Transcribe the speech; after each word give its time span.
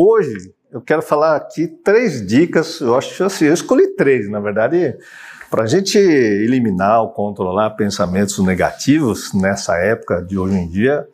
Hoje 0.00 0.54
eu 0.70 0.80
quero 0.80 1.02
falar 1.02 1.34
aqui 1.34 1.66
três 1.66 2.24
dicas, 2.24 2.80
eu 2.80 2.96
acho 2.96 3.24
assim, 3.24 3.46
eu 3.46 3.52
escolhi 3.52 3.96
três, 3.96 4.30
na 4.30 4.38
verdade, 4.38 4.96
para 5.50 5.64
a 5.64 5.66
gente 5.66 5.98
eliminar 5.98 7.02
ou 7.02 7.08
controlar 7.08 7.70
pensamentos 7.70 8.38
negativos 8.38 9.34
nessa 9.34 9.76
época 9.76 10.22
de 10.22 10.38
hoje 10.38 10.54
em 10.54 10.68
dia, 10.68 11.04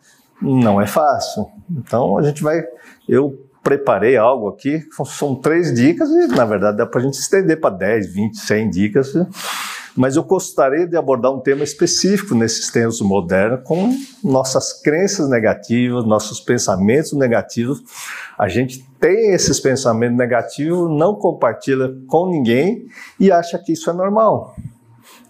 não 0.43 0.79
é 0.83 0.87
fácil. 0.87 1.47
Então 1.71 2.19
a 2.19 2.23
gente 2.25 2.43
vai, 2.43 2.63
eu 3.09 3.49
preparei 3.63 4.19
algo 4.19 4.49
aqui, 4.51 4.83
são 5.07 5.35
três 5.35 5.73
dicas 5.73 6.11
e 6.11 6.27
na 6.27 6.45
verdade 6.45 6.77
dá 6.77 6.85
para 6.85 7.01
a 7.01 7.05
gente 7.05 7.15
estender 7.15 7.59
para 7.59 7.75
10, 7.75 8.13
20, 8.13 8.37
100 8.37 8.69
dicas. 8.69 9.15
Mas 9.97 10.17
eu 10.17 10.25
gostaria 10.25 10.87
de 10.87 10.97
abordar 10.97 11.33
um 11.33 11.41
tema 11.41 11.63
específico 11.63 12.35
nesses 12.35 12.71
tempos 12.71 13.01
modernos 13.01 13.61
com 13.65 13.97
nossas 14.23 14.73
crenças 14.83 15.29
negativas, 15.29 16.05
nossos 16.05 16.41
pensamentos 16.41 17.13
negativos. 17.13 17.83
A 18.37 18.49
gente 18.49 18.85
tem 18.99 19.33
esses 19.33 19.61
pensamentos 19.61 20.17
negativos, 20.17 20.91
não 20.91 21.15
compartilha 21.15 21.95
com 22.09 22.29
ninguém 22.29 22.87
e 23.21 23.31
acha 23.31 23.59
que 23.59 23.73
isso 23.73 23.89
é 23.89 23.93
normal. 23.93 24.57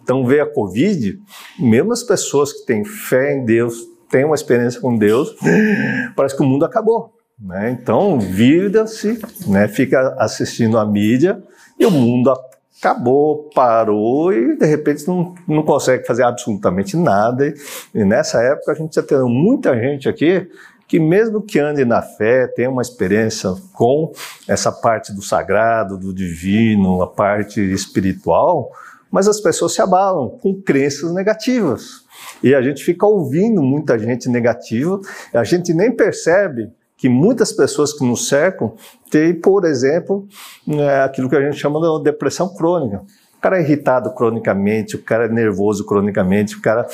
Então 0.02 0.24
veio 0.24 0.44
a 0.44 0.52
Covid, 0.52 1.18
mesmo 1.58 1.92
as 1.92 2.02
pessoas 2.02 2.52
que 2.52 2.66
têm 2.66 2.84
fé 2.84 3.36
em 3.36 3.44
Deus, 3.44 3.74
têm 4.10 4.24
uma 4.24 4.34
experiência 4.34 4.80
com 4.80 4.96
Deus, 4.96 5.34
parece 6.16 6.36
que 6.36 6.42
o 6.42 6.46
mundo 6.46 6.64
acabou. 6.64 7.12
Né? 7.38 7.70
Então, 7.70 8.20
vida-se, 8.20 9.18
né? 9.46 9.66
fica 9.66 10.14
assistindo 10.18 10.78
a 10.78 10.86
mídia 10.86 11.42
e 11.78 11.84
o 11.84 11.90
mundo 11.90 12.32
acabou, 12.78 13.50
parou 13.54 14.32
e 14.32 14.56
de 14.56 14.66
repente 14.66 15.06
não, 15.08 15.34
não 15.48 15.62
consegue 15.62 16.06
fazer 16.06 16.24
absolutamente 16.24 16.96
nada. 16.96 17.52
E 17.94 18.04
nessa 18.04 18.42
época 18.42 18.72
a 18.72 18.74
gente 18.74 18.94
já 18.94 19.02
tem 19.02 19.18
muita 19.22 19.74
gente 19.78 20.08
aqui 20.08 20.48
que 20.86 21.00
mesmo 21.00 21.40
que 21.40 21.58
ande 21.58 21.84
na 21.84 22.02
fé, 22.02 22.46
tenha 22.46 22.70
uma 22.70 22.82
experiência 22.82 23.50
com 23.72 24.12
essa 24.46 24.70
parte 24.70 25.12
do 25.12 25.22
sagrado, 25.22 25.98
do 25.98 26.12
divino, 26.12 27.02
a 27.02 27.06
parte 27.06 27.60
espiritual, 27.60 28.70
mas 29.10 29.26
as 29.26 29.40
pessoas 29.40 29.72
se 29.72 29.80
abalam 29.80 30.28
com 30.28 30.60
crenças 30.60 31.12
negativas. 31.14 32.04
E 32.42 32.54
a 32.54 32.60
gente 32.60 32.84
fica 32.84 33.06
ouvindo 33.06 33.62
muita 33.62 33.98
gente 33.98 34.28
negativa, 34.28 35.00
a 35.32 35.44
gente 35.44 35.72
nem 35.72 35.90
percebe 35.90 36.70
que 37.04 37.08
muitas 37.10 37.52
pessoas 37.52 37.92
que 37.92 38.02
nos 38.02 38.28
cercam 38.28 38.72
têm, 39.10 39.38
por 39.38 39.66
exemplo, 39.66 40.26
é, 40.66 41.02
aquilo 41.02 41.28
que 41.28 41.36
a 41.36 41.42
gente 41.42 41.58
chama 41.58 41.78
de 41.78 42.04
depressão 42.04 42.54
crônica. 42.54 43.02
O 43.36 43.40
cara 43.42 43.58
é 43.58 43.60
irritado 43.60 44.14
cronicamente, 44.14 44.96
o 44.96 45.02
cara 45.02 45.26
é 45.26 45.28
nervoso 45.28 45.84
cronicamente, 45.84 46.56
o 46.56 46.62
cara 46.62 46.86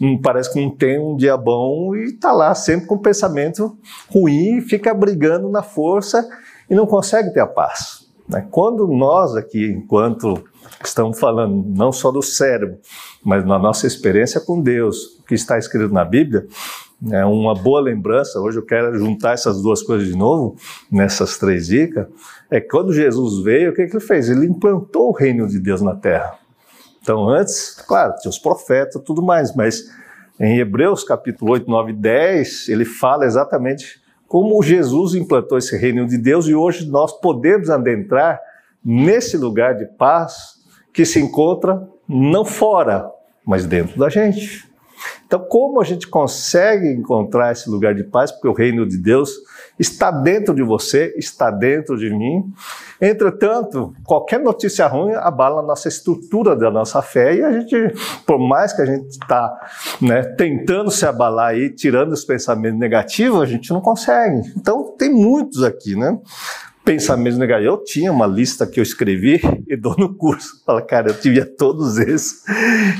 hum, 0.00 0.20
parece 0.20 0.52
que 0.52 0.60
não 0.60 0.68
tem 0.68 0.98
um 0.98 1.16
dia 1.16 1.36
bom 1.36 1.94
e 1.94 2.06
está 2.06 2.32
lá 2.32 2.52
sempre 2.56 2.88
com 2.88 2.98
pensamento 2.98 3.78
ruim, 4.10 4.60
fica 4.62 4.92
brigando 4.92 5.48
na 5.48 5.62
força 5.62 6.28
e 6.68 6.74
não 6.74 6.84
consegue 6.84 7.32
ter 7.32 7.38
a 7.38 7.46
paz. 7.46 8.08
Né? 8.28 8.44
Quando 8.50 8.88
nós 8.88 9.36
aqui, 9.36 9.64
enquanto 9.64 10.42
estamos 10.84 11.20
falando 11.20 11.64
não 11.68 11.92
só 11.92 12.10
do 12.10 12.20
cérebro, 12.20 12.78
mas 13.22 13.46
na 13.46 13.60
nossa 13.60 13.86
experiência 13.86 14.40
com 14.40 14.60
Deus, 14.60 15.20
o 15.20 15.22
que 15.22 15.36
está 15.36 15.56
escrito 15.56 15.94
na 15.94 16.04
Bíblia, 16.04 16.48
é 17.10 17.24
uma 17.24 17.54
boa 17.54 17.80
lembrança, 17.80 18.38
hoje 18.38 18.58
eu 18.58 18.64
quero 18.64 18.96
juntar 18.96 19.32
essas 19.32 19.60
duas 19.60 19.82
coisas 19.82 20.06
de 20.06 20.16
novo, 20.16 20.56
nessas 20.90 21.36
três 21.38 21.66
dicas, 21.66 22.06
é 22.50 22.60
que 22.60 22.68
quando 22.68 22.92
Jesus 22.92 23.42
veio, 23.42 23.70
o 23.70 23.74
que, 23.74 23.86
que 23.86 23.96
ele 23.96 24.04
fez? 24.04 24.28
Ele 24.28 24.46
implantou 24.46 25.08
o 25.08 25.12
reino 25.12 25.48
de 25.48 25.58
Deus 25.58 25.80
na 25.82 25.96
terra. 25.96 26.38
Então 27.00 27.28
antes, 27.28 27.74
claro, 27.86 28.14
tinha 28.20 28.30
os 28.30 28.38
profetas 28.38 29.02
tudo 29.04 29.22
mais, 29.22 29.54
mas 29.56 29.90
em 30.38 30.58
Hebreus 30.58 31.02
capítulo 31.02 31.52
8, 31.52 31.68
9 31.68 31.90
e 31.90 31.94
10, 31.96 32.68
ele 32.68 32.84
fala 32.84 33.24
exatamente 33.24 34.00
como 34.28 34.62
Jesus 34.62 35.14
implantou 35.14 35.58
esse 35.58 35.76
reino 35.76 36.06
de 36.06 36.16
Deus 36.16 36.46
e 36.46 36.54
hoje 36.54 36.88
nós 36.88 37.12
podemos 37.20 37.68
adentrar 37.68 38.40
nesse 38.84 39.36
lugar 39.36 39.74
de 39.74 39.86
paz 39.86 40.62
que 40.92 41.04
se 41.04 41.20
encontra 41.20 41.86
não 42.08 42.44
fora, 42.44 43.10
mas 43.44 43.66
dentro 43.66 43.98
da 43.98 44.08
gente. 44.08 44.71
Então, 45.32 45.46
como 45.48 45.80
a 45.80 45.84
gente 45.84 46.06
consegue 46.08 46.88
encontrar 46.88 47.52
esse 47.52 47.70
lugar 47.70 47.94
de 47.94 48.04
paz? 48.04 48.30
Porque 48.30 48.48
o 48.48 48.52
reino 48.52 48.86
de 48.86 48.98
Deus 48.98 49.30
está 49.78 50.10
dentro 50.10 50.54
de 50.54 50.62
você, 50.62 51.14
está 51.16 51.50
dentro 51.50 51.96
de 51.96 52.10
mim. 52.10 52.52
Entretanto, 53.00 53.94
qualquer 54.04 54.40
notícia 54.40 54.86
ruim 54.86 55.14
abala 55.14 55.60
a 55.60 55.64
nossa 55.64 55.88
estrutura 55.88 56.54
da 56.54 56.70
nossa 56.70 57.00
fé 57.00 57.34
e 57.34 57.42
a 57.42 57.50
gente, 57.50 57.74
por 58.26 58.38
mais 58.38 58.74
que 58.74 58.82
a 58.82 58.84
gente 58.84 59.08
está 59.08 59.58
né, 60.02 60.22
tentando 60.22 60.90
se 60.90 61.06
abalar 61.06 61.52
aí, 61.52 61.70
tirando 61.70 62.12
os 62.12 62.26
pensamentos 62.26 62.78
negativos, 62.78 63.40
a 63.40 63.46
gente 63.46 63.70
não 63.70 63.80
consegue. 63.80 64.52
Então, 64.54 64.94
tem 64.98 65.10
muitos 65.10 65.62
aqui, 65.62 65.96
né? 65.96 66.14
pensamentos 66.84 67.38
negativos. 67.38 67.72
Eu 67.72 67.82
tinha 67.82 68.12
uma 68.12 68.26
lista 68.26 68.66
que 68.66 68.78
eu 68.78 68.82
escrevi 68.82 69.40
e 69.66 69.78
dou 69.78 69.96
no 69.96 70.14
curso. 70.14 70.62
Fala, 70.66 70.82
cara, 70.82 71.08
eu 71.08 71.18
tinha 71.18 71.46
todos 71.46 71.96
esses. 71.96 72.42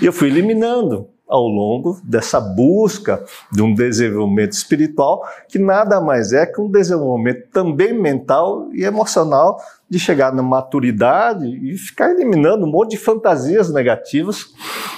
E 0.01 0.07
eu 0.07 0.15
fui 0.15 0.29
eliminando 0.29 1.12
ao 1.33 1.49
longo 1.49 1.99
dessa 2.05 2.39
busca 2.39 3.25
de 3.51 3.63
um 3.63 3.75
desenvolvimento 3.75 4.53
espiritual, 4.53 5.27
que 5.49 5.59
nada 5.59 5.99
mais 5.99 6.35
é 6.35 6.45
que 6.45 6.61
um 6.61 6.71
desenvolvimento 6.71 7.49
também 7.51 7.99
mental 7.99 8.69
e 8.75 8.85
emocional 8.85 9.59
de 9.89 9.99
chegar 9.99 10.31
na 10.35 10.43
maturidade 10.43 11.47
e 11.47 11.79
ficar 11.79 12.11
eliminando 12.11 12.67
um 12.67 12.71
monte 12.71 12.91
de 12.91 12.99
fantasias 12.99 13.73
negativas, 13.73 14.49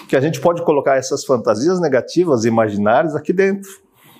que 0.09 0.17
a 0.17 0.21
gente 0.21 0.41
pode 0.41 0.65
colocar 0.65 0.97
essas 0.97 1.25
fantasias 1.25 1.81
negativas 1.81 2.45
imaginárias 2.45 3.15
aqui 3.15 3.33
dentro. 3.33 3.71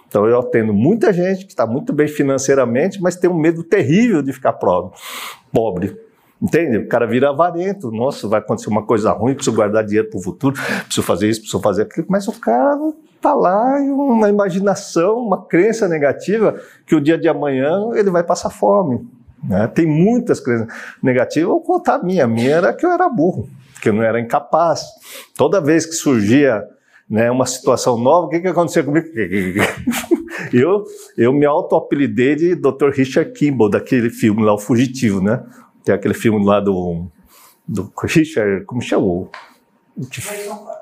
Então 0.07 0.25
eu 0.25 0.39
atendo 0.39 0.73
muita 0.73 1.13
gente 1.13 1.45
que 1.45 1.51
está 1.51 1.67
muito 1.67 1.93
bem 1.93 2.07
financeiramente, 2.07 3.03
mas 3.03 3.17
tem 3.17 3.29
um 3.29 3.37
medo 3.37 3.65
terrível 3.65 4.23
de 4.23 4.33
ficar 4.33 4.53
pobre. 4.53 5.97
Entende? 6.45 6.77
O 6.77 6.89
cara 6.89 7.07
vira 7.07 7.31
avarento. 7.31 7.91
Nossa, 7.91 8.29
vai 8.29 8.39
acontecer 8.39 8.69
uma 8.69 8.83
coisa 8.83 9.11
ruim, 9.13 9.35
preciso 9.35 9.57
guardar 9.57 9.83
dinheiro 9.83 10.11
para 10.11 10.19
o 10.19 10.23
futuro, 10.23 10.55
preciso 10.85 11.03
fazer 11.03 11.31
isso, 11.31 11.41
preciso 11.41 11.63
fazer 11.63 11.83
aquilo. 11.83 12.07
Mas 12.11 12.29
o 12.29 12.39
cara 12.39 12.79
está 13.17 13.33
lá 13.33 13.79
uma 13.81 14.29
imaginação, 14.29 15.17
uma 15.17 15.47
crença 15.47 15.89
negativa 15.89 16.61
que 16.87 16.95
o 16.95 17.01
dia 17.01 17.17
de 17.17 17.27
amanhã 17.29 17.89
ele 17.95 18.11
vai 18.11 18.23
passar 18.23 18.51
fome. 18.51 19.09
Né? 19.43 19.67
Tem 19.69 19.87
muitas 19.87 20.39
crenças 20.39 20.69
negativas. 21.03 21.49
Vou 21.49 21.63
contar 21.63 21.95
a 21.95 22.03
minha. 22.03 22.25
A 22.25 22.29
minha 22.29 22.51
era 22.51 22.75
que 22.75 22.85
eu 22.85 22.93
era 22.93 23.09
burro, 23.09 23.49
que 23.81 23.89
eu 23.89 23.95
não 23.95 24.03
era 24.03 24.21
incapaz. 24.21 24.85
Toda 25.35 25.63
vez 25.63 25.87
que 25.87 25.95
surgia 25.95 26.63
né, 27.09 27.31
uma 27.31 27.47
situação 27.47 27.99
nova, 27.99 28.27
o 28.27 28.29
que, 28.29 28.41
que 28.41 28.49
aconteceu 28.49 28.85
comigo? 28.85 29.07
eu, 30.53 30.85
eu 31.17 31.33
me 31.33 31.47
auto-apelidei 31.47 32.37
de 32.37 32.55
Dr. 32.55 32.91
Richard 32.93 33.33
Kimball, 33.33 33.71
daquele 33.71 34.11
filme 34.11 34.43
lá, 34.43 34.53
O 34.53 34.59
Fugitivo, 34.59 35.23
né? 35.23 35.43
Tem 35.85 35.95
aquele 35.95 36.15
filme 36.15 36.45
lá 36.45 36.61
do, 36.61 37.07
do 37.67 37.93
Richard, 38.03 38.65
como 38.65 38.81
chamou? 38.81 39.31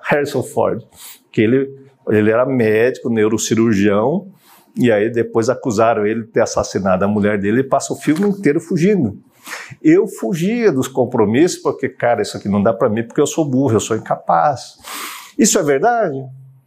Harrison 0.03 0.43
Ford. 0.43 0.83
Que 1.31 1.43
ele, 1.43 1.75
ele 2.09 2.31
era 2.31 2.47
médico, 2.47 3.11
neurocirurgião, 3.11 4.33
e 4.77 4.91
aí 4.91 5.11
depois 5.11 5.49
acusaram 5.49 6.07
ele 6.07 6.23
de 6.23 6.29
ter 6.29 6.41
assassinado 6.41 7.05
a 7.05 7.09
mulher 7.09 7.39
dele 7.39 7.61
e 7.61 7.65
passa 7.65 7.93
o 7.93 7.97
filme 7.97 8.29
inteiro 8.29 8.61
fugindo. 8.61 9.19
Eu 9.83 10.07
fugia 10.07 10.71
dos 10.71 10.89
compromissos 10.89 11.59
porque, 11.59 11.89
cara, 11.89 12.23
isso 12.23 12.37
aqui 12.37 12.49
não 12.49 12.63
dá 12.63 12.73
para 12.73 12.89
mim 12.89 13.03
porque 13.03 13.21
eu 13.21 13.27
sou 13.27 13.45
burro, 13.45 13.75
eu 13.75 13.81
sou 13.81 13.97
incapaz. 13.97 14.77
Isso 15.37 15.59
é 15.59 15.63
verdade? 15.63 16.17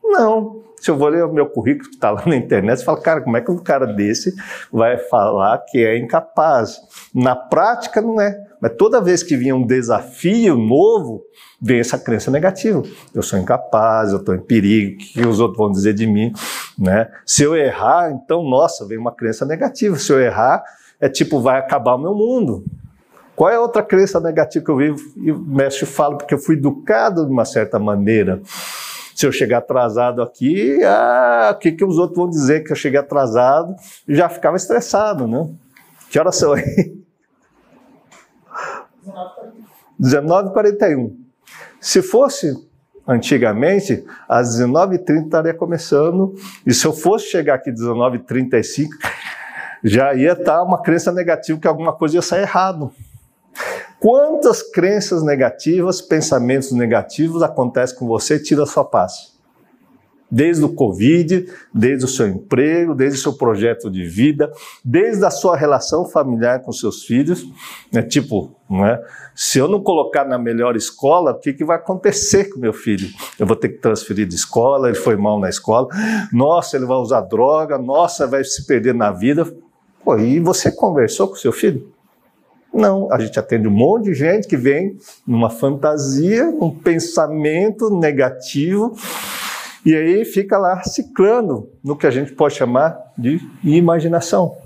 Não. 0.04 0.64
Se 0.86 0.92
eu 0.92 0.96
vou 0.96 1.08
ler 1.08 1.26
o 1.26 1.34
meu 1.34 1.48
currículo 1.48 1.90
que 1.90 1.96
está 1.96 2.12
lá 2.12 2.22
na 2.28 2.36
internet, 2.36 2.78
você 2.78 2.86
fala, 2.86 3.02
cara, 3.02 3.22
como 3.22 3.36
é 3.36 3.42
que 3.42 3.50
um 3.50 3.58
cara 3.58 3.88
desse 3.88 4.36
vai 4.72 5.00
falar 5.00 5.58
que 5.66 5.84
é 5.84 5.98
incapaz? 5.98 6.80
Na 7.12 7.36
prática, 7.36 8.04
não 8.04 8.22
é. 8.22 8.38
Mas 8.62 8.74
toda 8.78 9.02
vez 9.02 9.24
que 9.24 9.36
vinha 9.36 9.56
um 9.56 9.66
desafio 9.66 10.56
novo, 10.56 11.24
vem 11.60 11.80
essa 11.80 11.98
crença 11.98 12.30
negativa. 12.30 12.84
Eu 13.16 13.24
sou 13.24 13.40
incapaz, 13.40 14.12
eu 14.12 14.20
estou 14.20 14.36
em 14.36 14.40
perigo, 14.40 14.94
o 14.94 14.98
que 15.00 15.26
os 15.26 15.40
outros 15.40 15.58
vão 15.58 15.72
dizer 15.72 15.96
de 15.96 16.06
mim? 16.06 16.32
Né? 16.78 17.10
Se 17.26 17.42
eu 17.42 17.56
errar, 17.56 18.12
então, 18.12 18.44
nossa, 18.44 18.86
vem 18.86 19.00
uma 19.00 19.12
crença 19.12 19.44
negativa. 19.44 19.98
Se 19.98 20.14
eu 20.14 20.22
errar, 20.22 20.64
é 21.02 21.10
tipo, 21.10 21.40
vai 21.40 21.58
acabar 21.58 21.96
o 21.96 22.00
meu 22.00 22.14
mundo. 22.14 22.64
Qual 23.36 23.50
é 23.50 23.56
a 23.56 23.60
outra 23.60 23.82
crença 23.82 24.20
negativa 24.20 24.64
que 24.64 24.70
eu 24.70 24.78
vivo? 24.78 25.00
E 25.18 25.32
o 25.32 25.40
mestre 25.40 25.88
fala, 25.88 26.16
porque 26.16 26.36
eu 26.36 26.40
fui 26.40 26.56
educado 26.56 27.26
de 27.26 27.32
uma 27.32 27.44
certa 27.44 27.80
maneira. 27.80 28.40
Se 29.16 29.26
eu 29.26 29.32
chegar 29.32 29.60
atrasado 29.60 30.22
aqui, 30.22 30.84
ah, 30.84 31.52
o 31.56 31.58
que, 31.58 31.72
que 31.72 31.86
os 31.86 31.98
outros 31.98 32.18
vão 32.18 32.30
dizer 32.30 32.66
que 32.66 32.74
eu 32.74 32.76
cheguei 32.76 33.00
atrasado? 33.00 33.74
Já 34.06 34.28
ficava 34.28 34.58
estressado, 34.58 35.26
né? 35.26 35.50
Que 36.12 36.20
horas 36.20 36.36
são 36.36 36.52
aí? 36.52 36.98
19h41. 39.98 41.16
Se 41.80 42.02
fosse 42.02 42.54
antigamente, 43.08 44.04
às 44.28 44.60
19h30 44.60 45.26
estaria 45.26 45.54
começando, 45.54 46.36
e 46.68 46.74
se 46.74 46.86
eu 46.86 46.92
fosse 46.92 47.28
chegar 47.28 47.56
aqui 47.56 47.70
às 47.70 47.80
19h35, 47.80 48.90
já 49.82 50.14
ia 50.14 50.34
estar 50.34 50.62
uma 50.62 50.82
crença 50.82 51.12
negativa 51.14 51.58
que 51.58 51.68
alguma 51.68 51.94
coisa 51.94 52.16
ia 52.16 52.22
sair 52.22 52.42
errado. 52.42 52.92
Quantas 54.00 54.62
crenças 54.62 55.24
negativas, 55.24 56.02
pensamentos 56.02 56.72
negativos 56.72 57.42
acontecem 57.42 57.98
com 57.98 58.06
você 58.06 58.36
e 58.36 58.44
tira 58.44 58.64
a 58.64 58.68
sua 58.68 58.84
paz? 58.84 59.34
Desde 60.30 60.66
o 60.66 60.74
Covid, 60.74 61.48
desde 61.74 62.04
o 62.04 62.08
seu 62.08 62.28
emprego, 62.28 62.94
desde 62.94 63.20
o 63.20 63.22
seu 63.22 63.34
projeto 63.34 63.90
de 63.90 64.06
vida, 64.06 64.52
desde 64.84 65.24
a 65.24 65.30
sua 65.30 65.56
relação 65.56 66.06
familiar 66.06 66.62
com 66.62 66.72
seus 66.72 67.04
filhos. 67.04 67.46
Né? 67.92 68.02
Tipo, 68.02 68.54
não 68.70 68.86
é? 68.86 69.02
se 69.36 69.60
eu 69.60 69.68
não 69.68 69.82
colocar 69.82 70.26
na 70.26 70.38
melhor 70.38 70.76
escola, 70.76 71.32
o 71.32 71.40
que, 71.40 71.54
que 71.54 71.64
vai 71.64 71.78
acontecer 71.78 72.46
com 72.46 72.60
meu 72.60 72.74
filho? 72.74 73.08
Eu 73.40 73.46
vou 73.46 73.56
ter 73.56 73.70
que 73.70 73.78
transferir 73.78 74.28
de 74.28 74.36
escola, 74.36 74.90
ele 74.90 74.98
foi 74.98 75.16
mal 75.16 75.40
na 75.40 75.48
escola, 75.48 75.88
nossa, 76.34 76.76
ele 76.76 76.86
vai 76.86 76.98
usar 76.98 77.22
droga, 77.22 77.78
nossa, 77.78 78.28
vai 78.28 78.44
se 78.44 78.66
perder 78.66 78.94
na 78.94 79.12
vida. 79.12 79.46
Pô, 80.04 80.18
e 80.18 80.40
você 80.40 80.72
conversou 80.72 81.28
com 81.28 81.36
seu 81.36 81.52
filho? 81.52 81.95
Não, 82.76 83.10
a 83.10 83.18
gente 83.20 83.40
atende 83.40 83.70
um 83.70 83.72
monte 83.72 84.06
de 84.06 84.14
gente 84.14 84.50
que 84.50 84.58
vem 84.58 84.98
numa 85.26 85.50
fantasia, 85.50 86.46
um 86.50 86.70
pensamento 86.70 87.90
negativo, 87.90 88.94
e 89.86 89.96
aí 89.96 90.26
fica 90.26 90.58
lá 90.58 90.84
ciclando 90.84 91.70
no 91.82 91.96
que 91.96 92.06
a 92.06 92.12
gente 92.12 92.34
pode 92.34 92.56
chamar 92.56 93.00
de 93.18 93.40
imaginação. 93.64 94.58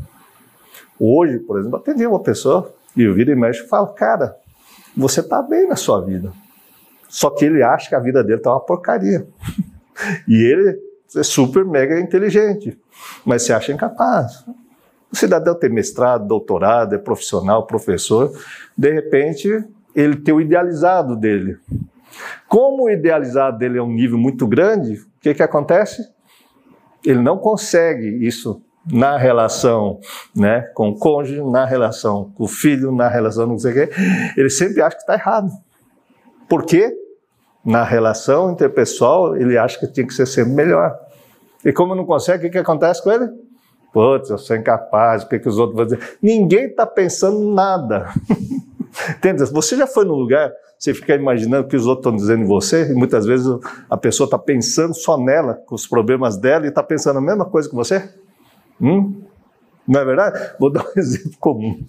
Hoje, 1.00 1.38
por 1.38 1.60
exemplo, 1.60 1.78
atendi 1.78 2.08
uma 2.08 2.20
pessoa 2.20 2.74
e 2.98 3.04
eu 3.04 3.14
viro 3.14 3.32
e 3.32 3.36
mexo 3.36 3.64
e 3.64 3.68
falo, 3.68 3.88
cara, 3.90 4.36
você 4.98 5.20
está 5.20 5.44
bem 5.44 5.68
na 5.68 5.76
sua 5.76 6.02
vida. 6.02 6.32
Só 7.08 7.30
que 7.30 7.46
ele 7.46 7.62
acha 7.62 7.90
que 7.90 7.96
a 7.96 8.00
vida 8.00 8.24
dele 8.24 8.40
está 8.40 8.52
uma 8.52 8.60
porcaria. 8.60 9.28
e 10.28 10.36
ele 10.36 10.80
é 11.16 11.22
super 11.22 11.64
mega 11.64 12.00
inteligente, 12.00 12.76
mas 13.24 13.44
se 13.44 13.54
acha 13.54 13.72
incapaz. 13.72 14.44
O 15.12 15.16
cidadão 15.16 15.56
tem 15.56 15.70
mestrado, 15.70 16.28
doutorado, 16.28 16.94
é 16.94 16.98
profissional, 16.98 17.66
professor, 17.66 18.32
de 18.78 18.92
repente 18.92 19.66
ele 19.96 20.16
tem 20.18 20.34
o 20.34 20.42
idealizado 20.42 21.16
dele. 21.16 21.58
Como 22.48 22.84
o 22.84 22.90
idealizado 22.90 23.58
dele 23.58 23.78
é 23.78 23.82
um 23.82 23.92
nível 23.92 24.18
muito 24.18 24.48
grande, 24.48 24.94
o 24.94 25.20
que, 25.22 25.34
que 25.34 25.44
acontece? 25.44 26.08
Ele 27.06 27.22
não 27.22 27.38
consegue 27.38 28.26
isso 28.26 28.62
na 28.92 29.18
relação 29.18 30.00
né, 30.36 30.62
com 30.74 30.90
o 30.90 30.98
cônjuge, 30.98 31.42
na 31.44 31.66
relação 31.66 32.32
com 32.36 32.44
o 32.44 32.48
filho, 32.48 32.92
na 32.92 33.08
relação 33.08 33.48
não 33.48 33.58
sei 33.58 33.72
o 33.72 33.74
quê. 33.74 33.90
Ele 34.38 34.50
sempre 34.50 34.82
acha 34.82 34.96
que 34.96 35.02
está 35.02 35.14
errado. 35.14 35.52
Por 36.48 36.66
quê? 36.66 36.96
Na 37.64 37.84
relação 37.84 38.52
interpessoal, 38.52 39.36
ele 39.36 39.58
acha 39.58 39.80
que 39.80 39.88
tinha 39.88 40.08
que 40.08 40.14
ser 40.14 40.26
sempre 40.26 40.54
melhor. 40.54 40.98
E 41.64 41.72
como 41.72 41.94
não 41.94 42.06
consegue, 42.06 42.40
o 42.40 42.42
que, 42.48 42.52
que 42.52 42.58
acontece 42.58 43.04
com 43.04 43.12
ele? 43.12 43.30
Putz, 43.92 44.30
eu 44.30 44.38
sou 44.38 44.56
incapaz, 44.56 45.24
o 45.24 45.30
que, 45.30 45.40
que 45.40 45.50
os 45.50 45.58
outros 45.58 45.76
vão 45.76 45.86
dizer? 45.86 46.18
Ninguém 46.22 46.66
está 46.66 46.86
pensando 46.86 47.54
nada. 47.54 48.10
Entende? 49.10 49.44
Você 49.46 49.76
já 49.76 49.88
foi 49.88 50.06
num 50.06 50.16
lugar, 50.16 50.52
você 50.78 50.94
fica 50.94 51.16
imaginando 51.16 51.66
o 51.66 51.70
que 51.70 51.76
os 51.76 51.86
outros 51.86 52.06
estão 52.06 52.16
dizendo 52.16 52.44
em 52.44 52.48
você, 52.48 52.92
e 52.92 52.94
muitas 52.94 53.26
vezes 53.26 53.48
a 53.90 53.98
pessoa 53.98 54.26
está 54.26 54.38
pensando 54.38 54.94
só 54.94 55.18
nela, 55.18 55.56
com 55.66 55.76
os 55.76 55.88
problemas 55.88 56.38
dela, 56.38 56.66
e 56.66 56.70
está 56.70 56.84
pensando 56.84 57.18
a 57.18 57.22
mesma 57.22 57.46
coisa 57.46 57.70
que 57.70 57.76
você? 57.76 58.10
Hum? 58.80 59.22
Não 59.88 60.00
é 60.00 60.06
verdade? 60.06 60.54
Vou 60.60 60.70
dar 60.70 60.84
um 60.84 60.92
exemplo 61.00 61.38
comum. 61.40 61.84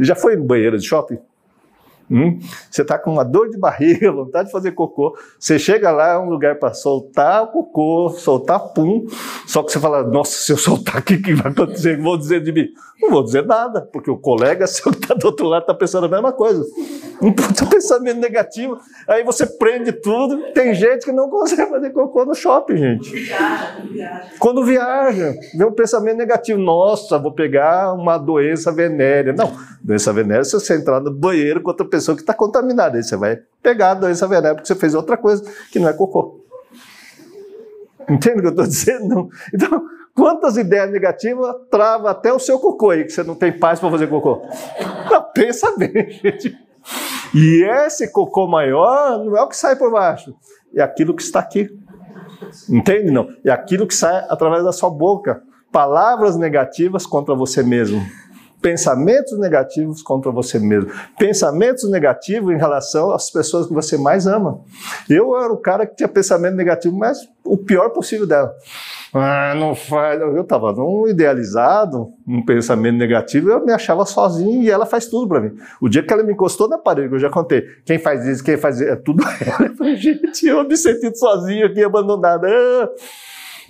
Já 0.00 0.14
foi 0.14 0.36
no 0.36 0.44
banheiro 0.44 0.76
de 0.78 0.86
shopping? 0.86 1.18
Hum? 2.10 2.38
Você 2.70 2.82
está 2.82 2.98
com 2.98 3.10
uma 3.10 3.24
dor 3.24 3.50
de 3.50 3.58
barriga, 3.58 4.10
vontade 4.12 4.46
de 4.46 4.52
fazer 4.52 4.72
cocô. 4.72 5.16
Você 5.38 5.58
chega 5.58 5.90
lá, 5.90 6.14
é 6.14 6.18
um 6.18 6.28
lugar 6.28 6.58
para 6.58 6.72
soltar 6.72 7.46
cocô, 7.50 8.10
soltar 8.10 8.60
pum. 8.72 9.06
Só 9.46 9.62
que 9.62 9.72
você 9.72 9.80
fala, 9.80 10.04
nossa, 10.04 10.32
se 10.32 10.52
eu 10.52 10.56
soltar 10.56 11.00
o 11.00 11.02
que 11.02 11.34
vai 11.34 11.50
acontecer? 11.50 12.00
Vou 12.00 12.16
dizer 12.16 12.42
de 12.42 12.52
mim. 12.52 12.68
Não 13.00 13.10
vou 13.10 13.22
dizer 13.22 13.44
nada, 13.44 13.82
porque 13.82 14.10
o 14.10 14.16
colega 14.16 14.66
seu 14.68 14.90
que 14.90 14.98
está 14.98 15.14
do 15.14 15.26
outro 15.26 15.46
lado 15.46 15.62
está 15.62 15.74
pensando 15.74 16.06
a 16.06 16.08
mesma 16.08 16.32
coisa. 16.32 16.64
Um 17.20 17.32
puta 17.32 17.66
pensamento 17.66 18.20
negativo. 18.20 18.78
Aí 19.08 19.24
você 19.24 19.46
prende 19.46 19.92
tudo. 19.92 20.52
Tem 20.52 20.74
gente 20.74 21.04
que 21.04 21.12
não 21.12 21.28
consegue 21.28 21.68
fazer 21.68 21.90
cocô 21.90 22.24
no 22.24 22.34
shopping, 22.34 22.76
gente. 22.76 23.30
Quando 24.38 24.64
viaja, 24.64 25.34
vem 25.54 25.66
um 25.66 25.72
pensamento 25.72 26.16
negativo. 26.16 26.58
Nossa, 26.58 27.18
vou 27.18 27.32
pegar 27.32 27.92
uma 27.94 28.16
doença 28.16 28.70
venérea. 28.70 29.32
Não, 29.32 29.52
doença 29.82 30.12
venérea 30.12 30.44
se 30.44 30.52
você 30.52 30.76
entrar 30.76 31.00
no 31.00 31.12
banheiro 31.12 31.60
com 31.60 31.70
outra 31.70 31.86
pessoa 31.86 31.95
que 32.04 32.22
está 32.22 32.34
contaminada. 32.34 32.96
Aí 32.96 33.02
você 33.02 33.16
vai 33.16 33.38
pegar 33.62 33.92
a 33.92 33.94
doença 33.94 34.26
venérea 34.26 34.54
porque 34.54 34.66
você 34.66 34.74
fez 34.74 34.94
outra 34.94 35.16
coisa 35.16 35.44
que 35.70 35.78
não 35.78 35.88
é 35.88 35.92
cocô. 35.92 36.40
Entende 38.08 38.38
o 38.38 38.40
que 38.40 38.46
eu 38.46 38.50
estou 38.50 38.66
dizendo? 38.66 39.28
Então, 39.52 39.82
Quantas 40.16 40.56
ideias 40.56 40.90
negativas 40.90 41.54
trava 41.70 42.10
até 42.10 42.32
o 42.32 42.38
seu 42.38 42.58
cocô 42.58 42.88
aí, 42.90 43.04
que 43.04 43.10
você 43.10 43.22
não 43.22 43.34
tem 43.34 43.52
paz 43.52 43.78
para 43.78 43.90
fazer 43.90 44.06
cocô? 44.06 44.40
Não, 45.10 45.22
pensa 45.34 45.76
bem, 45.76 45.92
gente. 46.10 46.56
E 47.34 47.62
esse 47.84 48.10
cocô 48.10 48.46
maior 48.46 49.22
não 49.22 49.36
é 49.36 49.42
o 49.42 49.48
que 49.48 49.56
sai 49.56 49.76
por 49.76 49.92
baixo, 49.92 50.34
é 50.74 50.80
aquilo 50.80 51.14
que 51.14 51.22
está 51.22 51.40
aqui. 51.40 51.68
Entende? 52.66 53.10
Não? 53.10 53.28
É 53.44 53.50
aquilo 53.50 53.86
que 53.86 53.94
sai 53.94 54.24
através 54.30 54.64
da 54.64 54.72
sua 54.72 54.88
boca. 54.88 55.42
Palavras 55.70 56.36
negativas 56.36 57.04
contra 57.04 57.34
você 57.34 57.62
mesmo. 57.62 58.00
Pensamentos 58.60 59.38
negativos 59.38 60.02
contra 60.02 60.30
você 60.32 60.58
mesmo. 60.58 60.90
Pensamentos 61.18 61.88
negativos 61.90 62.52
em 62.52 62.58
relação 62.58 63.12
às 63.12 63.30
pessoas 63.30 63.66
que 63.66 63.74
você 63.74 63.96
mais 63.96 64.26
ama. 64.26 64.60
Eu 65.08 65.36
era 65.36 65.52
o 65.52 65.58
cara 65.58 65.86
que 65.86 65.96
tinha 65.96 66.08
pensamento 66.08 66.54
negativo, 66.54 66.96
mas 66.96 67.18
o 67.44 67.56
pior 67.56 67.90
possível 67.90 68.26
dela. 68.26 68.52
Ah, 69.14 69.54
não 69.56 69.74
faz. 69.74 70.20
Eu 70.20 70.42
estava 70.42 70.72
num 70.72 71.08
idealizado, 71.08 72.12
um 72.26 72.44
pensamento 72.44 72.96
negativo, 72.96 73.50
eu 73.50 73.64
me 73.64 73.72
achava 73.72 74.04
sozinho 74.04 74.62
e 74.62 74.70
ela 74.70 74.84
faz 74.84 75.06
tudo 75.06 75.28
para 75.28 75.40
mim. 75.40 75.56
O 75.80 75.88
dia 75.88 76.02
que 76.02 76.12
ela 76.12 76.22
me 76.22 76.32
encostou 76.32 76.68
na 76.68 76.76
parede, 76.78 77.14
eu 77.14 77.18
já 77.18 77.30
contei, 77.30 77.62
quem 77.84 77.98
faz 77.98 78.26
isso, 78.26 78.44
quem 78.44 78.56
faz 78.56 78.80
isso, 78.80 78.90
é 78.90 78.96
tudo 78.96 79.22
ela. 79.40 79.70
Eu 79.70 79.76
falei, 79.76 79.96
gente, 79.96 80.46
eu 80.46 80.64
me 80.64 80.76
senti 80.76 81.16
sozinho 81.16 81.66
aqui, 81.66 81.82
abandonado. 81.82 82.46
Ah. 82.46 82.90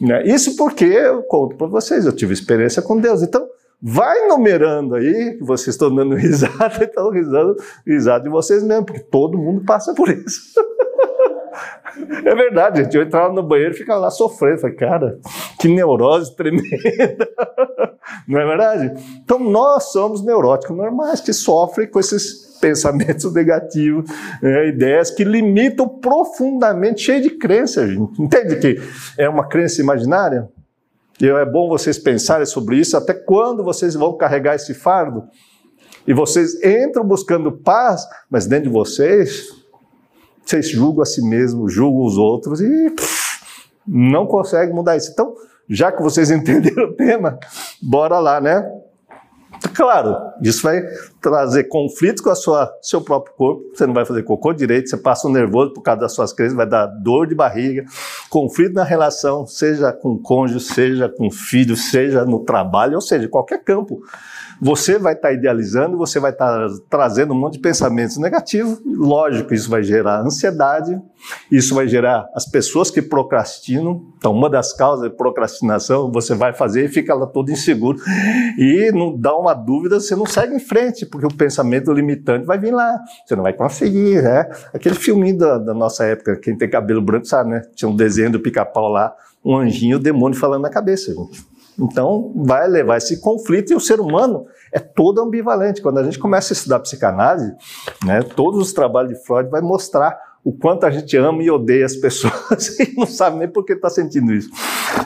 Né? 0.01 0.27
Isso 0.27 0.57
porque 0.57 0.85
eu 0.85 1.23
conto 1.23 1.57
para 1.57 1.67
vocês, 1.67 2.05
eu 2.05 2.13
tive 2.13 2.33
experiência 2.33 2.83
com 2.83 2.99
Deus. 2.99 3.23
Então, 3.23 3.47
vai 3.83 4.27
numerando 4.27 4.95
aí, 4.95 5.37
que 5.39 5.45
vocês 5.45 5.75
estão 5.75 5.95
dando 5.95 6.15
risada, 6.17 6.85
estão 6.85 7.11
risando, 7.11 7.57
risada 7.87 8.25
de 8.25 8.31
vocês 8.31 8.63
mesmo, 8.63 8.87
porque 8.87 9.01
todo 9.01 9.39
mundo 9.39 9.65
passa 9.65 9.95
por 9.95 10.09
isso. 10.09 10.41
É 12.25 12.35
verdade, 12.35 12.83
gente. 12.83 12.97
Eu 12.97 13.03
entrava 13.03 13.33
no 13.33 13.43
banheiro 13.43 13.73
e 13.73 13.77
ficava 13.77 13.99
lá 13.99 14.11
sofrendo. 14.11 14.61
Falei, 14.61 14.77
cara, 14.77 15.19
que 15.59 15.69
neurose 15.69 16.37
tremenda. 16.37 16.67
Não 18.29 18.39
é 18.39 18.47
verdade? 18.47 18.93
Então, 19.25 19.39
nós 19.39 19.93
somos 19.93 20.25
neuróticos 20.25 20.77
normais 20.77 21.21
que 21.21 21.33
sofrem 21.33 21.89
com 21.89 21.99
esses 21.99 22.59
pensamentos 22.61 23.33
negativos, 23.33 24.11
né, 24.43 24.69
ideias 24.69 25.11
que 25.11 25.25
limitam 25.25 25.89
profundamente, 25.89 27.03
cheio 27.03 27.23
de 27.23 27.31
crença, 27.31 27.87
gente. 27.87 28.21
Entende 28.21 28.57
que 28.57 28.77
é 29.19 29.29
uma 29.29 29.47
crença 29.47 29.81
imaginária? 29.81 30.49
E 31.21 31.27
é 31.27 31.45
bom 31.45 31.69
vocês 31.69 31.99
pensarem 31.99 32.47
sobre 32.47 32.79
isso, 32.79 32.97
até 32.97 33.15
quando 33.15 33.65
vocês 33.65 33.95
vão 33.95 34.17
carregar 34.17 34.55
esse 34.55 34.75
fardo. 34.75 35.25
E 36.07 36.13
vocês 36.13 36.63
entram 36.63 37.05
buscando 37.05 37.51
paz, 37.51 38.07
mas 38.31 38.47
dentro 38.47 38.69
de 38.69 38.73
vocês 38.73 39.49
vocês 40.47 40.69
julgam 40.69 41.03
a 41.03 41.05
si 41.05 41.21
mesmo, 41.23 41.69
julgam 41.69 42.05
os 42.05 42.17
outros 42.17 42.61
e 42.61 42.91
pff, 42.91 43.41
não 43.87 44.27
conseguem 44.27 44.73
mudar 44.73 44.97
isso. 44.97 45.11
Então, 45.11 45.35
já 45.69 45.91
que 45.91 46.01
vocês 46.01 46.31
entenderam 46.31 46.91
o 46.91 46.93
tema, 46.93 47.39
bora 47.83 48.21
lá, 48.21 48.41
né? 48.41 48.65
Claro, 49.75 50.17
isso 50.43 50.63
vai 50.63 50.83
trazer 51.21 51.65
conflito 51.65 52.23
com 52.23 52.31
a 52.31 52.35
sua 52.35 52.71
seu 52.83 53.01
próprio 53.01 53.35
corpo. 53.35 53.63
Você 53.75 53.87
não 53.87 53.95
vai 53.95 54.05
fazer 54.05 54.23
cocô 54.23 54.53
direito, 54.53 54.89
você 54.89 54.97
passa 54.97 55.27
um 55.29 55.33
nervoso 55.33 55.73
por 55.73 55.83
causa 55.83 56.01
das 56.03 56.15
suas 56.15 56.33
crenças, 56.33 56.57
vai 56.57 56.67
dar 56.67 56.87
dor 56.87 57.27
de 57.27 57.35
barriga, 57.35 57.85
conflito 58.29 58.75
na 58.75 58.85
relação, 58.85 59.47
seja 59.47 59.93
com 59.93 60.19
cônjuge, 60.19 60.61
seja 60.65 61.09
com 61.09 61.31
filho, 61.31 61.77
seja 61.77 62.25
no 62.25 62.45
trabalho, 62.45 62.95
ou 62.95 63.01
seja, 63.01 63.29
qualquer 63.29 63.63
campo 63.63 64.03
você 64.61 64.99
vai 64.99 65.15
estar 65.15 65.29
tá 65.29 65.35
idealizando, 65.35 65.97
você 65.97 66.19
vai 66.19 66.31
estar 66.31 66.69
tá 66.69 66.75
trazendo 66.89 67.35
um 67.35 67.37
monte 67.39 67.55
de 67.55 67.61
pensamentos 67.61 68.17
negativos. 68.17 68.81
Lógico, 68.85 69.53
isso 69.53 69.69
vai 69.69 69.83
gerar 69.83 70.21
ansiedade, 70.21 71.01
isso 71.51 71.75
vai 71.75 71.87
gerar 71.87 72.29
as 72.35 72.47
pessoas 72.47 72.91
que 72.91 73.03
procrastinam. 73.03 74.03
Então, 74.17 74.33
uma 74.33 74.49
das 74.49 74.73
causas 74.73 75.11
de 75.11 75.17
procrastinação, 75.17 76.11
você 76.11 76.35
vai 76.35 76.53
fazer 76.53 76.85
e 76.85 76.89
fica 76.89 77.15
lá 77.15 77.27
todo 77.27 77.51
inseguro. 77.51 77.99
E 78.59 78.91
não 78.93 79.17
dá 79.17 79.37
uma 79.37 79.55
dúvida, 79.55 80.01
você 80.01 80.17
não 80.17 80.27
segue 80.27 80.55
em 80.55 80.61
frente, 80.61 81.05
porque 81.05 81.27
o 81.27 81.35
pensamento 81.35 81.93
limitante 81.93 82.47
vai 82.47 82.59
vir 82.59 82.73
lá. 82.73 82.99
Você 83.27 83.37
não 83.37 83.43
vai 83.43 83.53
conseguir, 83.53 84.23
né? 84.23 84.49
Aquele 84.73 84.95
filminho 84.95 85.39
da, 85.39 85.59
da 85.59 85.75
nossa 85.75 86.05
época, 86.05 86.37
quem 86.37 86.57
tem 86.57 86.69
cabelo 86.69 87.03
branco 87.03 87.27
sabe, 87.27 87.51
né? 87.51 87.63
Tinha 87.75 87.89
um 87.89 87.97
desenho 87.97 88.33
do 88.33 88.41
pica-pau 88.41 88.89
lá, 88.89 89.15
um 89.45 89.57
anjinho, 89.57 89.97
o 89.97 90.01
demônio 90.01 90.39
falando 90.39 90.63
na 90.63 90.71
cabeça, 90.71 91.15
gente. 91.15 91.56
Então, 91.79 92.33
vai 92.37 92.67
levar 92.67 92.97
esse 92.97 93.21
conflito 93.21 93.73
e 93.73 93.77
o 93.77 93.81
ser 93.81 94.01
humano 94.01 94.47
é 94.73 94.79
todo 94.79 95.21
ambivalente. 95.21 95.83
Quando 95.83 95.99
a 95.99 96.05
gente 96.05 96.19
começa 96.19 96.53
a 96.53 96.55
estudar 96.55 96.81
psicanálise, 96.81 97.53
né, 98.05 98.23
todos 98.23 98.61
os 98.61 98.73
trabalhos 98.73 99.13
de 99.13 99.25
Freud 99.25 99.51
vai 99.51 99.61
mostrar 99.61 100.19
o 100.43 100.53
quanto 100.53 100.87
a 100.87 100.91
gente 100.91 101.17
ama 101.17 101.43
e 101.43 101.51
odeia 101.51 101.85
as 101.85 101.97
pessoas 101.97 102.79
e 102.81 102.95
não 102.97 103.07
sabe 103.07 103.39
nem 103.39 103.49
por 103.49 103.65
que 103.65 103.73
está 103.73 103.91
sentindo 103.91 104.33
isso. 104.33 104.49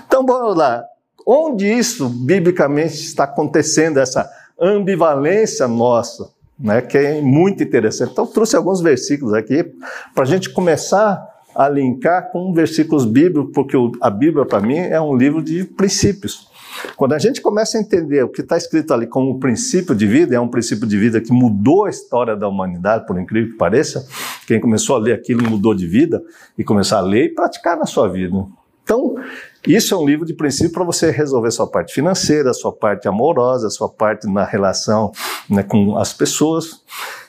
Então, 0.06 0.24
vamos 0.24 0.56
lá. 0.56 0.84
Onde 1.26 1.66
isso, 1.66 2.08
biblicamente, 2.08 2.94
está 2.94 3.24
acontecendo, 3.24 3.98
essa 3.98 4.28
ambivalência 4.60 5.66
nossa, 5.66 6.30
né, 6.58 6.82
que 6.82 6.98
é 6.98 7.20
muito 7.20 7.62
interessante. 7.62 8.12
Então, 8.12 8.26
trouxe 8.26 8.54
alguns 8.54 8.80
versículos 8.80 9.34
aqui 9.34 9.64
para 10.14 10.24
a 10.24 10.26
gente 10.26 10.50
começar 10.50 11.26
a 11.54 11.68
linkar 11.68 12.30
com 12.30 12.52
versículos 12.52 13.04
bíblicos, 13.04 13.52
porque 13.54 13.76
a 14.00 14.10
Bíblia, 14.10 14.44
para 14.44 14.60
mim, 14.60 14.76
é 14.76 15.00
um 15.00 15.16
livro 15.16 15.42
de 15.42 15.64
princípios. 15.64 16.49
Quando 16.96 17.12
a 17.12 17.18
gente 17.18 17.40
começa 17.40 17.78
a 17.78 17.80
entender 17.80 18.22
o 18.22 18.28
que 18.28 18.40
está 18.40 18.56
escrito 18.56 18.92
ali 18.92 19.06
como 19.06 19.38
princípio 19.38 19.94
de 19.94 20.06
vida, 20.06 20.34
é 20.34 20.40
um 20.40 20.48
princípio 20.48 20.86
de 20.86 20.98
vida 20.98 21.20
que 21.20 21.32
mudou 21.32 21.86
a 21.86 21.90
história 21.90 22.36
da 22.36 22.48
humanidade, 22.48 23.06
por 23.06 23.18
incrível 23.18 23.52
que 23.52 23.56
pareça. 23.56 24.06
Quem 24.46 24.60
começou 24.60 24.96
a 24.96 24.98
ler 24.98 25.12
aquilo 25.12 25.48
mudou 25.48 25.74
de 25.74 25.86
vida 25.86 26.22
e 26.56 26.64
começar 26.64 26.98
a 26.98 27.02
ler 27.02 27.26
e 27.26 27.34
praticar 27.34 27.76
na 27.76 27.86
sua 27.86 28.08
vida. 28.08 28.36
Então, 28.82 29.14
isso 29.66 29.94
é 29.94 29.96
um 29.96 30.04
livro 30.04 30.26
de 30.26 30.34
princípio 30.34 30.72
para 30.72 30.84
você 30.84 31.10
resolver 31.10 31.50
sua 31.50 31.66
parte 31.66 31.92
financeira, 31.92 32.52
sua 32.52 32.72
parte 32.72 33.06
amorosa, 33.06 33.70
sua 33.70 33.88
parte 33.88 34.26
na 34.26 34.44
relação 34.44 35.12
né, 35.48 35.62
com 35.62 35.96
as 35.96 36.12
pessoas. 36.12 36.82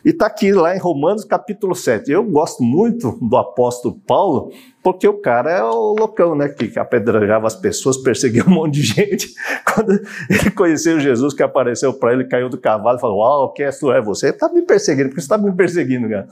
E 0.03 0.09
está 0.09 0.25
aqui 0.25 0.51
lá 0.51 0.75
em 0.75 0.79
Romanos 0.79 1.23
capítulo 1.23 1.75
7. 1.75 2.09
Eu 2.11 2.23
gosto 2.23 2.63
muito 2.63 3.17
do 3.21 3.37
apóstolo 3.37 3.95
Paulo, 4.07 4.51
porque 4.83 5.07
o 5.07 5.21
cara 5.21 5.51
é 5.51 5.63
o 5.63 5.93
loucão, 5.93 6.35
né? 6.35 6.49
Que 6.49 6.77
apedrejava 6.79 7.45
as 7.45 7.55
pessoas, 7.55 7.97
perseguia 7.97 8.43
um 8.45 8.49
monte 8.49 8.75
de 8.75 8.83
gente. 8.83 9.33
Quando 9.73 9.91
ele 10.29 10.51
conheceu 10.51 10.99
Jesus, 10.99 11.33
que 11.33 11.43
apareceu 11.43 11.93
para 11.93 12.13
ele, 12.13 12.25
caiu 12.25 12.49
do 12.49 12.57
cavalo 12.57 12.97
e 12.97 13.01
falou: 13.01 13.19
Uau, 13.19 13.53
quem 13.53 13.65
é? 13.65 13.69
É 13.69 14.01
você? 14.01 14.29
Está 14.29 14.49
me 14.49 14.61
perseguindo, 14.63 15.09
porque 15.09 15.21
você 15.21 15.25
está 15.25 15.37
me 15.37 15.51
perseguindo, 15.51 16.09
cara. 16.09 16.27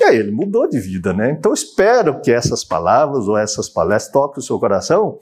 E 0.00 0.04
aí 0.04 0.16
ele 0.16 0.30
mudou 0.30 0.68
de 0.68 0.78
vida, 0.78 1.12
né? 1.12 1.30
Então 1.30 1.52
espero 1.52 2.20
que 2.20 2.30
essas 2.30 2.62
palavras 2.62 3.26
ou 3.26 3.36
essas 3.36 3.68
palestras 3.68 4.12
toquem 4.12 4.40
o 4.40 4.46
seu 4.46 4.58
coração, 4.58 5.18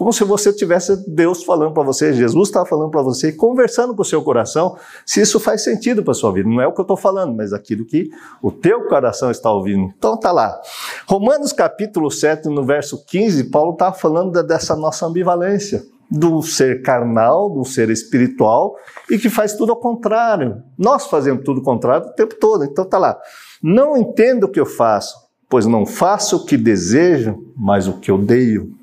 como 0.00 0.14
se 0.14 0.24
você 0.24 0.50
tivesse 0.50 0.96
Deus 1.06 1.44
falando 1.44 1.74
para 1.74 1.82
você, 1.82 2.14
Jesus 2.14 2.48
estava 2.48 2.64
falando 2.64 2.90
para 2.90 3.02
você, 3.02 3.30
conversando 3.30 3.94
com 3.94 4.00
o 4.00 4.04
seu 4.04 4.22
coração, 4.22 4.74
se 5.04 5.20
isso 5.20 5.38
faz 5.38 5.62
sentido 5.62 6.02
para 6.02 6.14
sua 6.14 6.32
vida. 6.32 6.48
Não 6.48 6.58
é 6.58 6.66
o 6.66 6.72
que 6.72 6.80
eu 6.80 6.84
estou 6.84 6.96
falando, 6.96 7.36
mas 7.36 7.52
aquilo 7.52 7.84
que 7.84 8.08
o 8.40 8.50
teu 8.50 8.88
coração 8.88 9.30
está 9.30 9.52
ouvindo. 9.52 9.92
Então 9.98 10.16
tá 10.16 10.32
lá. 10.32 10.58
Romanos 11.06 11.52
capítulo 11.52 12.10
7, 12.10 12.48
no 12.48 12.64
verso 12.64 13.04
15, 13.04 13.50
Paulo 13.50 13.74
está 13.74 13.92
falando 13.92 14.42
dessa 14.42 14.74
nossa 14.74 15.04
ambivalência 15.04 15.82
do 16.10 16.40
ser 16.40 16.80
carnal, 16.80 17.50
do 17.50 17.62
ser 17.66 17.90
espiritual 17.90 18.76
e 19.10 19.18
que 19.18 19.28
faz 19.28 19.52
tudo 19.52 19.72
ao 19.72 19.76
contrário. 19.76 20.62
Nós 20.78 21.08
fazemos 21.08 21.44
tudo 21.44 21.58
ao 21.58 21.64
contrário 21.64 22.06
o 22.06 22.12
tempo 22.14 22.36
todo. 22.40 22.64
Então 22.64 22.86
tá 22.86 22.96
lá. 22.96 23.18
Não 23.62 23.98
entendo 23.98 24.44
o 24.44 24.48
que 24.48 24.60
eu 24.60 24.64
faço, 24.64 25.14
pois 25.46 25.66
não 25.66 25.84
faço 25.84 26.38
o 26.38 26.46
que 26.46 26.56
desejo, 26.56 27.52
mas 27.54 27.86
o 27.86 27.98
que 27.98 28.10
odeio. 28.10 28.79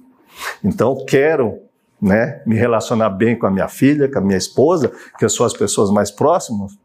Então 0.63 1.06
quero 1.06 1.60
né, 2.01 2.41
me 2.46 2.56
relacionar 2.56 3.10
bem 3.10 3.38
com 3.38 3.48
a 3.48 3.51
minha 3.51 3.67
filha, 3.67 4.10
com 4.12 4.20
a 4.20 4.22
minha 4.22 4.38
esposa, 4.38 4.91
que 5.17 5.27
são 5.29 5.46
as 5.46 5.53
pessoas 5.53 5.89
mais 5.89 6.12
próximas, 6.12 6.77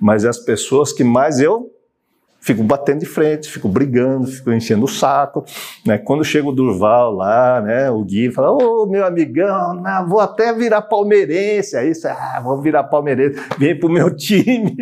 mas 0.00 0.24
as 0.24 0.38
pessoas 0.38 0.92
que 0.92 1.04
mais 1.04 1.40
eu 1.40 1.70
fico 2.44 2.62
batendo 2.62 3.00
de 3.00 3.06
frente, 3.06 3.50
fico 3.50 3.68
brigando, 3.68 4.26
fico 4.26 4.52
enchendo 4.52 4.84
o 4.84 4.88
saco. 4.88 5.46
Né? 5.84 5.96
Quando 5.96 6.22
chega 6.22 6.46
o 6.46 6.52
Durval 6.52 7.12
lá, 7.12 7.62
né, 7.62 7.90
o 7.90 8.04
Gui 8.04 8.30
fala, 8.30 8.50
ô 8.52 8.86
meu 8.86 9.06
amigão, 9.06 9.74
não, 9.74 10.06
vou 10.06 10.20
até 10.20 10.52
virar 10.52 10.82
palmeirense, 10.82 11.74
aí 11.74 11.94
você, 11.94 12.06
ah, 12.08 12.40
vou 12.44 12.60
virar 12.60 12.84
palmeirense, 12.84 13.40
vem 13.58 13.78
pro 13.78 13.88
meu 13.88 14.12
time. 14.14 14.76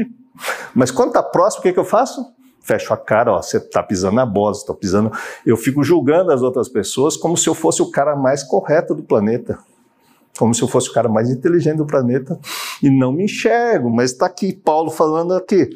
Mas 0.75 0.91
quando 0.91 1.12
tá 1.12 1.23
próximo, 1.23 1.61
o 1.61 1.62
que, 1.62 1.73
que 1.73 1.79
eu 1.79 1.85
faço? 1.85 2.21
Fecho 2.62 2.95
a 2.95 2.97
cara, 2.97 3.33
ó, 3.33 3.42
você 3.42 3.57
está 3.59 3.83
pisando 3.83 4.16
na 4.16 4.26
bola, 4.26 4.54
você 4.54 4.61
está 4.61 4.75
pisando. 4.75 5.12
Eu 5.45 5.57
fico 5.57 5.83
julgando 5.83 6.33
as 6.33 6.42
outras 6.42 6.69
pessoas 6.69 7.16
como 7.16 7.37
se 7.37 7.49
eu 7.49 7.54
fosse 7.54 7.83
o 7.83 7.90
cara 7.90 8.16
mais 8.16 8.42
correto 8.42 8.95
do 8.95 9.02
planeta. 9.02 9.59
Como 10.38 10.54
se 10.54 10.62
eu 10.62 10.69
fosse 10.69 10.88
o 10.88 10.95
cara 10.95 11.09
mais 11.09 11.28
inteligente 11.28 11.76
do 11.76 11.87
planeta 11.87 12.38
e 12.83 12.88
não 12.88 13.12
me 13.12 13.25
enxergo. 13.25 13.90
Mas 13.90 14.12
está 14.12 14.26
aqui 14.26 14.52
Paulo 14.54 14.90
falando 14.90 15.35
aqui. 15.35 15.69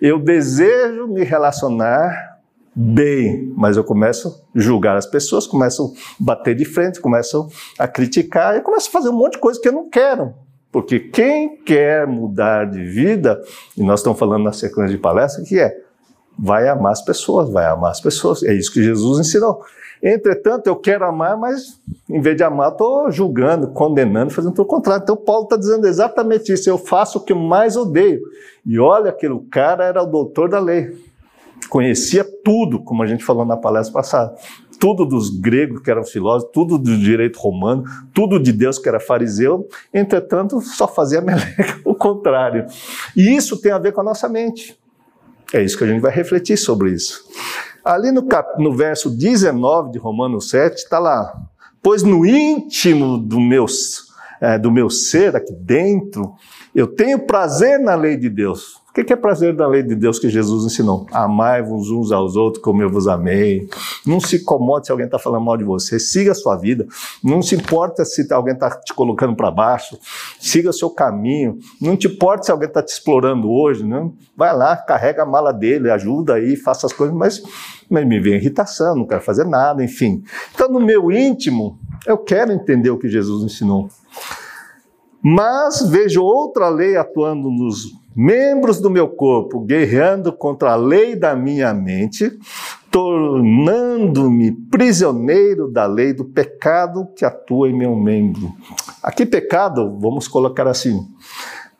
Eu 0.00 0.20
desejo 0.20 1.08
me 1.08 1.24
relacionar 1.24 2.34
bem, 2.74 3.52
mas 3.56 3.76
eu 3.76 3.84
começo 3.84 4.28
a 4.28 4.60
julgar 4.60 4.96
as 4.96 5.06
pessoas, 5.06 5.46
começo 5.46 5.92
a 5.94 6.24
bater 6.24 6.54
de 6.54 6.64
frente, 6.64 7.00
começo 7.00 7.48
a 7.78 7.88
criticar 7.88 8.56
e 8.56 8.60
começo 8.60 8.88
a 8.88 8.92
fazer 8.92 9.08
um 9.08 9.16
monte 9.16 9.32
de 9.32 9.38
coisa 9.38 9.60
que 9.60 9.68
eu 9.68 9.72
não 9.72 9.88
quero. 9.88 10.34
Porque 10.72 10.98
quem 10.98 11.56
quer 11.62 12.04
mudar 12.04 12.68
de 12.68 12.84
vida, 12.84 13.40
e 13.76 13.82
nós 13.82 14.00
estamos 14.00 14.18
falando 14.18 14.42
na 14.42 14.52
sequência 14.52 14.96
de 14.96 14.98
palestra, 14.98 15.44
que 15.44 15.58
é 15.58 15.83
vai 16.38 16.68
amar 16.68 16.92
as 16.92 17.04
pessoas, 17.04 17.50
vai 17.50 17.66
amar 17.66 17.90
as 17.90 18.00
pessoas. 18.00 18.42
É 18.42 18.52
isso 18.52 18.72
que 18.72 18.82
Jesus 18.82 19.26
ensinou. 19.26 19.62
Entretanto, 20.02 20.66
eu 20.66 20.76
quero 20.76 21.06
amar, 21.06 21.34
mas 21.38 21.80
em 22.10 22.20
vez 22.20 22.36
de 22.36 22.44
amar, 22.44 22.72
estou 22.72 23.10
julgando, 23.10 23.68
condenando, 23.68 24.30
fazendo 24.32 24.52
tudo 24.52 24.66
o 24.66 24.68
contrário. 24.68 25.02
Então, 25.02 25.16
Paulo 25.16 25.44
está 25.44 25.56
dizendo 25.56 25.86
exatamente 25.86 26.52
isso. 26.52 26.68
Eu 26.68 26.76
faço 26.76 27.18
o 27.18 27.20
que 27.22 27.32
mais 27.32 27.74
odeio. 27.74 28.20
E 28.66 28.78
olha, 28.78 29.08
aquele 29.10 29.38
cara 29.50 29.84
era 29.84 30.02
o 30.02 30.06
doutor 30.06 30.50
da 30.50 30.60
lei. 30.60 30.94
Conhecia 31.70 32.22
tudo, 32.44 32.80
como 32.80 33.02
a 33.02 33.06
gente 33.06 33.24
falou 33.24 33.46
na 33.46 33.56
palestra 33.56 33.94
passada. 33.94 34.34
Tudo 34.78 35.06
dos 35.06 35.30
gregos 35.30 35.80
que 35.80 35.90
eram 35.90 36.04
filósofos, 36.04 36.52
tudo 36.52 36.76
do 36.76 36.98
direito 36.98 37.38
romano, 37.38 37.84
tudo 38.12 38.38
de 38.38 38.52
Deus 38.52 38.78
que 38.78 38.88
era 38.88 39.00
fariseu. 39.00 39.66
Entretanto, 39.92 40.60
só 40.60 40.86
fazia 40.86 41.22
meleca, 41.22 41.80
o 41.82 41.94
contrário. 41.94 42.66
E 43.16 43.34
isso 43.34 43.58
tem 43.58 43.72
a 43.72 43.78
ver 43.78 43.92
com 43.92 44.02
a 44.02 44.04
nossa 44.04 44.28
mente. 44.28 44.76
É 45.52 45.62
isso 45.62 45.76
que 45.76 45.84
a 45.84 45.86
gente 45.86 46.00
vai 46.00 46.12
refletir 46.12 46.56
sobre 46.56 46.92
isso. 46.92 47.24
Ali 47.84 48.10
no, 48.10 48.26
cap, 48.26 48.62
no 48.62 48.74
verso 48.74 49.10
19 49.10 49.92
de 49.92 49.98
Romanos 49.98 50.48
7, 50.48 50.76
está 50.76 50.98
lá. 50.98 51.34
Pois 51.82 52.02
no 52.02 52.24
íntimo 52.24 53.18
do 53.18 53.38
meu, 53.38 53.66
é, 54.40 54.58
do 54.58 54.70
meu 54.70 54.88
ser, 54.88 55.36
aqui 55.36 55.52
dentro, 55.52 56.34
eu 56.74 56.86
tenho 56.86 57.26
prazer 57.26 57.78
na 57.78 57.94
lei 57.94 58.16
de 58.16 58.30
Deus. 58.30 58.82
O 58.96 59.04
que 59.04 59.12
é 59.12 59.16
prazer 59.16 59.56
da 59.56 59.66
lei 59.66 59.82
de 59.82 59.96
Deus 59.96 60.20
que 60.20 60.28
Jesus 60.28 60.64
ensinou? 60.64 61.04
Amai-vos 61.10 61.90
uns 61.90 62.12
aos 62.12 62.36
outros 62.36 62.62
como 62.62 62.80
eu 62.80 62.88
vos 62.88 63.08
amei. 63.08 63.68
Não 64.06 64.20
se 64.20 64.36
incomode 64.36 64.86
se 64.86 64.92
alguém 64.92 65.06
está 65.06 65.18
falando 65.18 65.44
mal 65.44 65.56
de 65.56 65.64
você. 65.64 65.98
Siga 65.98 66.30
a 66.30 66.34
sua 66.34 66.54
vida. 66.56 66.86
Não 67.22 67.42
se 67.42 67.56
importa 67.56 68.04
se 68.04 68.32
alguém 68.32 68.54
está 68.54 68.70
te 68.70 68.94
colocando 68.94 69.34
para 69.34 69.50
baixo. 69.50 69.98
Siga 70.38 70.70
o 70.70 70.72
seu 70.72 70.88
caminho. 70.90 71.58
Não 71.80 71.96
te 71.96 72.06
importa 72.06 72.44
se 72.44 72.52
alguém 72.52 72.68
está 72.68 72.80
te 72.80 72.92
explorando 72.92 73.50
hoje. 73.50 73.84
Né? 73.84 74.08
Vai 74.36 74.56
lá, 74.56 74.76
carrega 74.76 75.24
a 75.24 75.26
mala 75.26 75.52
dele, 75.52 75.90
ajuda 75.90 76.34
aí, 76.34 76.54
faça 76.54 76.86
as 76.86 76.92
coisas, 76.92 77.16
mas, 77.16 77.42
mas 77.90 78.06
me 78.06 78.20
vem 78.20 78.34
irritação, 78.34 78.94
não 78.94 79.08
quero 79.08 79.22
fazer 79.22 79.44
nada, 79.44 79.82
enfim. 79.82 80.22
Então, 80.54 80.68
no 80.68 80.78
meu 80.78 81.10
íntimo, 81.10 81.80
eu 82.06 82.16
quero 82.16 82.52
entender 82.52 82.90
o 82.90 82.98
que 82.98 83.08
Jesus 83.08 83.42
ensinou. 83.42 83.88
Mas 85.20 85.82
vejo 85.88 86.22
outra 86.22 86.68
lei 86.68 86.96
atuando 86.96 87.50
nos 87.50 88.03
membros 88.14 88.80
do 88.80 88.90
meu 88.90 89.08
corpo, 89.08 89.60
guerreando 89.60 90.32
contra 90.32 90.72
a 90.72 90.76
lei 90.76 91.16
da 91.16 91.34
minha 91.34 91.74
mente, 91.74 92.32
tornando-me 92.90 94.52
prisioneiro 94.70 95.68
da 95.68 95.84
lei 95.84 96.12
do 96.12 96.24
pecado 96.24 97.08
que 97.16 97.24
atua 97.24 97.68
em 97.68 97.76
meu 97.76 97.96
membro. 97.96 98.52
Aqui, 99.02 99.26
pecado, 99.26 99.98
vamos 99.98 100.28
colocar 100.28 100.68
assim, 100.68 101.00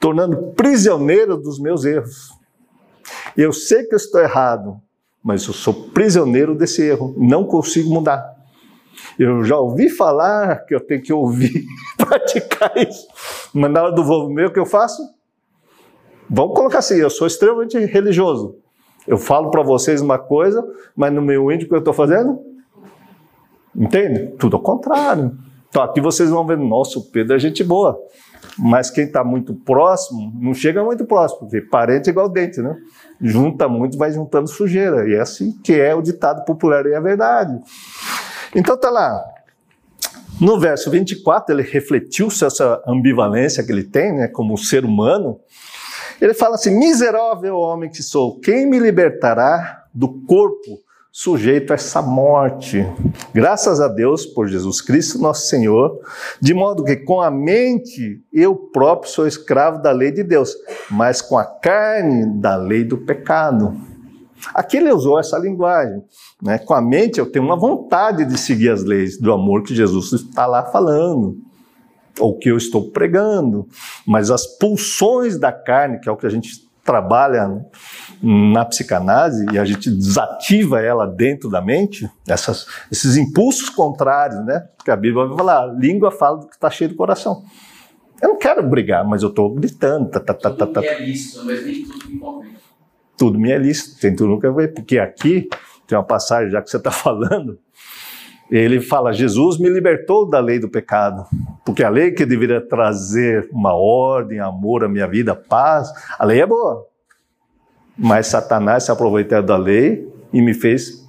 tornando 0.00 0.52
prisioneiro 0.56 1.36
dos 1.36 1.60
meus 1.60 1.84
erros. 1.84 2.32
Eu 3.36 3.52
sei 3.52 3.84
que 3.84 3.94
eu 3.94 3.96
estou 3.96 4.20
errado, 4.20 4.80
mas 5.22 5.46
eu 5.46 5.52
sou 5.52 5.72
prisioneiro 5.72 6.54
desse 6.54 6.82
erro, 6.82 7.14
não 7.16 7.44
consigo 7.44 7.90
mudar. 7.90 8.34
Eu 9.18 9.44
já 9.44 9.56
ouvi 9.56 9.88
falar 9.88 10.64
que 10.66 10.74
eu 10.74 10.80
tenho 10.80 11.00
que 11.00 11.12
ouvir, 11.12 11.64
praticar 11.96 12.76
isso. 12.76 13.06
Mas 13.52 13.70
na 13.70 13.84
hora 13.84 13.92
do 13.92 14.04
voo 14.04 14.28
meu, 14.28 14.48
o 14.48 14.52
que 14.52 14.58
eu 14.58 14.66
faço? 14.66 15.00
Vamos 16.28 16.56
colocar 16.56 16.78
assim, 16.78 16.96
eu 16.96 17.10
sou 17.10 17.26
extremamente 17.26 17.78
religioso. 17.78 18.56
Eu 19.06 19.18
falo 19.18 19.50
para 19.50 19.62
vocês 19.62 20.00
uma 20.00 20.18
coisa, 20.18 20.64
mas 20.96 21.12
no 21.12 21.20
meu 21.20 21.50
íntimo 21.52 21.68
que 21.68 21.74
eu 21.74 21.80
estou 21.80 21.92
fazendo? 21.92 22.38
Entende? 23.76 24.34
Tudo 24.38 24.56
ao 24.56 24.62
contrário. 24.62 25.36
Então 25.68 25.82
aqui 25.82 26.00
vocês 26.00 26.30
vão 26.30 26.46
ver, 26.46 26.56
nossa, 26.56 26.98
o 26.98 27.02
Pedro 27.02 27.34
é 27.34 27.38
gente 27.38 27.62
boa. 27.62 27.98
Mas 28.56 28.90
quem 28.90 29.04
está 29.04 29.24
muito 29.24 29.54
próximo, 29.54 30.32
não 30.40 30.54
chega 30.54 30.84
muito 30.84 31.04
próximo, 31.04 31.40
porque 31.40 31.60
parente 31.60 32.08
é 32.08 32.12
igual 32.12 32.28
dente, 32.28 32.60
né? 32.60 32.76
Junta 33.20 33.68
muito, 33.68 33.98
vai 33.98 34.12
juntando 34.12 34.48
sujeira. 34.48 35.08
E 35.08 35.14
é 35.14 35.20
assim 35.20 35.52
que 35.62 35.72
é 35.72 35.94
o 35.94 36.00
ditado 36.00 36.44
popular 36.44 36.86
e 36.86 36.92
é 36.92 36.96
a 36.96 37.00
verdade. 37.00 37.58
Então 38.54 38.76
tá 38.76 38.90
lá. 38.90 39.20
No 40.40 40.58
verso 40.58 40.90
24, 40.90 41.54
ele 41.54 41.62
refletiu 41.62 42.28
essa 42.28 42.82
ambivalência 42.86 43.64
que 43.64 43.70
ele 43.70 43.84
tem, 43.84 44.12
né, 44.12 44.28
como 44.28 44.56
ser 44.56 44.84
humano. 44.84 45.40
Ele 46.24 46.32
fala 46.32 46.54
assim: 46.54 46.74
Miserável 46.78 47.58
homem 47.58 47.90
que 47.90 48.02
sou, 48.02 48.40
quem 48.40 48.64
me 48.64 48.78
libertará 48.78 49.84
do 49.92 50.08
corpo 50.08 50.80
sujeito 51.12 51.70
a 51.70 51.74
essa 51.74 52.00
morte? 52.00 52.82
Graças 53.34 53.78
a 53.78 53.88
Deus 53.88 54.24
por 54.24 54.48
Jesus 54.48 54.80
Cristo, 54.80 55.18
nosso 55.18 55.46
Senhor, 55.48 56.00
de 56.40 56.54
modo 56.54 56.82
que 56.82 56.96
com 56.96 57.20
a 57.20 57.30
mente 57.30 58.24
eu 58.32 58.56
próprio 58.56 59.12
sou 59.12 59.26
escravo 59.26 59.82
da 59.82 59.92
lei 59.92 60.10
de 60.10 60.22
Deus, 60.22 60.56
mas 60.90 61.20
com 61.20 61.36
a 61.36 61.44
carne 61.44 62.40
da 62.40 62.56
lei 62.56 62.84
do 62.84 62.96
pecado. 62.96 63.76
Aqui 64.54 64.78
ele 64.78 64.92
usou 64.92 65.20
essa 65.20 65.36
linguagem. 65.36 66.02
Né? 66.42 66.56
Com 66.56 66.72
a 66.72 66.80
mente 66.80 67.20
eu 67.20 67.30
tenho 67.30 67.44
uma 67.44 67.56
vontade 67.56 68.24
de 68.24 68.38
seguir 68.38 68.70
as 68.70 68.82
leis 68.82 69.20
do 69.20 69.30
amor 69.30 69.62
que 69.62 69.74
Jesus 69.74 70.10
está 70.14 70.46
lá 70.46 70.64
falando, 70.64 71.36
ou 72.18 72.38
que 72.38 72.50
eu 72.50 72.56
estou 72.56 72.90
pregando, 72.90 73.68
mas 74.06 74.30
as 74.30 74.46
pulsões 74.46 75.38
da 75.38 75.52
carne, 75.52 75.98
que 75.98 76.08
é 76.08 76.12
o 76.12 76.16
que 76.16 76.26
a 76.26 76.30
gente 76.30 76.64
trabalha 76.84 77.64
na 78.22 78.64
psicanálise 78.64 79.46
e 79.52 79.58
a 79.58 79.64
gente 79.64 79.90
desativa 79.90 80.80
ela 80.80 81.06
dentro 81.06 81.48
da 81.48 81.60
mente, 81.60 82.08
essas, 82.28 82.66
esses 82.92 83.16
impulsos 83.16 83.70
contrários, 83.70 84.44
né? 84.44 84.68
Porque 84.76 84.90
a 84.90 84.96
Bíblia 84.96 85.26
vai 85.26 85.36
falar, 85.36 85.62
a 85.62 85.72
língua 85.72 86.10
fala 86.10 86.38
do 86.38 86.46
que 86.46 86.54
está 86.54 86.70
cheio 86.70 86.90
do 86.90 86.96
coração. 86.96 87.42
Eu 88.22 88.30
não 88.30 88.38
quero 88.38 88.62
brigar, 88.68 89.04
mas 89.06 89.22
eu 89.22 89.30
estou 89.30 89.54
gritando. 89.54 90.10
Tá, 90.10 90.20
tá, 90.20 90.34
tá, 90.34 90.50
tudo 90.50 90.72
tá, 90.72 90.80
tá. 90.80 90.86
é 90.86 91.00
lícito, 91.00 91.44
mas 91.44 91.64
nem 91.64 91.84
tudo 91.84 92.08
me 92.08 92.18
convém. 92.18 92.54
Tudo 93.16 93.38
me 93.38 93.50
é 93.50 93.58
lícito, 93.58 94.00
tem 94.00 94.14
tudo 94.14 94.40
que 94.40 94.50
ver, 94.50 94.74
porque 94.74 94.98
aqui 94.98 95.48
tem 95.86 95.96
uma 95.96 96.04
passagem, 96.04 96.50
já 96.50 96.60
que 96.60 96.70
você 96.70 96.76
está 96.76 96.90
falando, 96.92 97.58
ele 98.56 98.80
fala: 98.80 99.12
Jesus 99.12 99.58
me 99.58 99.68
libertou 99.68 100.28
da 100.28 100.38
lei 100.38 100.58
do 100.58 100.68
pecado, 100.68 101.26
porque 101.64 101.82
a 101.82 101.88
lei 101.88 102.12
que 102.12 102.24
deveria 102.24 102.60
trazer 102.60 103.48
uma 103.50 103.74
ordem, 103.74 104.38
amor 104.38 104.84
à 104.84 104.88
minha 104.88 105.06
vida, 105.06 105.34
paz, 105.34 105.90
a 106.18 106.24
lei 106.24 106.40
é 106.40 106.46
boa. 106.46 106.86
Mas 107.96 108.28
Satanás 108.28 108.84
se 108.84 108.90
aproveitou 108.90 109.42
da 109.42 109.56
lei 109.56 110.08
e 110.32 110.42
me 110.42 110.54
fez 110.54 111.04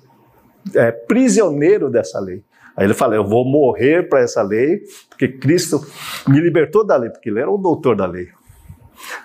é, 0.73 0.91
prisioneiro 0.91 1.89
dessa 1.89 2.19
lei. 2.19 2.43
Aí 2.75 2.85
ele 2.85 2.93
fala: 2.93 3.15
Eu 3.15 3.25
vou 3.25 3.45
morrer 3.45 4.09
para 4.09 4.21
essa 4.21 4.41
lei, 4.41 4.81
porque 5.09 5.27
Cristo 5.27 5.85
me 6.27 6.39
libertou 6.39 6.85
da 6.85 6.95
lei, 6.95 7.09
porque 7.09 7.29
ele 7.29 7.39
era 7.39 7.49
o 7.49 7.57
doutor 7.57 7.95
da 7.95 8.05
lei. 8.05 8.27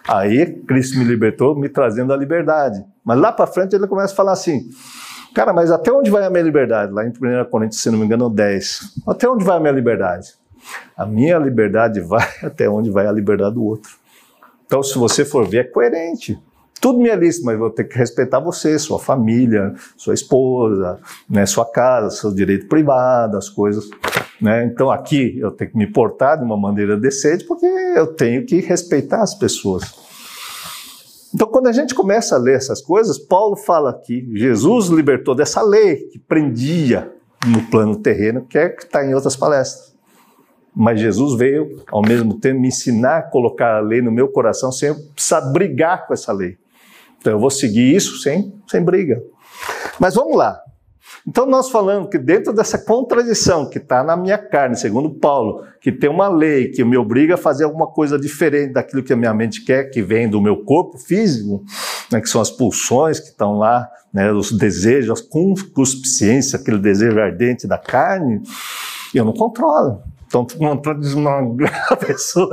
Aí 0.06 0.46
Cristo 0.66 0.98
me 0.98 1.04
libertou, 1.04 1.56
me 1.56 1.68
trazendo 1.68 2.12
a 2.12 2.16
liberdade. 2.16 2.84
Mas 3.04 3.18
lá 3.18 3.32
para 3.32 3.46
frente 3.46 3.74
ele 3.74 3.86
começa 3.86 4.12
a 4.12 4.16
falar 4.16 4.32
assim: 4.32 4.68
Cara, 5.34 5.52
mas 5.52 5.70
até 5.70 5.92
onde 5.92 6.10
vai 6.10 6.24
a 6.24 6.30
minha 6.30 6.42
liberdade? 6.42 6.92
Lá 6.92 7.04
em 7.04 7.10
1 7.10 7.48
Coríntios, 7.50 7.80
se 7.80 7.90
não 7.90 7.98
me 7.98 8.04
engano, 8.04 8.28
10. 8.28 9.02
Até 9.06 9.28
onde 9.28 9.44
vai 9.44 9.56
a 9.56 9.60
minha 9.60 9.72
liberdade? 9.72 10.34
A 10.96 11.06
minha 11.06 11.38
liberdade 11.38 12.00
vai 12.00 12.26
até 12.42 12.68
onde 12.68 12.90
vai 12.90 13.06
a 13.06 13.12
liberdade 13.12 13.54
do 13.54 13.64
outro. 13.64 13.90
Então, 14.66 14.82
se 14.82 14.96
você 14.98 15.24
for 15.24 15.46
ver, 15.46 15.58
é 15.58 15.64
coerente. 15.64 16.38
Tudo 16.80 16.98
me 16.98 17.10
é 17.10 17.16
lícito, 17.16 17.44
mas 17.44 17.58
vou 17.58 17.70
ter 17.70 17.84
que 17.84 17.96
respeitar 17.98 18.40
você, 18.40 18.78
sua 18.78 18.98
família, 18.98 19.74
sua 19.96 20.14
esposa, 20.14 20.98
né, 21.28 21.44
sua 21.44 21.70
casa, 21.70 22.10
seu 22.10 22.32
direito 22.32 22.68
privado, 22.68 23.36
as 23.36 23.50
coisas. 23.50 23.84
Né? 24.40 24.64
Então 24.64 24.90
aqui 24.90 25.38
eu 25.38 25.50
tenho 25.50 25.70
que 25.72 25.76
me 25.76 25.86
portar 25.86 26.38
de 26.38 26.44
uma 26.44 26.56
maneira 26.56 26.96
decente 26.96 27.44
porque 27.44 27.66
eu 27.66 28.06
tenho 28.14 28.46
que 28.46 28.60
respeitar 28.60 29.20
as 29.20 29.34
pessoas. 29.34 30.09
Então, 31.34 31.46
quando 31.46 31.68
a 31.68 31.72
gente 31.72 31.94
começa 31.94 32.34
a 32.34 32.38
ler 32.38 32.56
essas 32.56 32.80
coisas, 32.80 33.18
Paulo 33.18 33.56
fala 33.56 33.92
que 33.92 34.28
Jesus 34.34 34.88
libertou 34.88 35.34
dessa 35.34 35.62
lei 35.62 36.08
que 36.08 36.18
prendia 36.18 37.12
no 37.46 37.62
plano 37.70 37.96
terreno, 37.96 38.44
que 38.44 38.58
é 38.58 38.68
que 38.68 38.82
está 38.82 39.04
em 39.04 39.14
outras 39.14 39.36
palestras. 39.36 39.94
Mas 40.74 41.00
Jesus 41.00 41.38
veio, 41.38 41.82
ao 41.90 42.02
mesmo 42.02 42.38
tempo, 42.38 42.60
me 42.60 42.68
ensinar 42.68 43.18
a 43.18 43.22
colocar 43.22 43.76
a 43.76 43.80
lei 43.80 44.00
no 44.02 44.10
meu 44.10 44.28
coração 44.28 44.70
sem 44.70 44.88
eu 44.88 44.96
precisar 45.14 45.40
brigar 45.52 46.06
com 46.06 46.14
essa 46.14 46.32
lei. 46.32 46.56
Então, 47.18 47.32
eu 47.32 47.38
vou 47.38 47.50
seguir 47.50 47.94
isso 47.94 48.18
sem, 48.18 48.52
sem 48.66 48.82
briga. 48.82 49.22
Mas 49.98 50.14
vamos 50.14 50.36
lá. 50.36 50.60
Então, 51.26 51.46
nós 51.46 51.70
falamos 51.70 52.08
que 52.08 52.18
dentro 52.18 52.52
dessa 52.52 52.78
contradição 52.78 53.68
que 53.68 53.78
está 53.78 54.02
na 54.02 54.16
minha 54.16 54.38
carne, 54.38 54.76
segundo 54.76 55.10
Paulo, 55.10 55.64
que 55.80 55.92
tem 55.92 56.08
uma 56.08 56.28
lei 56.28 56.68
que 56.68 56.82
me 56.84 56.96
obriga 56.96 57.34
a 57.34 57.38
fazer 57.38 57.64
alguma 57.64 57.86
coisa 57.86 58.18
diferente 58.18 58.72
daquilo 58.72 59.02
que 59.02 59.12
a 59.12 59.16
minha 59.16 59.34
mente 59.34 59.64
quer, 59.64 59.84
que 59.90 60.02
vem 60.02 60.28
do 60.28 60.40
meu 60.40 60.64
corpo 60.64 60.98
físico, 60.98 61.62
né, 62.10 62.20
que 62.20 62.28
são 62.28 62.40
as 62.40 62.50
pulsões 62.50 63.20
que 63.20 63.28
estão 63.28 63.58
lá, 63.58 63.88
né, 64.12 64.32
os 64.32 64.50
desejos, 64.52 65.20
a 65.20 65.28
concupiscência, 65.28 66.58
aquele 66.58 66.78
desejo 66.78 67.18
ardente 67.18 67.66
da 67.66 67.78
carne, 67.78 68.42
eu 69.14 69.24
não 69.24 69.32
controlo. 69.32 70.02
Então, 70.26 70.46
uma 70.58 70.76
pessoa 71.98 72.50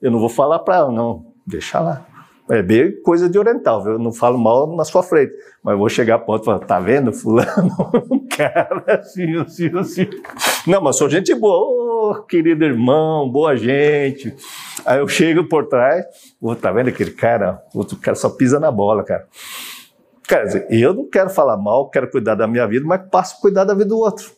eu 0.00 0.10
não 0.10 0.20
vou 0.20 0.28
falar 0.28 0.60
para 0.60 0.76
ela, 0.76 0.92
não, 0.92 1.26
deixa 1.46 1.80
lá. 1.80 2.06
É 2.50 2.62
bem 2.62 3.02
coisa 3.02 3.28
de 3.28 3.38
oriental, 3.38 3.86
eu 3.86 3.98
não 3.98 4.10
falo 4.10 4.38
mal 4.38 4.74
na 4.74 4.84
sua 4.84 5.02
frente, 5.02 5.34
mas 5.62 5.72
eu 5.72 5.78
vou 5.78 5.88
chegar 5.88 6.14
a 6.14 6.18
ponto 6.18 6.42
e 6.42 6.44
falar, 6.46 6.60
tá 6.60 6.80
vendo, 6.80 7.12
fulano, 7.12 7.76
cara, 8.34 8.84
assim, 9.00 9.36
assim, 9.36 9.70
assim. 9.78 10.08
Não, 10.66 10.80
mas 10.80 10.96
sou 10.96 11.10
gente 11.10 11.34
boa, 11.34 12.10
oh, 12.10 12.22
querido 12.22 12.64
irmão, 12.64 13.28
boa 13.28 13.54
gente. 13.54 14.34
Aí 14.86 14.98
eu 14.98 15.06
chego 15.06 15.44
por 15.44 15.66
trás, 15.66 16.06
oh, 16.40 16.54
tá 16.54 16.72
vendo 16.72 16.88
aquele 16.88 17.10
cara, 17.10 17.62
outro 17.74 17.98
cara 17.98 18.14
só 18.14 18.30
pisa 18.30 18.58
na 18.58 18.70
bola, 18.70 19.04
cara. 19.04 19.26
Quer 20.26 20.44
dizer, 20.44 20.66
eu 20.70 20.94
não 20.94 21.06
quero 21.06 21.28
falar 21.28 21.56
mal, 21.58 21.90
quero 21.90 22.10
cuidar 22.10 22.34
da 22.34 22.46
minha 22.46 22.66
vida, 22.66 22.86
mas 22.86 23.02
passo 23.10 23.36
a 23.36 23.40
cuidar 23.42 23.64
da 23.64 23.74
vida 23.74 23.90
do 23.90 23.98
outro. 23.98 24.30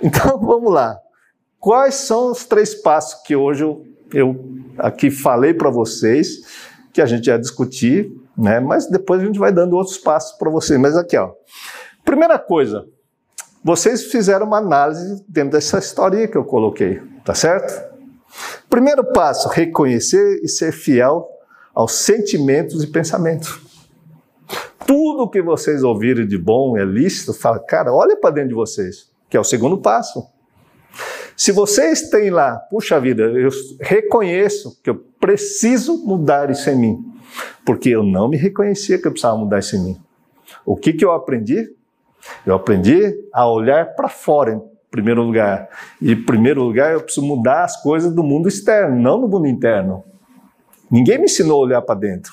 Então, 0.00 0.38
vamos 0.42 0.72
lá. 0.72 0.96
Quais 1.58 1.94
são 1.94 2.30
os 2.30 2.44
três 2.44 2.74
passos 2.74 3.22
que 3.22 3.34
hoje 3.34 3.64
eu, 3.64 3.84
eu 4.12 4.44
aqui 4.78 5.10
falei 5.10 5.54
para 5.54 5.70
vocês 5.70 6.75
que 6.96 7.02
a 7.02 7.06
gente 7.06 7.26
ia 7.26 7.38
discutir, 7.38 8.10
né? 8.36 8.58
Mas 8.58 8.88
depois 8.88 9.20
a 9.20 9.26
gente 9.26 9.38
vai 9.38 9.52
dando 9.52 9.76
outros 9.76 9.98
passos 9.98 10.32
para 10.38 10.50
vocês. 10.50 10.80
Mas 10.80 10.96
aqui, 10.96 11.14
ó. 11.14 11.32
Primeira 12.02 12.38
coisa, 12.38 12.86
vocês 13.62 14.04
fizeram 14.04 14.46
uma 14.46 14.56
análise 14.56 15.22
dentro 15.28 15.50
dessa 15.50 15.78
história 15.78 16.26
que 16.26 16.38
eu 16.38 16.44
coloquei, 16.44 17.02
tá 17.22 17.34
certo? 17.34 17.94
Primeiro 18.70 19.04
passo, 19.12 19.46
reconhecer 19.50 20.40
e 20.42 20.48
ser 20.48 20.72
fiel 20.72 21.28
aos 21.74 21.92
sentimentos 21.92 22.82
e 22.82 22.86
pensamentos. 22.86 23.60
Tudo 24.86 25.28
que 25.28 25.42
vocês 25.42 25.82
ouvirem 25.82 26.26
de 26.26 26.38
bom 26.38 26.78
é 26.78 26.84
lícito, 26.84 27.34
fala, 27.34 27.58
cara, 27.58 27.92
olha 27.92 28.16
para 28.16 28.30
dentro 28.30 28.48
de 28.48 28.54
vocês, 28.54 29.10
que 29.28 29.36
é 29.36 29.40
o 29.40 29.44
segundo 29.44 29.76
passo. 29.76 30.26
Se 31.36 31.52
vocês 31.52 32.08
têm 32.08 32.30
lá, 32.30 32.56
puxa 32.70 32.98
vida, 32.98 33.24
eu 33.24 33.50
reconheço 33.80 34.80
que 34.82 34.88
eu 34.88 35.04
preciso 35.20 36.04
mudar 36.04 36.50
isso 36.50 36.68
em 36.70 36.76
mim, 36.76 37.04
porque 37.64 37.90
eu 37.90 38.02
não 38.02 38.28
me 38.28 38.36
reconhecia 38.36 38.98
que 38.98 39.06
eu 39.06 39.12
precisava 39.12 39.36
mudar 39.36 39.58
isso 39.58 39.76
em 39.76 39.84
mim. 39.84 40.00
O 40.64 40.76
que, 40.76 40.92
que 40.92 41.04
eu 41.04 41.12
aprendi? 41.12 41.70
Eu 42.44 42.54
aprendi 42.54 43.14
a 43.32 43.48
olhar 43.48 43.94
para 43.94 44.08
fora, 44.08 44.54
em 44.54 44.62
primeiro 44.90 45.22
lugar. 45.22 45.68
E, 46.00 46.12
em 46.12 46.22
primeiro 46.22 46.62
lugar, 46.62 46.92
eu 46.92 47.02
preciso 47.02 47.26
mudar 47.26 47.64
as 47.64 47.80
coisas 47.82 48.12
do 48.12 48.22
mundo 48.22 48.48
externo, 48.48 48.96
não 48.96 49.20
do 49.20 49.28
mundo 49.28 49.46
interno. 49.46 50.02
Ninguém 50.90 51.18
me 51.18 51.24
ensinou 51.24 51.62
a 51.62 51.66
olhar 51.66 51.82
para 51.82 52.00
dentro 52.00 52.32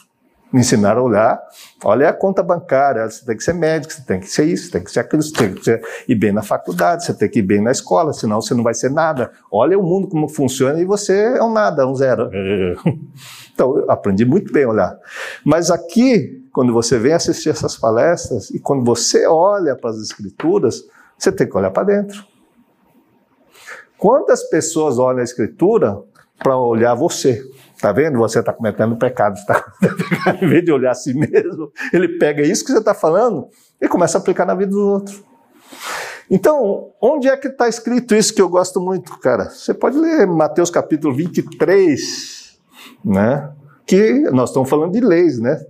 me 0.53 0.59
ensinaram 0.59 1.01
a 1.01 1.03
olhar, 1.05 1.41
olha 1.83 2.09
a 2.09 2.13
conta 2.13 2.43
bancária, 2.43 3.09
você 3.09 3.25
tem 3.25 3.35
que 3.35 3.43
ser 3.43 3.53
médico, 3.53 3.91
você 3.91 4.03
tem 4.03 4.19
que 4.19 4.27
ser 4.27 4.45
isso, 4.45 4.65
você 4.65 4.71
tem 4.73 4.83
que 4.83 4.91
ser 4.91 4.99
aquilo, 4.99 5.23
você 5.23 5.33
tem 5.33 5.53
que 5.55 5.63
ser, 5.63 5.81
ir 6.07 6.13
bem 6.13 6.31
na 6.31 6.43
faculdade, 6.43 7.03
você 7.03 7.13
tem 7.13 7.27
que 7.27 7.39
ir 7.39 7.41
bem 7.41 7.59
na 7.59 7.71
escola, 7.71 8.13
senão 8.13 8.39
você 8.39 8.53
não 8.53 8.63
vai 8.63 8.75
ser 8.75 8.91
nada. 8.91 9.31
Olha 9.51 9.77
o 9.79 9.81
mundo 9.81 10.07
como 10.07 10.29
funciona 10.29 10.79
e 10.79 10.85
você 10.85 11.37
é 11.37 11.43
um 11.43 11.51
nada, 11.51 11.87
um 11.87 11.95
zero. 11.95 12.29
Então, 13.53 13.77
eu 13.77 13.91
aprendi 13.91 14.25
muito 14.25 14.51
bem 14.51 14.63
a 14.63 14.69
olhar. 14.69 14.99
Mas 15.45 15.69
aqui, 15.69 16.43
quando 16.51 16.73
você 16.73 16.97
vem 16.97 17.13
assistir 17.13 17.49
essas 17.49 17.77
palestras 17.77 18.49
e 18.49 18.59
quando 18.59 18.83
você 18.83 19.27
olha 19.27 19.75
para 19.75 19.91
as 19.91 19.97
escrituras, 19.97 20.83
você 21.17 21.31
tem 21.31 21.47
que 21.47 21.55
olhar 21.55 21.69
para 21.69 21.83
dentro. 21.83 22.25
Quantas 23.95 24.43
pessoas 24.49 24.97
olham 24.97 25.19
a 25.19 25.23
escritura 25.23 26.01
para 26.39 26.57
olhar 26.57 26.95
você? 26.95 27.43
Tá 27.83 27.91
vendo? 27.91 28.17
Você 28.19 28.39
está 28.39 28.53
cometendo 28.53 28.95
pecado. 28.95 29.37
Tá 29.45 29.73
em 30.41 30.47
vez 30.47 30.63
de 30.63 30.71
olhar 30.71 30.91
a 30.91 30.95
si 30.95 31.13
mesmo, 31.13 31.69
ele 31.91 32.17
pega 32.17 32.41
isso 32.41 32.63
que 32.63 32.71
você 32.71 32.77
está 32.77 32.93
falando 32.93 33.49
e 33.81 33.89
começa 33.89 34.17
a 34.17 34.21
aplicar 34.21 34.45
na 34.45 34.55
vida 34.55 34.71
dos 34.71 34.79
outros. 34.79 35.23
Então, 36.31 36.91
onde 37.01 37.27
é 37.27 37.35
que 37.35 37.49
está 37.49 37.67
escrito 37.67 38.15
isso 38.15 38.33
que 38.33 38.41
eu 38.41 38.47
gosto 38.47 38.79
muito, 38.79 39.19
cara? 39.19 39.49
Você 39.49 39.73
pode 39.73 39.97
ler 39.97 40.25
Mateus 40.25 40.69
capítulo 40.69 41.13
23, 41.13 42.57
né? 43.03 43.51
Que 43.85 44.29
nós 44.31 44.51
estamos 44.51 44.69
falando 44.69 44.93
de 44.93 45.01
leis, 45.01 45.37
né? 45.37 45.61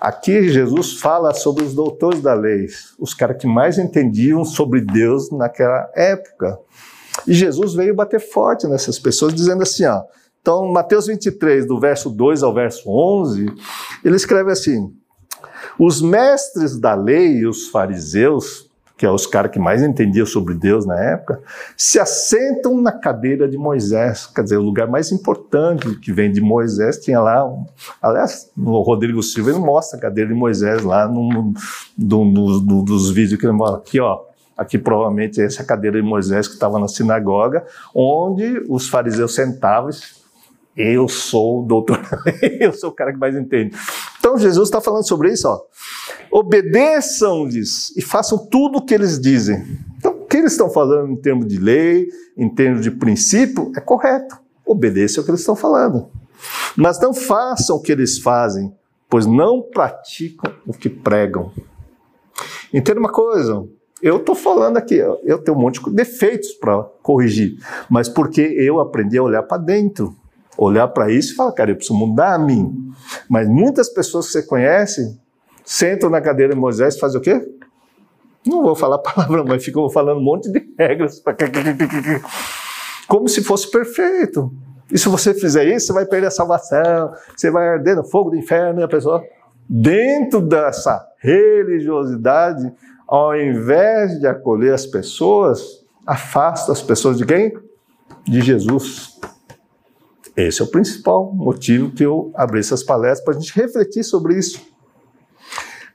Aqui 0.00 0.48
Jesus 0.50 1.00
fala 1.00 1.34
sobre 1.34 1.64
os 1.64 1.74
doutores 1.74 2.20
da 2.20 2.34
lei, 2.34 2.68
os 2.96 3.12
caras 3.12 3.38
que 3.38 3.48
mais 3.48 3.76
entendiam 3.76 4.44
sobre 4.44 4.80
Deus 4.82 5.32
naquela 5.32 5.90
época. 5.96 6.60
E 7.26 7.34
Jesus 7.34 7.74
veio 7.74 7.92
bater 7.92 8.20
forte 8.20 8.68
nessas 8.68 9.00
pessoas, 9.00 9.34
dizendo 9.34 9.64
assim: 9.64 9.84
ó, 9.84 10.04
então, 10.44 10.70
Mateus 10.70 11.06
23, 11.06 11.66
do 11.66 11.80
verso 11.80 12.10
2 12.10 12.42
ao 12.42 12.52
verso 12.52 12.86
11, 12.86 13.46
ele 14.04 14.14
escreve 14.14 14.52
assim: 14.52 14.92
Os 15.78 16.02
mestres 16.02 16.78
da 16.78 16.94
lei, 16.94 17.46
os 17.46 17.68
fariseus, 17.68 18.68
que 18.94 19.06
é 19.06 19.10
os 19.10 19.26
caras 19.26 19.50
que 19.50 19.58
mais 19.58 19.82
entendiam 19.82 20.26
sobre 20.26 20.52
Deus 20.52 20.84
na 20.84 21.00
época, 21.00 21.40
se 21.78 21.98
assentam 21.98 22.78
na 22.78 22.92
cadeira 22.92 23.48
de 23.48 23.56
Moisés, 23.56 24.26
quer 24.26 24.42
dizer, 24.42 24.58
o 24.58 24.62
lugar 24.62 24.86
mais 24.86 25.10
importante 25.10 25.98
que 25.98 26.12
vem 26.12 26.30
de 26.30 26.42
Moisés 26.42 26.98
tinha 26.98 27.22
lá, 27.22 27.42
um, 27.42 27.64
aliás, 28.02 28.50
no 28.54 28.82
Rodrigo 28.82 29.22
Silva 29.22 29.48
ele 29.48 29.60
mostra 29.60 29.96
a 29.98 30.02
cadeira 30.02 30.28
de 30.28 30.38
Moisés 30.38 30.82
lá 30.82 31.08
no 31.08 31.54
dos 31.96 33.10
vídeos 33.10 33.40
que 33.40 33.46
ele 33.46 33.54
mostra, 33.54 33.78
aqui 33.78 33.98
ó, 33.98 34.20
aqui 34.58 34.76
provavelmente 34.76 35.40
essa 35.40 35.62
é 35.62 35.64
a 35.64 35.66
cadeira 35.66 36.02
de 36.02 36.06
Moisés 36.06 36.46
que 36.46 36.52
estava 36.52 36.78
na 36.78 36.86
sinagoga, 36.86 37.64
onde 37.94 38.62
os 38.68 38.90
fariseus 38.90 39.34
sentavam 39.34 39.88
eu 40.76 41.08
sou 41.08 41.62
o 41.62 41.66
doutor 41.66 42.00
eu 42.60 42.72
sou 42.72 42.90
o 42.90 42.92
cara 42.92 43.12
que 43.12 43.18
mais 43.18 43.36
entende. 43.36 43.76
Então 44.18 44.36
Jesus 44.36 44.68
está 44.68 44.80
falando 44.80 45.06
sobre 45.06 45.32
isso, 45.32 45.48
ó. 45.48 45.60
Obedeçam-lhes 46.30 47.96
e 47.96 48.02
façam 48.02 48.38
tudo 48.38 48.78
o 48.78 48.84
que 48.84 48.94
eles 48.94 49.20
dizem. 49.20 49.64
Então, 49.98 50.12
o 50.12 50.24
que 50.26 50.36
eles 50.36 50.52
estão 50.52 50.68
falando 50.68 51.12
em 51.12 51.16
termos 51.16 51.46
de 51.46 51.58
lei, 51.58 52.08
em 52.36 52.48
termos 52.48 52.82
de 52.82 52.90
princípio, 52.90 53.70
é 53.76 53.80
correto. 53.80 54.36
Obedeça 54.66 55.20
o 55.20 55.24
que 55.24 55.30
eles 55.30 55.40
estão 55.40 55.54
falando. 55.54 56.08
Mas 56.76 57.00
não 57.00 57.14
façam 57.14 57.76
o 57.76 57.80
que 57.80 57.92
eles 57.92 58.18
fazem, 58.18 58.74
pois 59.08 59.26
não 59.26 59.62
praticam 59.62 60.52
o 60.66 60.72
que 60.72 60.88
pregam. 60.88 61.52
Entenda 62.72 62.98
uma 62.98 63.12
coisa, 63.12 63.64
eu 64.02 64.16
estou 64.16 64.34
falando 64.34 64.76
aqui, 64.76 64.96
eu 64.96 65.38
tenho 65.38 65.56
um 65.56 65.60
monte 65.60 65.82
de 65.82 65.90
defeitos 65.90 66.52
para 66.52 66.82
corrigir, 67.02 67.56
mas 67.88 68.08
porque 68.08 68.40
eu 68.40 68.80
aprendi 68.80 69.16
a 69.16 69.22
olhar 69.22 69.42
para 69.44 69.62
dentro, 69.62 70.16
olhar 70.56 70.88
para 70.88 71.10
isso 71.10 71.32
e 71.32 71.36
falar, 71.36 71.52
cara, 71.52 71.70
eu 71.70 71.76
preciso 71.76 71.98
mudar 71.98 72.34
a 72.34 72.38
mim. 72.38 72.92
Mas 73.28 73.48
muitas 73.48 73.88
pessoas 73.88 74.26
que 74.26 74.32
você 74.32 74.42
conhece 74.42 75.18
sentam 75.64 76.10
na 76.10 76.20
cadeira 76.20 76.54
de 76.54 76.60
Moisés 76.60 76.94
e 76.94 77.00
fazem 77.00 77.20
o 77.20 77.22
quê? 77.22 77.46
Não 78.46 78.62
vou 78.62 78.74
falar 78.74 78.98
palavrão, 79.04 79.44
mas 79.46 79.64
ficam 79.64 79.88
falando 79.88 80.18
um 80.18 80.24
monte 80.24 80.50
de 80.50 80.62
regras. 80.78 81.22
Como 83.08 83.28
se 83.28 83.42
fosse 83.42 83.70
perfeito. 83.70 84.52
E 84.90 84.98
se 84.98 85.08
você 85.08 85.32
fizer 85.32 85.66
isso, 85.66 85.86
você 85.86 85.92
vai 85.92 86.06
perder 86.06 86.28
a 86.28 86.30
salvação, 86.30 87.12
você 87.34 87.50
vai 87.50 87.68
arder 87.68 87.96
no 87.96 88.04
fogo 88.04 88.30
do 88.30 88.36
inferno, 88.36 88.80
e 88.80 88.84
a 88.84 88.88
pessoa, 88.88 89.22
dentro 89.68 90.40
dessa 90.40 91.04
religiosidade, 91.18 92.70
ao 93.08 93.34
invés 93.34 94.18
de 94.20 94.26
acolher 94.26 94.74
as 94.74 94.86
pessoas, 94.86 95.84
afasta 96.06 96.72
as 96.72 96.82
pessoas 96.82 97.16
de 97.16 97.24
quem? 97.24 97.52
De 98.24 98.40
Jesus. 98.40 99.18
Esse 100.36 100.60
é 100.60 100.64
o 100.64 100.70
principal 100.70 101.32
motivo 101.32 101.92
que 101.92 102.04
eu 102.04 102.32
abri 102.34 102.58
essas 102.58 102.82
palestras 102.82 103.24
para 103.24 103.34
a 103.34 103.38
gente 103.38 103.54
refletir 103.54 104.02
sobre 104.02 104.36
isso. 104.36 104.60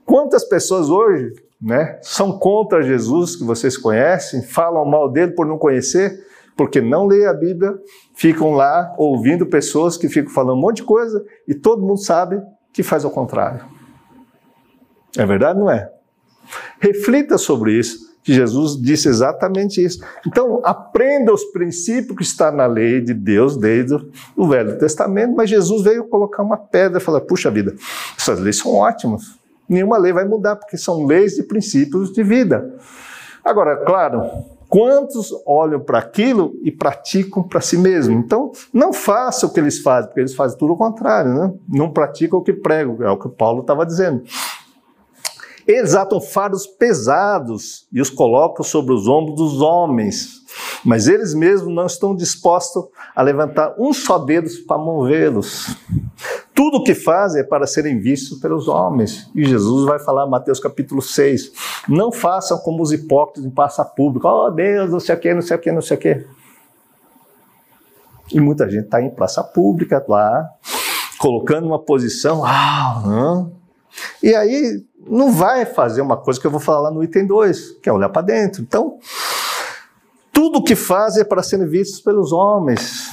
Quantas 0.06 0.44
pessoas 0.46 0.90
hoje 0.90 1.34
né, 1.62 2.00
são 2.02 2.38
contra 2.38 2.82
Jesus, 2.82 3.36
que 3.36 3.44
vocês 3.44 3.78
conhecem, 3.78 4.42
falam 4.42 4.86
mal 4.86 5.12
dele 5.12 5.34
por 5.34 5.46
não 5.46 5.58
conhecer, 5.58 6.26
porque 6.56 6.82
não 6.82 7.06
lê 7.06 7.26
a 7.26 7.34
Bíblia, 7.34 7.78
ficam 8.16 8.54
lá 8.54 8.94
ouvindo 8.98 9.46
pessoas 9.46 9.98
que 9.98 10.08
ficam 10.08 10.32
falando 10.32 10.58
um 10.58 10.62
monte 10.62 10.78
de 10.78 10.84
coisa 10.84 11.24
e 11.48 11.54
todo 11.54 11.82
mundo 11.82 12.00
sabe 12.00 12.42
que 12.72 12.82
faz 12.82 13.04
ao 13.04 13.12
contrário. 13.12 13.66
É 15.18 15.26
verdade, 15.26 15.60
não 15.60 15.70
é? 15.70 15.92
Reflita 16.80 17.38
sobre 17.38 17.74
isso 17.74 18.09
que 18.24 18.34
Jesus 18.34 18.80
disse 18.80 19.08
exatamente 19.08 19.84
isso. 19.84 20.04
Então, 20.26 20.62
aprenda 20.64 21.34
os 21.34 21.44
princípios 21.46 22.18
que 22.18 22.24
está 22.24 22.52
na 22.52 22.66
lei 22.66 23.02
de 23.02 23.14
Deus 23.14 23.58
desde 23.58 23.96
o 24.36 24.48
Velho 24.48 24.78
Testamento, 24.78 25.36
mas 25.36 25.50
Jesus 25.50 25.84
veio 25.84 26.08
colocar 26.08 26.44
uma 26.44 26.58
pedra 26.58 27.00
e 27.00 27.02
falar: 27.02 27.22
puxa 27.22 27.50
vida, 27.50 27.74
essas 28.18 28.40
leis 28.40 28.58
são 28.58 28.76
ótimas. 28.76 29.40
Nenhuma 29.68 29.98
lei 29.98 30.12
vai 30.12 30.26
mudar, 30.26 30.56
porque 30.56 30.78
são 30.78 31.06
leis 31.06 31.38
e 31.38 31.44
princípios 31.44 32.12
de 32.12 32.24
vida. 32.24 32.76
Agora, 33.46 33.78
claro, 33.78 34.24
quantos 34.68 35.30
olham 35.46 35.80
para 35.80 36.00
aquilo 36.00 36.54
e 36.64 36.72
praticam 36.72 37.44
para 37.44 37.62
si 37.62 37.78
mesmo? 37.78 38.14
Então, 38.16 38.52
não 38.74 38.92
faça 38.92 39.46
o 39.46 39.54
que 39.54 39.60
eles 39.60 39.80
fazem, 39.80 40.08
porque 40.08 40.22
eles 40.22 40.36
fazem 40.36 40.58
tudo 40.58 40.74
o 40.74 40.78
contrário, 40.78 41.34
né? 41.34 41.54
Não 41.68 41.92
praticam 41.92 42.40
o 42.40 42.44
que 42.44 42.54
pregam, 42.54 42.98
é 43.02 43.10
o 43.10 43.18
que 43.18 43.30
Paulo 43.30 43.62
estava 43.62 43.86
dizendo. 43.86 44.24
Eles 45.70 45.94
atam 45.94 46.20
fardos 46.20 46.66
pesados 46.66 47.86
e 47.94 48.02
os 48.02 48.10
colocam 48.10 48.64
sobre 48.64 48.92
os 48.92 49.08
ombros 49.08 49.36
dos 49.36 49.62
homens, 49.62 50.42
mas 50.84 51.08
eles 51.08 51.36
mesmos 51.36 51.72
não 51.72 51.86
estão 51.86 52.16
dispostos 52.16 52.86
a 53.16 53.22
levantar 53.22 53.76
um 53.78 53.94
só 53.94 54.18
dedo 54.18 54.50
para 54.68 54.80
movê-los. 54.80 55.68
Tudo 56.56 56.78
o 56.78 56.84
que 56.84 56.96
fazem 56.96 57.42
é 57.42 57.44
para 57.44 57.68
serem 57.68 58.00
vistos 58.00 58.40
pelos 58.40 58.68
homens. 58.68 59.30
E 59.36 59.46
Jesus 59.46 59.86
vai 59.86 60.00
falar 60.00 60.26
em 60.26 60.30
Mateus 60.32 60.60
capítulo 60.60 61.04
6. 61.04 61.52
Não 61.88 62.12
façam 62.12 62.58
como 62.58 62.82
os 62.82 62.92
hipócritas 62.92 63.46
em 63.46 63.52
praça 63.52 63.86
pública. 63.86 64.28
Oh 64.28 64.50
Deus, 64.50 64.90
não 64.90 65.00
sei 65.00 65.14
o 65.14 65.20
que, 65.20 65.34
não 65.36 65.42
sei 65.44 65.56
o 65.56 65.60
que, 65.60 65.72
não 65.72 65.82
sei 65.84 65.98
o 65.98 66.00
que. 66.00 66.28
E 68.34 68.40
muita 68.40 68.68
gente 68.68 68.86
está 68.86 69.00
em 69.00 69.12
praça 69.12 69.44
pública 69.44 70.04
lá, 70.08 70.50
colocando 71.20 71.68
uma 71.68 71.78
posição. 71.78 72.44
Ah, 72.44 73.46
e 74.22 74.36
aí 74.36 74.84
não 75.08 75.32
vai 75.32 75.66
fazer 75.66 76.02
uma 76.02 76.18
coisa 76.18 76.40
que 76.40 76.46
eu 76.46 76.52
vou 76.52 76.60
falar 76.60 76.82
lá 76.82 76.92
no 76.92 77.04
item 77.04 77.26
2, 77.26 77.80
que 77.82 77.90
é 77.90 77.94
olhar 77.94 78.10
para 78.10 78.22
dentro. 78.22 78.62
Então, 78.62 78.98
tudo 80.32 80.64
que 80.64 80.76
faz 80.76 81.18
é 81.18 81.24
para 81.24 81.44
serem 81.44 81.68
vistos 81.68 82.02
pelos 82.02 82.32
homens. 82.32 83.10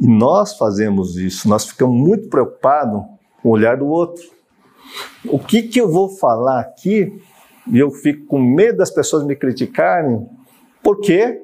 E 0.00 0.06
nós 0.06 0.56
fazemos 0.56 1.16
isso, 1.16 1.48
nós 1.48 1.66
ficamos 1.66 1.96
muito 1.96 2.28
preocupados 2.28 3.02
com 3.42 3.48
o 3.50 3.52
olhar 3.52 3.76
do 3.76 3.86
outro. 3.86 4.22
O 5.26 5.38
que, 5.38 5.62
que 5.62 5.80
eu 5.80 5.90
vou 5.90 6.08
falar 6.08 6.60
aqui, 6.60 7.22
e 7.70 7.78
eu 7.78 7.90
fico 7.90 8.26
com 8.26 8.40
medo 8.40 8.78
das 8.78 8.90
pessoas 8.90 9.24
me 9.24 9.36
criticarem, 9.36 10.26
por 10.82 11.00
quê? 11.00 11.40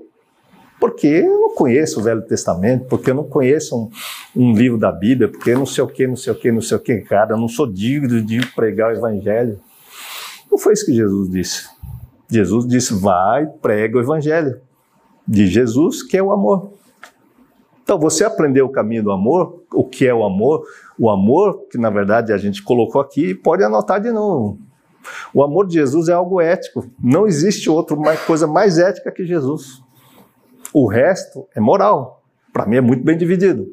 Porque 0.81 1.07
eu 1.07 1.41
não 1.41 1.55
conheço 1.55 1.99
o 2.01 2.03
Velho 2.03 2.23
Testamento, 2.23 2.87
porque 2.87 3.11
eu 3.11 3.15
não 3.15 3.25
conheço 3.25 3.77
um, 3.77 3.91
um 4.37 4.53
livro 4.53 4.79
da 4.79 4.93
Bíblia, 4.93 5.29
porque 5.29 5.55
não 5.55 5.67
sei 5.67 5.83
o 5.83 5.89
que, 5.89 6.07
não 6.07 6.17
sei 6.17 6.33
o 6.33 6.37
que, 6.37 6.53
não 6.53 6.61
sei 6.61 6.77
o 6.77 6.81
que, 6.81 6.99
cara, 7.01 7.33
eu 7.33 7.39
não 7.39 7.49
sou 7.49 7.67
digno 7.67 8.23
de 8.23 8.41
pregar 8.55 8.93
o 8.93 8.97
Evangelho. 8.97 9.59
Não 10.51 10.57
foi 10.57 10.73
isso 10.73 10.87
que 10.87 10.95
Jesus 10.95 11.31
disse. 11.31 11.69
Jesus 12.31 12.67
disse: 12.67 12.95
vai, 12.95 13.47
prega 13.47 13.99
o 13.99 14.01
Evangelho 14.01 14.61
de 15.27 15.47
Jesus, 15.47 16.03
que 16.03 16.17
é 16.17 16.23
o 16.23 16.31
amor. 16.33 16.73
Então, 17.83 17.99
você 17.99 18.23
aprendeu 18.25 18.67
o 18.67 18.71
caminho 18.71 19.03
do 19.03 19.11
amor, 19.11 19.63
o 19.73 19.83
que 19.83 20.07
é 20.07 20.15
o 20.15 20.23
amor, 20.23 20.63
o 20.99 21.09
amor, 21.09 21.67
que 21.71 21.79
na 21.79 21.89
verdade 21.89 22.33
a 22.33 22.39
gente 22.39 22.63
colocou 22.63 23.01
aqui, 23.01 23.35
pode 23.35 23.63
anotar 23.65 24.01
de 24.01 24.13
novo. 24.13 24.59
O 25.33 25.43
amor 25.43 25.67
de 25.67 25.75
Jesus 25.75 26.09
é 26.09 26.13
algo 26.13 26.41
ético. 26.41 26.85
Não 27.03 27.27
existe 27.27 27.71
outra 27.71 27.97
coisa 28.27 28.47
mais 28.47 28.79
ética 28.79 29.11
que 29.11 29.25
Jesus. 29.25 29.83
O 30.73 30.89
resto 30.89 31.47
é 31.55 31.61
moral. 31.61 32.23
Para 32.53 32.67
mim 32.67 32.77
é 32.77 32.81
muito 32.81 33.05
bem 33.05 33.17
dividido. 33.17 33.67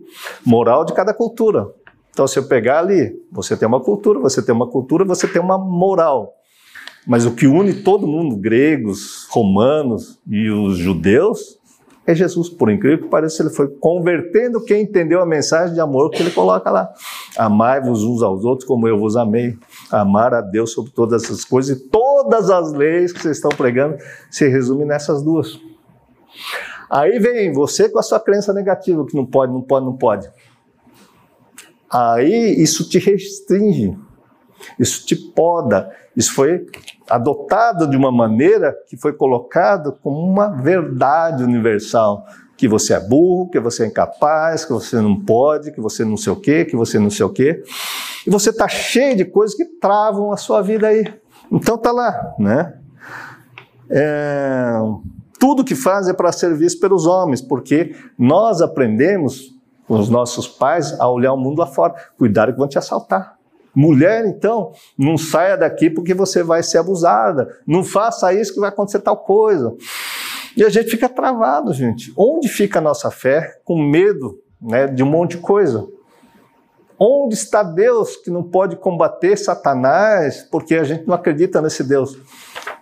Moral 0.45 0.85
de 0.85 0.93
cada 0.93 1.13
cultura. 1.13 1.67
Então, 2.11 2.27
se 2.27 2.39
eu 2.39 2.47
pegar 2.47 2.79
ali, 2.79 3.13
você 3.31 3.57
tem 3.57 3.67
uma 3.67 3.81
cultura, 3.81 4.19
você 4.19 4.41
tem 4.41 4.55
uma 4.55 4.67
cultura, 4.67 5.03
você 5.03 5.27
tem 5.27 5.41
uma 5.41 5.57
moral. 5.57 6.33
Mas 7.05 7.25
o 7.25 7.35
que 7.35 7.45
une 7.45 7.73
todo 7.83 8.07
mundo, 8.07 8.37
gregos, 8.37 9.27
romanos 9.29 10.19
e 10.25 10.49
os 10.49 10.77
judeus, 10.77 11.59
é 12.07 12.15
Jesus. 12.15 12.49
Por 12.49 12.71
incrível 12.71 13.03
que 13.03 13.09
pareça, 13.09 13.43
ele 13.43 13.49
foi 13.49 13.67
convertendo 13.67 14.63
quem 14.63 14.83
entendeu 14.83 15.21
a 15.21 15.25
mensagem 15.25 15.73
de 15.73 15.81
amor 15.81 16.09
que 16.09 16.21
ele 16.21 16.31
coloca 16.31 16.69
lá. 16.71 16.89
Amai-vos 17.37 18.03
uns 18.03 18.21
aos 18.23 18.45
outros 18.45 18.67
como 18.67 18.87
eu 18.87 18.97
vos 18.97 19.17
amei. 19.17 19.57
Amar 19.91 20.33
a 20.33 20.41
Deus 20.41 20.71
sobre 20.71 20.91
todas 20.91 21.23
essas 21.23 21.43
coisas 21.43 21.77
e 21.77 21.89
todas 21.89 22.49
as 22.49 22.71
leis 22.71 23.11
que 23.11 23.21
vocês 23.21 23.37
estão 23.37 23.51
pregando 23.51 23.97
se 24.31 24.47
resumem 24.47 24.87
nessas 24.87 25.21
duas. 25.21 25.59
Aí 26.89 27.19
vem 27.19 27.51
você 27.51 27.89
com 27.89 27.99
a 27.99 28.03
sua 28.03 28.19
crença 28.19 28.53
negativa, 28.53 29.05
que 29.05 29.15
não 29.15 29.25
pode, 29.25 29.53
não 29.53 29.61
pode, 29.61 29.85
não 29.85 29.97
pode. 29.97 30.29
Aí 31.91 32.61
isso 32.61 32.87
te 32.89 32.99
restringe, 32.99 33.97
isso 34.79 35.05
te 35.05 35.15
poda, 35.15 35.91
isso 36.15 36.33
foi 36.33 36.65
adotado 37.09 37.89
de 37.89 37.95
uma 37.95 38.11
maneira 38.11 38.75
que 38.87 38.97
foi 38.97 39.13
colocado 39.13 39.93
como 40.01 40.19
uma 40.19 40.47
verdade 40.47 41.43
universal. 41.43 42.25
Que 42.57 42.69
você 42.69 42.93
é 42.93 42.99
burro, 43.01 43.49
que 43.49 43.59
você 43.59 43.83
é 43.83 43.87
incapaz, 43.87 44.63
que 44.63 44.71
você 44.71 44.95
não 45.01 45.19
pode, 45.19 45.73
que 45.73 45.81
você 45.81 46.05
não 46.05 46.15
sei 46.15 46.31
o 46.31 46.37
quê, 46.37 46.63
que 46.63 46.75
você 46.75 46.97
não 46.97 47.09
sei 47.09 47.25
o 47.25 47.29
quê. 47.29 47.61
E 48.25 48.29
você 48.29 48.49
está 48.49 48.65
cheio 48.65 49.17
de 49.17 49.25
coisas 49.25 49.57
que 49.57 49.65
travam 49.65 50.31
a 50.31 50.37
sua 50.37 50.61
vida 50.61 50.87
aí. 50.87 51.03
Então 51.51 51.77
tá 51.77 51.91
lá, 51.91 52.33
né? 52.39 52.79
É, 53.89 54.71
tudo 55.39 55.63
que 55.63 55.75
faz 55.75 56.07
é 56.07 56.13
para 56.13 56.31
ser 56.31 56.55
visto 56.55 56.79
pelos 56.79 57.05
homens, 57.05 57.41
porque 57.41 57.95
nós 58.17 58.61
aprendemos 58.61 59.53
com 59.87 59.99
os 59.99 60.09
nossos 60.09 60.47
pais 60.47 60.99
a 60.99 61.09
olhar 61.09 61.33
o 61.33 61.37
mundo 61.37 61.59
lá 61.59 61.67
fora. 61.67 61.93
Cuidado 62.17 62.51
que 62.51 62.57
vão 62.57 62.67
te 62.67 62.77
assaltar. 62.77 63.35
Mulher, 63.75 64.25
então, 64.25 64.71
não 64.97 65.17
saia 65.17 65.57
daqui 65.57 65.89
porque 65.89 66.13
você 66.13 66.41
vai 66.41 66.63
ser 66.63 66.77
abusada. 66.77 67.59
Não 67.67 67.83
faça 67.83 68.33
isso 68.33 68.53
que 68.53 68.59
vai 68.59 68.69
acontecer 68.69 68.99
tal 68.99 69.17
coisa. 69.17 69.75
E 70.55 70.63
a 70.63 70.69
gente 70.69 70.89
fica 70.89 71.09
travado, 71.09 71.73
gente. 71.73 72.13
Onde 72.15 72.47
fica 72.47 72.79
a 72.79 72.81
nossa 72.81 73.11
fé 73.11 73.59
com 73.65 73.77
medo 73.77 74.39
né, 74.61 74.87
de 74.87 75.03
um 75.03 75.07
monte 75.07 75.31
de 75.31 75.39
coisa? 75.39 75.85
Onde 76.97 77.35
está 77.35 77.61
Deus 77.61 78.15
que 78.15 78.29
não 78.29 78.41
pode 78.41 78.77
combater 78.77 79.37
Satanás 79.37 80.47
porque 80.49 80.75
a 80.75 80.83
gente 80.83 81.05
não 81.05 81.13
acredita 81.13 81.61
nesse 81.61 81.83
Deus? 81.83 82.17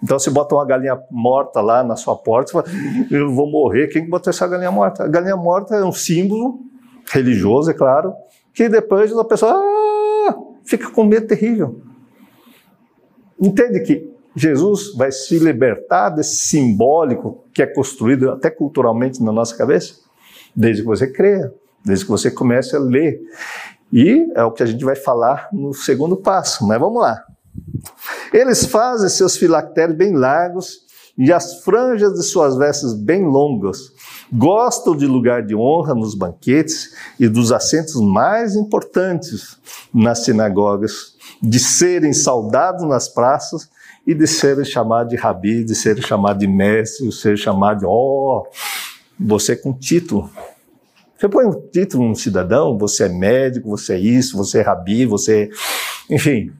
Então, 0.03 0.19
se 0.19 0.29
bota 0.29 0.53
uma 0.53 0.65
galinha 0.65 0.99
morta 1.09 1.61
lá 1.61 1.83
na 1.83 1.95
sua 1.95 2.15
porta, 2.15 2.51
você 2.51 2.53
fala, 2.53 2.65
eu 3.09 3.33
vou 3.33 3.49
morrer, 3.49 3.87
quem 3.87 4.07
botou 4.07 4.29
essa 4.29 4.47
galinha 4.47 4.71
morta? 4.71 5.03
A 5.03 5.07
galinha 5.07 5.35
morta 5.35 5.75
é 5.75 5.83
um 5.83 5.91
símbolo 5.91 6.59
religioso, 7.11 7.71
é 7.71 7.73
claro, 7.73 8.13
que 8.53 8.69
depois 8.69 9.15
a 9.15 9.23
pessoa 9.23 9.53
ah, 9.53 10.35
fica 10.63 10.89
com 10.91 11.03
medo 11.03 11.27
terrível. 11.27 11.81
Entende 13.39 13.79
que 13.81 14.13
Jesus 14.35 14.93
vai 14.95 15.11
se 15.11 15.37
libertar 15.39 16.09
desse 16.09 16.47
simbólico 16.47 17.45
que 17.53 17.61
é 17.61 17.65
construído 17.65 18.31
até 18.31 18.49
culturalmente 18.49 19.23
na 19.23 19.31
nossa 19.31 19.55
cabeça? 19.55 19.95
Desde 20.55 20.81
que 20.81 20.87
você 20.87 21.11
creia, 21.11 21.53
desde 21.83 22.05
que 22.05 22.11
você 22.11 22.31
comece 22.31 22.75
a 22.75 22.79
ler. 22.79 23.19
E 23.93 24.27
é 24.35 24.43
o 24.43 24.51
que 24.51 24.63
a 24.63 24.65
gente 24.65 24.83
vai 24.83 24.95
falar 24.95 25.49
no 25.53 25.71
segundo 25.71 26.17
passo, 26.17 26.65
mas 26.67 26.79
vamos 26.79 26.99
lá. 26.99 27.23
Eles 28.33 28.65
fazem 28.65 29.07
seus 29.07 29.37
filactérios 29.37 29.95
bem 29.95 30.13
largos 30.15 30.79
e 31.15 31.31
as 31.31 31.63
franjas 31.63 32.13
de 32.13 32.23
suas 32.23 32.57
vestes 32.57 32.91
bem 32.93 33.23
longas. 33.23 33.91
Gostam 34.31 34.95
de 34.97 35.05
lugar 35.05 35.45
de 35.45 35.53
honra 35.53 35.93
nos 35.93 36.15
banquetes 36.15 36.95
e 37.19 37.27
dos 37.27 37.51
assentos 37.51 38.01
mais 38.01 38.55
importantes 38.55 39.59
nas 39.93 40.25
sinagogas, 40.25 41.13
de 41.39 41.59
serem 41.59 42.13
saudados 42.13 42.83
nas 42.87 43.07
praças 43.07 43.69
e 44.07 44.15
de 44.15 44.25
serem 44.25 44.65
chamados 44.65 45.11
de 45.11 45.17
rabi, 45.17 45.63
de 45.63 45.75
serem 45.75 46.01
chamados 46.01 46.39
de 46.39 46.47
mestre, 46.47 47.07
de 47.07 47.13
serem 47.13 47.37
chamados 47.37 47.81
de, 47.81 47.85
ó, 47.85 47.91
oh, 47.91 48.47
você 49.19 49.55
com 49.55 49.71
título. 49.71 50.31
Você 51.23 51.29
põe 51.29 51.45
um 51.45 51.53
título 51.69 52.09
no 52.09 52.15
cidadão, 52.17 52.77
você 52.77 53.05
é 53.05 53.07
médico, 53.07 53.69
você 53.69 53.93
é 53.93 53.97
isso, 53.97 54.35
você 54.35 54.59
é 54.59 54.61
rabi, 54.61 55.05
você. 55.05 55.49
Enfim, 56.09 56.51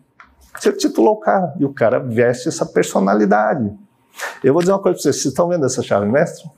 você 0.58 0.71
titulou 0.71 1.15
o 1.15 1.19
cara 1.19 1.54
e 1.60 1.65
o 1.65 1.73
cara 1.73 1.99
veste 1.99 2.47
essa 2.47 2.65
personalidade. 2.65 3.69
Eu 4.41 4.54
vou 4.54 4.62
dizer 4.62 4.71
uma 4.71 4.80
coisa 4.80 4.95
para 4.95 5.04
vocês: 5.04 5.17
vocês 5.17 5.26
estão 5.34 5.49
vendo 5.49 5.65
essa 5.65 5.84
chave 5.84 6.06
mestre? 6.06 6.49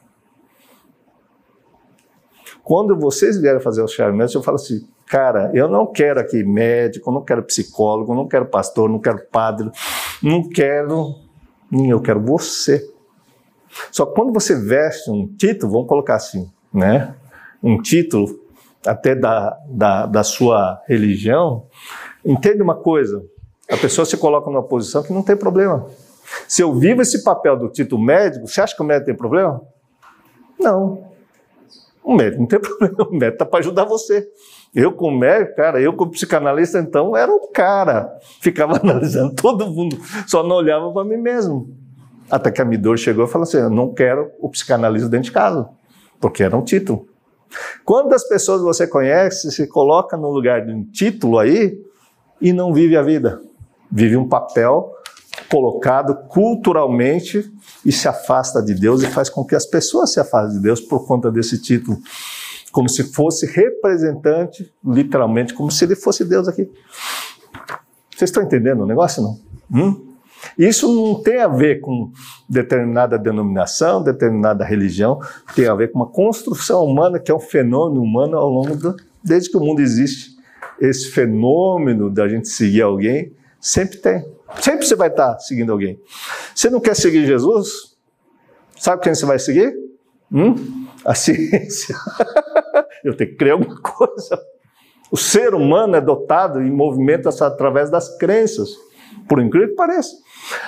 Quando 2.64 2.96
vocês 2.96 3.42
vierem 3.42 3.60
fazer 3.60 3.82
o 3.82 3.88
chave 3.88 4.16
mestre, 4.16 4.38
eu 4.38 4.44
falo 4.44 4.58
assim: 4.58 4.88
cara, 5.08 5.50
eu 5.56 5.68
não 5.68 5.92
quero 5.92 6.20
aqui 6.20 6.44
médico, 6.44 7.12
não 7.12 7.24
quero 7.24 7.42
psicólogo, 7.42 8.14
não 8.14 8.28
quero 8.28 8.46
pastor, 8.46 8.88
não 8.88 9.00
quero 9.00 9.26
padre, 9.32 9.72
não 10.22 10.48
quero. 10.48 11.16
Eu 11.72 12.00
quero 12.00 12.22
você. 12.22 12.88
Só 13.92 14.06
que 14.06 14.14
quando 14.14 14.32
você 14.32 14.54
veste 14.54 15.10
um 15.10 15.26
título, 15.36 15.72
vamos 15.72 15.88
colocar 15.88 16.14
assim, 16.14 16.48
né? 16.72 17.16
Um 17.62 17.82
título 17.82 18.40
até 18.86 19.16
da, 19.16 19.58
da, 19.68 20.06
da 20.06 20.24
sua 20.24 20.82
religião, 20.88 21.66
entende 22.24 22.62
uma 22.62 22.76
coisa: 22.76 23.24
a 23.70 23.78
pessoa 23.78 24.06
se 24.06 24.18
coloca 24.18 24.50
numa 24.50 24.64
posição 24.64 25.04
que 25.04 25.14
não 25.14 25.24
tem 25.24 25.36
problema. 25.36 25.86
Se 26.48 26.62
eu 26.62 26.74
vivo 26.74 27.02
esse 27.02 27.24
papel 27.24 27.58
do 27.58 27.70
título 27.70 28.02
médico, 28.04 28.48
você 28.48 28.62
acha 28.62 28.76
que 28.76 28.82
o 28.82 28.86
médico 28.86 29.08
tem 29.08 29.16
problema? 29.16 29.62
Não. 30.60 31.10
O 32.04 32.14
médico 32.14 32.42
não 32.42 32.48
tem 32.48 32.60
problema, 32.62 33.10
o 33.10 33.14
médico 33.14 33.36
está 33.36 33.46
para 33.46 33.60
ajudar 33.60 33.86
você. 33.86 34.28
Eu, 34.74 34.92
como 34.92 35.18
médico, 35.18 35.56
cara, 35.56 35.80
eu 35.80 35.94
como 35.94 36.12
psicanalista, 36.12 36.80
então, 36.80 37.16
era 37.16 37.32
um 37.32 37.52
cara. 37.52 38.18
Ficava 38.42 38.78
analisando 38.82 39.34
todo 39.34 39.68
mundo, 39.68 39.98
só 40.28 40.44
não 40.44 40.58
olhava 40.58 40.92
para 40.92 41.06
mim 41.06 41.18
mesmo. 41.18 41.76
Até 42.30 42.52
que 42.52 42.62
a 42.62 42.66
Midor 42.66 42.98
chegou 42.98 43.26
e 43.26 43.28
falou 43.28 43.44
assim: 43.44 43.58
Eu 43.58 43.70
não 43.70 43.94
quero 43.94 44.32
o 44.40 44.50
psicanalista 44.50 45.08
dentro 45.08 45.26
de 45.26 45.32
casa, 45.32 45.70
porque 46.20 46.44
era 46.44 46.56
um 46.58 46.64
título. 46.64 47.08
Quantas 47.84 48.28
pessoas 48.28 48.62
você 48.62 48.88
conhece 48.88 49.52
se 49.52 49.68
coloca 49.68 50.18
no 50.18 50.30
lugar 50.30 50.66
de 50.66 50.72
um 50.72 50.84
título 50.84 51.40
aí 51.40 51.78
e 52.42 52.52
não 52.52 52.74
vive 52.74 52.98
a 52.98 53.02
vida? 53.02 53.42
Vive 53.92 54.18
um 54.18 54.28
papel 54.28 54.92
colocado 55.50 56.16
culturalmente 56.28 57.52
e 57.86 57.92
se 57.92 58.08
afasta 58.08 58.62
de 58.62 58.74
Deus 58.74 59.04
e 59.04 59.08
faz 59.08 59.30
com 59.30 59.44
que 59.44 59.56
as 59.56 59.66
pessoas 59.66 60.12
se 60.14 60.20
afastem 60.20 60.58
de 60.58 60.64
Deus 60.64 60.82
por 60.82 61.06
conta 61.06 61.32
desse 61.32 61.62
título, 61.62 61.98
como 62.72 62.90
se 62.90 63.04
fosse 63.04 63.46
representante, 63.46 64.74
literalmente, 64.84 65.54
como 65.54 65.72
se 65.72 65.86
ele 65.86 65.96
fosse 65.96 66.26
Deus 66.26 66.48
aqui. 66.48 66.70
Vocês 68.16 68.30
estão 68.30 68.44
entendendo 68.44 68.82
o 68.82 68.86
negócio 68.86 69.22
não? 69.22 69.40
Hum? 69.72 70.15
Isso 70.58 70.94
não 70.94 71.22
tem 71.22 71.42
a 71.42 71.48
ver 71.48 71.82
com 71.82 72.12
determinada 72.48 73.18
denominação, 73.18 74.04
determinada 74.04 74.64
religião, 74.64 75.20
tem 75.56 75.68
a 75.68 75.76
ver 75.76 75.92
com 75.92 76.00
uma 76.00 76.08
construção 76.08 76.84
humana 76.84 77.20
que 77.20 77.32
é 77.32 77.36
um 77.36 77.40
fenômeno 77.40 78.02
humano 78.02 78.38
ao 78.38 78.50
longo 78.50 78.76
do, 78.76 78.96
desde 79.24 79.50
que 79.50 79.58
o 79.58 79.60
mundo 79.62 79.82
existe. 79.82 80.36
Esse 80.80 81.10
fenômeno 81.10 82.10
da 82.10 82.28
gente 82.28 82.48
seguir 82.48 82.82
alguém 82.82 83.34
sempre 83.60 83.98
tem. 83.98 84.26
Sempre 84.60 84.86
você 84.86 84.96
vai 84.96 85.10
estar 85.10 85.40
seguindo 85.40 85.72
alguém. 85.72 86.00
Você 86.54 86.70
não 86.70 86.80
quer 86.80 86.96
seguir 86.96 87.26
Jesus? 87.26 87.96
Sabe 88.78 89.02
quem 89.02 89.16
você 89.16 89.26
vai 89.26 89.40
seguir? 89.40 89.74
Hum? 90.32 90.86
A 91.04 91.16
ciência. 91.16 91.96
Eu 93.04 93.16
tenho 93.16 93.32
que 93.32 93.38
crer 93.38 93.52
alguma 93.52 93.80
coisa. 93.80 94.40
O 95.12 95.18
ser 95.18 95.54
humano 95.54 95.96
é 95.96 96.02
dotado 96.02 96.62
e 96.62 96.70
movimenta 96.70 97.30
através 97.46 97.90
das 97.90 98.18
crenças, 98.18 98.70
por 99.30 99.40
incrível 99.40 99.70
que 99.70 99.76
pareça. 99.76 100.16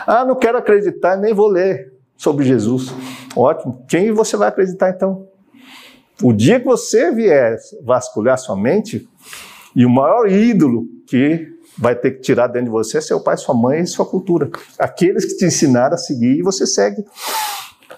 Ah, 0.06 0.26
não 0.26 0.36
quero 0.36 0.58
acreditar, 0.58 1.18
nem 1.18 1.34
vou 1.34 1.48
ler 1.48 1.94
sobre 2.16 2.46
Jesus. 2.46 2.94
Ótimo. 3.36 3.86
Quem 3.88 4.12
você 4.12 4.36
vai 4.36 4.50
acreditar 4.50 4.90
então? 4.90 5.28
O 6.22 6.34
dia 6.34 6.60
que 6.60 6.66
você 6.66 7.12
vier 7.12 7.58
vasculhar 7.84 8.38
sua 8.38 8.56
mente, 8.56 9.08
e 9.76 9.86
o 9.86 9.90
maior 9.90 10.28
ídolo 10.28 10.88
que 11.06 11.48
vai 11.78 11.96
ter 11.96 12.12
que 12.12 12.22
tirar 12.22 12.48
dentro 12.48 12.66
de 12.66 12.72
você 12.72 12.98
é 12.98 13.02
seu 13.02 13.22
pai, 13.22 13.38
sua 13.38 13.54
mãe 13.54 13.82
e 13.82 13.88
sua 13.88 14.06
cultura. 14.06 14.50
Aqueles 14.80 15.26
que 15.26 15.38
te 15.38 15.46
ensinaram 15.46 15.94
a 15.94 15.98
seguir 15.98 16.40
e 16.40 16.42
você 16.42 16.66
segue. 16.66 17.06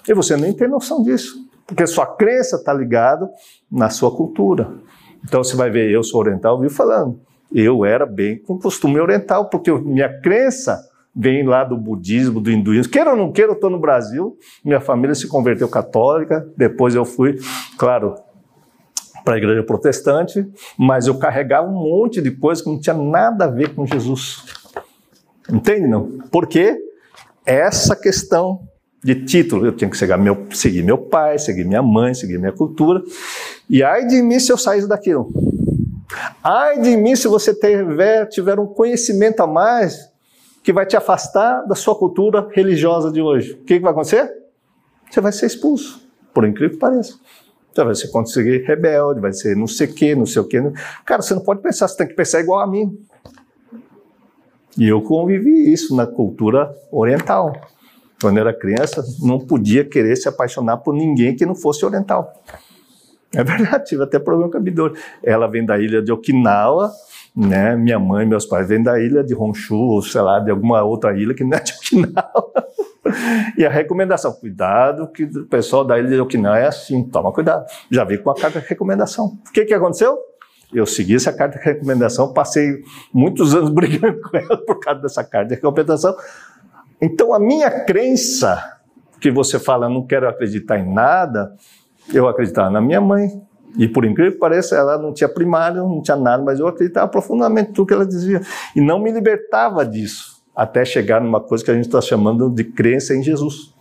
E 0.06 0.14
você 0.14 0.36
nem 0.36 0.52
tem 0.52 0.68
noção 0.68 1.02
disso, 1.02 1.38
porque 1.66 1.88
sua 1.88 2.06
crença 2.06 2.58
está 2.58 2.74
ligada 2.74 3.30
na 3.72 3.90
sua 3.90 4.14
cultura. 4.14 4.70
Então 5.24 5.42
você 5.42 5.56
vai 5.56 5.70
ver, 5.70 5.90
eu 5.90 6.04
sou 6.04 6.20
oriental, 6.20 6.60
viu 6.60 6.70
falando. 6.70 7.22
Eu 7.54 7.86
era 7.86 8.06
bem 8.06 8.38
com 8.44 8.60
costume 8.60 9.00
oriental, 9.00 9.50
porque 9.50 9.72
minha 9.72 10.20
crença 10.22 10.89
vem 11.20 11.44
lá 11.44 11.66
do 11.66 11.76
budismo, 11.76 12.40
do 12.40 12.50
hinduísmo. 12.50 12.90
Queira 12.90 13.12
ou 13.12 13.18
não 13.18 13.30
queira, 13.30 13.52
eu 13.52 13.56
estou 13.56 13.70
no 13.70 13.78
Brasil, 13.78 14.38
minha 14.64 14.80
família 14.80 15.14
se 15.14 15.28
converteu 15.28 15.68
católica, 15.68 16.48
depois 16.56 16.96
eu 16.96 17.04
fui, 17.04 17.38
claro, 17.78 18.16
para 19.26 19.36
a 19.36 19.38
igreja 19.38 19.62
protestante, 19.62 20.48
mas 20.78 21.08
eu 21.08 21.20
carregava 21.20 21.68
um 21.68 21.74
monte 21.74 22.22
de 22.22 22.32
coisa 22.32 22.64
que 22.64 22.70
não 22.70 22.80
tinha 22.80 22.96
nada 22.96 23.46
a 23.46 23.48
ver 23.50 23.76
com 23.76 23.86
Jesus. 23.86 24.46
Entende, 25.52 25.88
não? 25.88 26.20
Porque 26.32 26.78
essa 27.46 27.98
questão 27.98 28.62
de 29.04 29.26
título, 29.26 29.66
eu 29.66 29.74
tinha 29.74 29.90
que 29.90 29.98
seguir 29.98 30.18
meu, 30.18 30.48
seguir 30.52 30.84
meu 30.84 30.98
pai, 30.98 31.38
seguir 31.38 31.66
minha 31.66 31.84
mãe, 31.84 32.14
seguir 32.14 32.38
minha 32.38 32.54
cultura, 32.54 33.04
e 33.70 33.84
ai 33.84 34.08
de 34.08 34.22
mim 34.22 34.40
se 34.40 34.54
eu 34.54 34.58
saísse 34.58 34.88
daquilo. 34.88 35.30
Ai 36.42 36.80
de 36.80 36.96
mim 36.96 37.14
se 37.14 37.28
você 37.28 37.54
tiver, 37.54 38.26
tiver 38.28 38.58
um 38.58 38.66
conhecimento 38.66 39.42
a 39.42 39.48
mais 39.48 40.10
que 40.64 40.74
vai 40.74 40.86
te 40.86 40.96
afastar 40.96 41.66
da 41.66 41.76
sua 41.76 41.96
cultura 41.96 42.48
religiosa 42.52 43.12
de 43.12 43.22
hoje. 43.22 43.54
O 43.54 43.64
que, 43.64 43.76
que 43.76 43.80
vai 43.80 43.92
acontecer? 43.92 44.32
Você 45.10 45.22
vai 45.22 45.32
ser 45.32 45.48
expulso, 45.48 46.08
por 46.34 46.46
incrível 46.46 46.72
que 46.72 46.78
pareça. 46.78 47.16
Você 47.74 47.84
vai 47.84 47.96
ser 47.96 48.08
conseguir 48.10 48.64
rebelde, 48.64 49.20
vai 49.20 49.34
ser 49.34 49.56
não 49.56 49.68
sei 49.68 49.88
o 49.88 49.94
que, 49.94 50.16
não 50.16 50.26
sei 50.26 50.42
o 50.42 50.46
que. 50.46 50.62
Cara, 51.06 51.22
você 51.22 51.34
não 51.34 51.42
pode 51.42 51.62
pensar, 51.62 51.88
você 51.88 51.98
tem 51.98 52.08
que 52.08 52.14
pensar 52.14 52.40
igual 52.40 52.60
a 52.60 52.68
mim. 52.68 53.00
E 54.78 54.88
eu 54.88 55.02
convivi 55.02 55.72
isso 55.72 55.96
na 55.96 56.06
cultura 56.06 56.74
oriental. 56.92 57.54
Quando 58.22 58.38
eu 58.38 58.42
era 58.42 58.54
criança, 58.54 59.04
não 59.22 59.40
podia 59.40 59.86
querer 59.86 60.16
se 60.16 60.28
apaixonar 60.28 60.78
por 60.78 60.94
ninguém 60.94 61.36
que 61.36 61.46
não 61.46 61.56
fosse 61.56 61.86
oriental. 61.86 62.34
É 63.34 63.44
verdade, 63.44 63.86
tive 63.86 64.04
até 64.04 64.18
problema 64.20 64.52
com 64.52 64.58
a 64.58 64.60
Midori. 64.60 65.00
Ela 65.24 65.48
vem 65.48 65.66
da 65.66 65.78
ilha 65.78 66.02
de 66.02 66.12
Okinawa, 66.12 66.92
né? 67.40 67.76
Minha 67.76 67.98
mãe, 67.98 68.26
meus 68.26 68.46
pais 68.46 68.68
vêm 68.68 68.84
da 68.84 69.00
ilha 69.00 69.24
de 69.24 69.34
Honshu, 69.34 70.02
sei 70.02 70.22
lá, 70.22 70.40
de 70.40 70.52
alguma 70.52 70.84
outra 70.84 71.18
ilha 71.18 71.34
que 71.34 71.44
não 71.44 71.58
é 71.58 71.62
de 71.62 71.74
Okinawa. 71.74 72.52
e 73.58 73.66
a 73.66 73.70
recomendação, 73.70 74.34
cuidado 74.34 75.08
que 75.08 75.24
o 75.24 75.46
pessoal 75.46 75.86
da 75.86 75.98
ilha 75.98 76.10
de 76.10 76.20
Okinawa 76.20 76.60
é 76.60 76.68
assim, 76.68 77.04
toma 77.04 77.32
cuidado. 77.32 77.66
Já 77.90 78.04
vi 78.04 78.18
com 78.18 78.30
a 78.30 78.36
carta 78.36 78.60
de 78.60 78.68
recomendação. 78.68 79.38
O 79.48 79.52
que, 79.54 79.64
que 79.64 79.74
aconteceu? 79.74 80.18
Eu 80.74 80.86
segui 80.86 81.16
essa 81.16 81.32
carta 81.32 81.58
de 81.58 81.64
recomendação, 81.64 82.34
passei 82.34 82.84
muitos 83.14 83.56
anos 83.56 83.70
brigando 83.74 84.20
com 84.22 84.38
ela 84.38 84.58
por 84.58 84.80
causa 84.80 85.02
dessa 85.02 85.24
carta 85.24 85.50
de 85.50 85.56
recomendação. 85.56 86.16
Então 87.02 87.34
a 87.34 87.40
minha 87.40 87.72
crença, 87.86 88.78
que 89.22 89.32
você 89.32 89.58
fala, 89.58 89.88
não 89.88 90.06
quero 90.06 90.28
acreditar 90.28 90.78
em 90.78 90.94
nada, 90.94 91.56
eu 92.14 92.28
acreditava 92.28 92.70
na 92.70 92.82
minha 92.82 93.00
mãe, 93.00 93.42
e 93.78 93.88
por 93.88 94.06
incrível 94.06 94.34
que 94.34 94.40
pareça, 94.40 94.76
ela 94.76 94.98
não 94.98 95.14
tinha 95.14 95.30
primário, 95.30 95.84
não 95.84 96.02
tinha 96.02 96.18
nada, 96.18 96.44
mas 96.44 96.60
eu 96.60 96.68
acreditava 96.68 97.08
profundamente 97.08 97.72
tudo 97.72 97.88
que 97.88 97.94
ela 97.94 98.06
dizia. 98.06 98.42
E 98.76 98.82
não 98.82 99.00
me 99.00 99.12
libertava 99.12 99.86
disso, 99.86 100.42
até 100.56 100.84
chegar 100.84 101.22
numa 101.22 101.40
coisa 101.40 101.64
que 101.64 101.72
a 101.72 101.74
gente 101.74 101.86
está 101.86 102.02
chamando 102.02 102.50
de 102.50 102.64
crença 102.64 103.14
em 103.14 103.22
Jesus. 103.22 103.74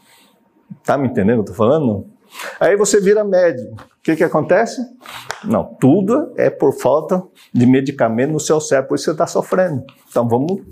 Tá 0.85 0.98
me 0.98 1.09
entendendo 1.09 1.40
o 1.40 1.44
que 1.44 1.51
eu 1.51 1.53
estou 1.53 1.57
falando? 1.57 2.07
Aí 2.61 2.77
você 2.77 3.01
vira 3.01 3.24
médico. 3.24 3.74
O 3.74 4.03
que, 4.03 4.16
que 4.16 4.24
acontece? 4.24 4.81
Não, 5.44 5.64
tudo 5.81 6.33
é 6.37 6.51
por 6.51 6.72
falta 6.72 7.22
de 7.53 7.66
medicamento 7.66 8.33
no 8.33 8.40
seu 8.40 8.61
cérebro, 8.61 8.90
por 8.90 8.94
isso 8.96 9.05
você 9.05 9.12
está 9.12 9.27
sofrendo. 9.27 9.85
Então 10.09 10.29
vamos 10.29 10.62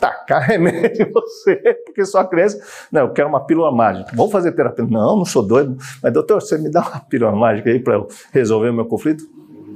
tacar 0.00 0.42
remédio 0.42 1.06
em 1.06 1.12
você, 1.12 1.56
porque 1.84 2.04
sua 2.04 2.24
crença, 2.24 2.58
não, 2.90 3.02
eu 3.02 3.12
quero 3.12 3.28
uma 3.28 3.44
pílula 3.44 3.70
mágica. 3.70 4.10
Vamos 4.14 4.32
fazer 4.32 4.52
terapia? 4.52 4.84
Não, 4.84 5.16
não 5.16 5.24
sou 5.24 5.42
doido. 5.42 5.76
Mas, 6.02 6.12
doutor, 6.12 6.40
você 6.40 6.56
me 6.56 6.70
dá 6.70 6.80
uma 6.80 7.00
pílula 7.00 7.36
mágica 7.36 7.70
aí 7.70 7.78
para 7.78 7.94
eu 7.94 8.08
resolver 8.32 8.70
o 8.70 8.74
meu 8.74 8.86
conflito? 8.86 9.24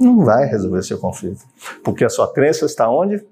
Não 0.01 0.25
vai 0.25 0.47
resolver 0.47 0.83
seu 0.83 0.99
conflito. 0.99 1.45
Porque 1.85 2.05
a 2.05 2.09
sua 2.09 2.33
crença 2.33 2.65
está 2.65 2.89
onde? 2.89 3.25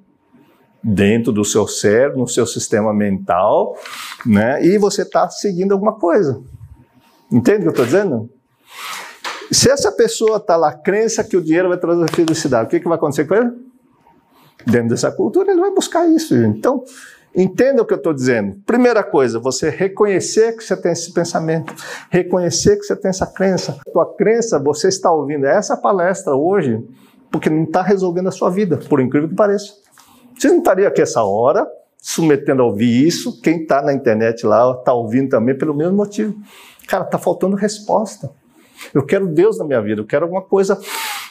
Dentro 0.85 1.33
do 1.33 1.45
seu 1.45 1.67
cérebro, 1.67 2.19
no 2.19 2.29
seu 2.29 2.47
sistema 2.47 2.93
mental, 2.93 3.77
né? 4.27 4.65
E 4.65 4.79
você 4.79 5.03
está 5.03 5.29
seguindo 5.29 5.73
alguma 5.73 5.95
coisa. 5.95 6.41
Entende 7.31 7.59
o 7.59 7.61
que 7.63 7.67
eu 7.69 7.71
estou 7.71 7.85
dizendo? 7.87 8.31
Se 9.51 9.71
essa 9.71 9.93
pessoa 9.93 10.39
está 10.39 10.57
lá, 10.57 10.73
crença 10.73 11.23
que 11.23 11.37
o 11.37 11.43
dinheiro 11.43 11.69
vai 11.69 11.79
trazer 11.79 12.11
felicidade, 12.11 12.67
o 12.67 12.71
que, 12.71 12.81
que 12.81 12.89
vai 12.89 12.97
acontecer 12.97 13.27
com 13.27 13.35
ele? 13.35 13.51
Dentro 14.67 14.89
dessa 14.89 15.11
cultura, 15.11 15.53
ele 15.53 15.61
vai 15.61 15.71
buscar 15.71 16.07
isso. 16.09 16.35
Então, 16.35 16.85
Entenda 17.35 17.81
o 17.81 17.87
que 17.87 17.95
eu 17.95 17.99
estou 17.99 18.13
dizendo. 18.13 18.57
Primeira 18.67 19.03
coisa, 19.03 19.39
você 19.39 19.71
reconhecer 19.71 20.55
que 20.55 20.63
você 20.63 20.77
tem 20.77 20.93
esse 20.93 21.15
pensamento, 21.15 21.75
reconhecer 22.11 22.77
que 22.77 22.83
você 22.85 22.95
tem 22.95 23.09
essa 23.09 23.27
crença. 23.27 23.79
Tua 23.91 24.15
crença, 24.15 24.59
você 24.59 24.89
está 24.89 25.11
ouvindo 25.11 25.47
essa 25.47 25.75
palestra 25.75 26.35
hoje 26.35 26.79
porque 27.31 27.49
não 27.49 27.65
está 27.65 27.81
resolvendo 27.81 28.29
a 28.29 28.31
sua 28.31 28.51
vida, 28.51 28.77
por 28.77 29.01
incrível 29.01 29.31
que 29.31 29.35
pareça. 29.35 29.73
Você 30.39 30.49
não 30.49 30.59
estaria 30.59 30.87
aqui 30.87 31.01
essa 31.01 31.23
hora, 31.23 31.67
submetendo 31.97 32.61
a 32.61 32.67
ouvir 32.67 33.07
isso. 33.07 33.41
Quem 33.41 33.63
está 33.63 33.81
na 33.81 33.95
internet 33.95 34.45
lá 34.45 34.71
está 34.79 34.93
ouvindo 34.93 35.31
também 35.31 35.57
pelo 35.57 35.75
mesmo 35.75 35.97
motivo. 35.97 36.37
Cara, 36.87 37.05
está 37.05 37.17
faltando 37.17 37.57
resposta. 37.57 38.31
Eu 38.93 39.07
quero 39.07 39.27
Deus 39.27 39.59
na 39.59 39.65
minha 39.65 39.81
vida, 39.81 40.03
eu 40.03 40.07
quero 40.07 40.25
alguma 40.25 40.43
coisa 40.43 40.79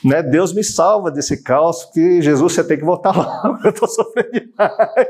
né? 0.04 0.24
Deus 0.24 0.54
me 0.54 0.64
salva 0.64 1.12
desse 1.12 1.44
caos 1.44 1.86
que 1.86 2.22
Jesus 2.22 2.54
você 2.54 2.64
tem 2.64 2.78
que 2.78 2.84
voltar 2.86 3.16
lá, 3.16 3.60
eu 3.64 3.70
estou 3.70 3.88
sofrendo 3.88 4.32
demais. 4.32 5.08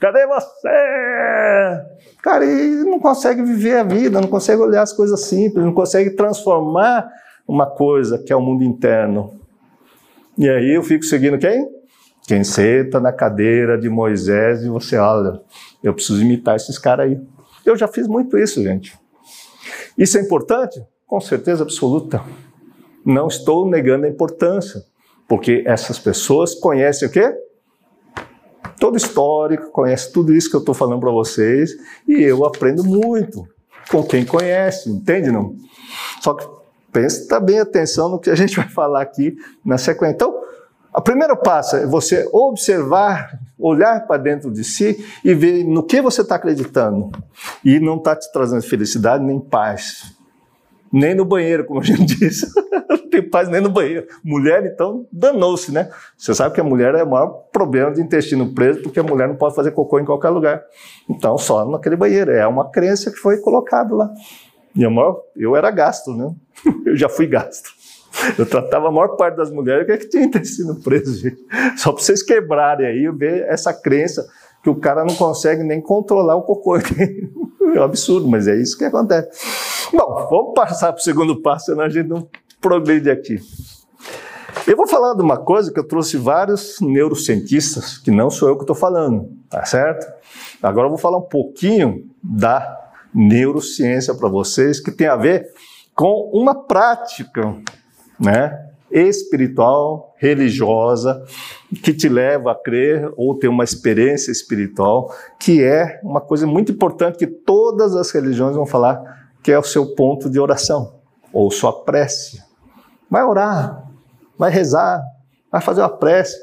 Cadê 0.00 0.26
você? 0.26 1.84
Cara, 2.22 2.44
ele 2.44 2.84
não 2.84 2.98
consegue 2.98 3.42
viver 3.42 3.78
a 3.78 3.82
vida, 3.82 4.20
não 4.20 4.28
consegue 4.28 4.60
olhar 4.60 4.82
as 4.82 4.92
coisas 4.92 5.22
simples, 5.22 5.64
não 5.64 5.72
consegue 5.72 6.10
transformar 6.10 7.08
uma 7.46 7.66
coisa 7.66 8.18
que 8.18 8.32
é 8.32 8.36
o 8.36 8.40
mundo 8.40 8.64
interno. 8.64 9.40
E 10.36 10.48
aí 10.48 10.74
eu 10.74 10.82
fico 10.82 11.04
seguindo 11.04 11.38
quem? 11.38 11.68
Quem 12.26 12.42
senta 12.42 12.98
na 12.98 13.12
cadeira 13.12 13.78
de 13.78 13.88
Moisés 13.88 14.62
e 14.62 14.68
você 14.68 14.96
olha, 14.96 15.40
eu 15.82 15.92
preciso 15.92 16.22
imitar 16.22 16.56
esses 16.56 16.78
caras 16.78 17.10
aí. 17.10 17.20
Eu 17.64 17.76
já 17.76 17.86
fiz 17.86 18.08
muito 18.08 18.38
isso, 18.38 18.62
gente. 18.62 18.98
Isso 19.96 20.18
é 20.18 20.22
importante? 20.22 20.82
Com 21.06 21.20
certeza 21.20 21.62
absoluta. 21.62 22.22
Não 23.04 23.28
estou 23.28 23.68
negando 23.68 24.06
a 24.06 24.08
importância, 24.08 24.82
porque 25.28 25.62
essas 25.66 25.98
pessoas 25.98 26.54
conhecem 26.54 27.08
o 27.08 27.10
quê? 27.10 27.34
Todo 28.78 28.96
histórico, 28.96 29.70
conhece 29.70 30.12
tudo 30.12 30.34
isso 30.34 30.50
que 30.50 30.56
eu 30.56 30.60
estou 30.60 30.74
falando 30.74 31.00
para 31.00 31.10
vocês, 31.10 31.70
e 32.08 32.22
eu 32.22 32.44
aprendo 32.44 32.84
muito 32.84 33.46
com 33.90 34.02
quem 34.02 34.24
conhece, 34.24 34.90
entende 34.90 35.30
não? 35.30 35.54
Só 36.20 36.34
que 36.34 36.46
presta 36.90 37.40
bem 37.40 37.58
atenção 37.58 38.08
no 38.08 38.18
que 38.18 38.30
a 38.30 38.34
gente 38.34 38.56
vai 38.56 38.68
falar 38.68 39.02
aqui 39.02 39.36
na 39.64 39.76
sequência. 39.76 40.14
Então, 40.14 40.44
o 40.96 41.00
primeiro 41.02 41.36
passo 41.36 41.76
é 41.76 41.86
você 41.86 42.28
observar, 42.32 43.36
olhar 43.58 44.06
para 44.06 44.16
dentro 44.16 44.52
de 44.52 44.62
si 44.62 45.04
e 45.24 45.34
ver 45.34 45.64
no 45.64 45.82
que 45.82 46.00
você 46.00 46.22
está 46.22 46.36
acreditando. 46.36 47.10
E 47.64 47.80
não 47.80 47.96
está 47.96 48.14
te 48.14 48.30
trazendo 48.32 48.62
felicidade 48.62 49.24
nem 49.24 49.40
paz. 49.40 50.13
Nem 50.94 51.14
no 51.14 51.24
banheiro, 51.24 51.64
como 51.64 51.80
a 51.80 51.82
gente 51.84 52.16
disse 52.16 52.46
não 52.88 53.10
tem 53.10 53.22
paz 53.28 53.48
nem 53.48 53.60
no 53.60 53.68
banheiro. 53.68 54.06
Mulher, 54.22 54.64
então, 54.64 55.06
danou-se, 55.12 55.72
né? 55.72 55.90
Você 56.16 56.34
sabe 56.34 56.54
que 56.54 56.60
a 56.60 56.64
mulher 56.64 56.94
é 56.94 57.02
o 57.02 57.10
maior 57.10 57.28
problema 57.52 57.92
de 57.92 58.00
intestino 58.00 58.54
preso, 58.54 58.82
porque 58.82 59.00
a 59.00 59.02
mulher 59.02 59.28
não 59.28 59.36
pode 59.36 59.54
fazer 59.54 59.72
cocô 59.72 59.98
em 59.98 60.04
qualquer 60.04 60.30
lugar. 60.30 60.62
Então, 61.08 61.36
só 61.36 61.64
naquele 61.64 61.96
banheiro. 61.96 62.30
É 62.30 62.46
uma 62.46 62.70
crença 62.70 63.10
que 63.10 63.16
foi 63.16 63.38
colocada 63.38 63.94
lá. 63.94 64.10
E 64.74 64.84
a 64.84 64.90
maior, 64.90 65.20
eu 65.36 65.56
era 65.56 65.70
gasto, 65.70 66.12
né? 66.12 66.32
Eu 66.86 66.96
já 66.96 67.08
fui 67.08 67.26
gasto. 67.26 67.70
Eu 68.38 68.46
tratava 68.46 68.88
a 68.88 68.92
maior 68.92 69.16
parte 69.16 69.36
das 69.36 69.50
mulheres 69.50 69.86
que, 69.86 69.92
é 69.92 69.96
que 69.96 70.08
tinha 70.08 70.24
intestino 70.24 70.80
preso, 70.82 71.16
gente. 71.16 71.36
Só 71.76 71.92
para 71.92 72.02
vocês 72.02 72.22
quebrarem 72.22 72.86
aí 72.86 73.10
ver 73.10 73.44
essa 73.48 73.72
crença 73.74 74.24
que 74.62 74.70
o 74.70 74.76
cara 74.76 75.04
não 75.04 75.14
consegue 75.14 75.62
nem 75.62 75.80
controlar 75.80 76.36
o 76.36 76.42
cocô. 76.42 76.78
É 77.74 77.80
um 77.80 77.82
absurdo, 77.82 78.28
mas 78.28 78.46
é 78.46 78.54
isso 78.54 78.76
que 78.76 78.84
acontece. 78.84 79.30
Bom, 79.96 80.26
vamos 80.28 80.54
passar 80.54 80.92
para 80.92 80.98
o 80.98 81.02
segundo 81.04 81.40
passo, 81.40 81.66
senão 81.66 81.84
a 81.84 81.88
gente 81.88 82.08
não 82.08 82.28
progride 82.60 83.08
aqui. 83.08 83.38
Eu 84.66 84.76
vou 84.76 84.88
falar 84.88 85.14
de 85.14 85.22
uma 85.22 85.36
coisa 85.36 85.72
que 85.72 85.78
eu 85.78 85.86
trouxe 85.86 86.16
vários 86.16 86.80
neurocientistas, 86.80 87.96
que 87.98 88.10
não 88.10 88.28
sou 88.28 88.48
eu 88.48 88.56
que 88.56 88.64
estou 88.64 88.74
falando, 88.74 89.30
tá 89.48 89.64
certo? 89.64 90.04
Agora 90.60 90.86
eu 90.86 90.90
vou 90.90 90.98
falar 90.98 91.18
um 91.18 91.28
pouquinho 91.28 92.10
da 92.20 92.76
neurociência 93.14 94.12
para 94.14 94.28
vocês, 94.28 94.80
que 94.80 94.90
tem 94.90 95.06
a 95.06 95.14
ver 95.14 95.46
com 95.94 96.28
uma 96.34 96.66
prática, 96.66 97.54
né? 98.18 98.68
espiritual, 98.90 100.14
religiosa, 100.18 101.24
que 101.82 101.92
te 101.92 102.08
leva 102.08 102.52
a 102.52 102.54
crer 102.54 103.12
ou 103.16 103.36
ter 103.38 103.48
uma 103.48 103.64
experiência 103.64 104.30
espiritual, 104.30 105.12
que 105.38 105.62
é 105.62 106.00
uma 106.02 106.20
coisa 106.20 106.46
muito 106.46 106.72
importante 106.72 107.18
que 107.18 107.26
todas 107.26 107.94
as 107.96 108.10
religiões 108.12 108.54
vão 108.54 108.66
falar, 108.66 109.23
que 109.44 109.52
é 109.52 109.58
o 109.58 109.62
seu 109.62 109.94
ponto 109.94 110.30
de 110.30 110.40
oração 110.40 110.94
ou 111.30 111.50
sua 111.50 111.84
prece. 111.84 112.42
Vai 113.10 113.22
orar, 113.22 113.84
vai 114.38 114.50
rezar, 114.50 115.02
vai 115.52 115.60
fazer 115.60 115.82
uma 115.82 115.90
prece, 115.90 116.34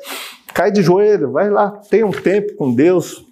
cai 0.54 0.72
de 0.72 0.84
joelho, 0.84 1.32
vai 1.32 1.50
lá, 1.50 1.72
tem 1.90 2.04
um 2.04 2.12
tempo 2.12 2.56
com 2.56 2.74
Deus. 2.74 3.26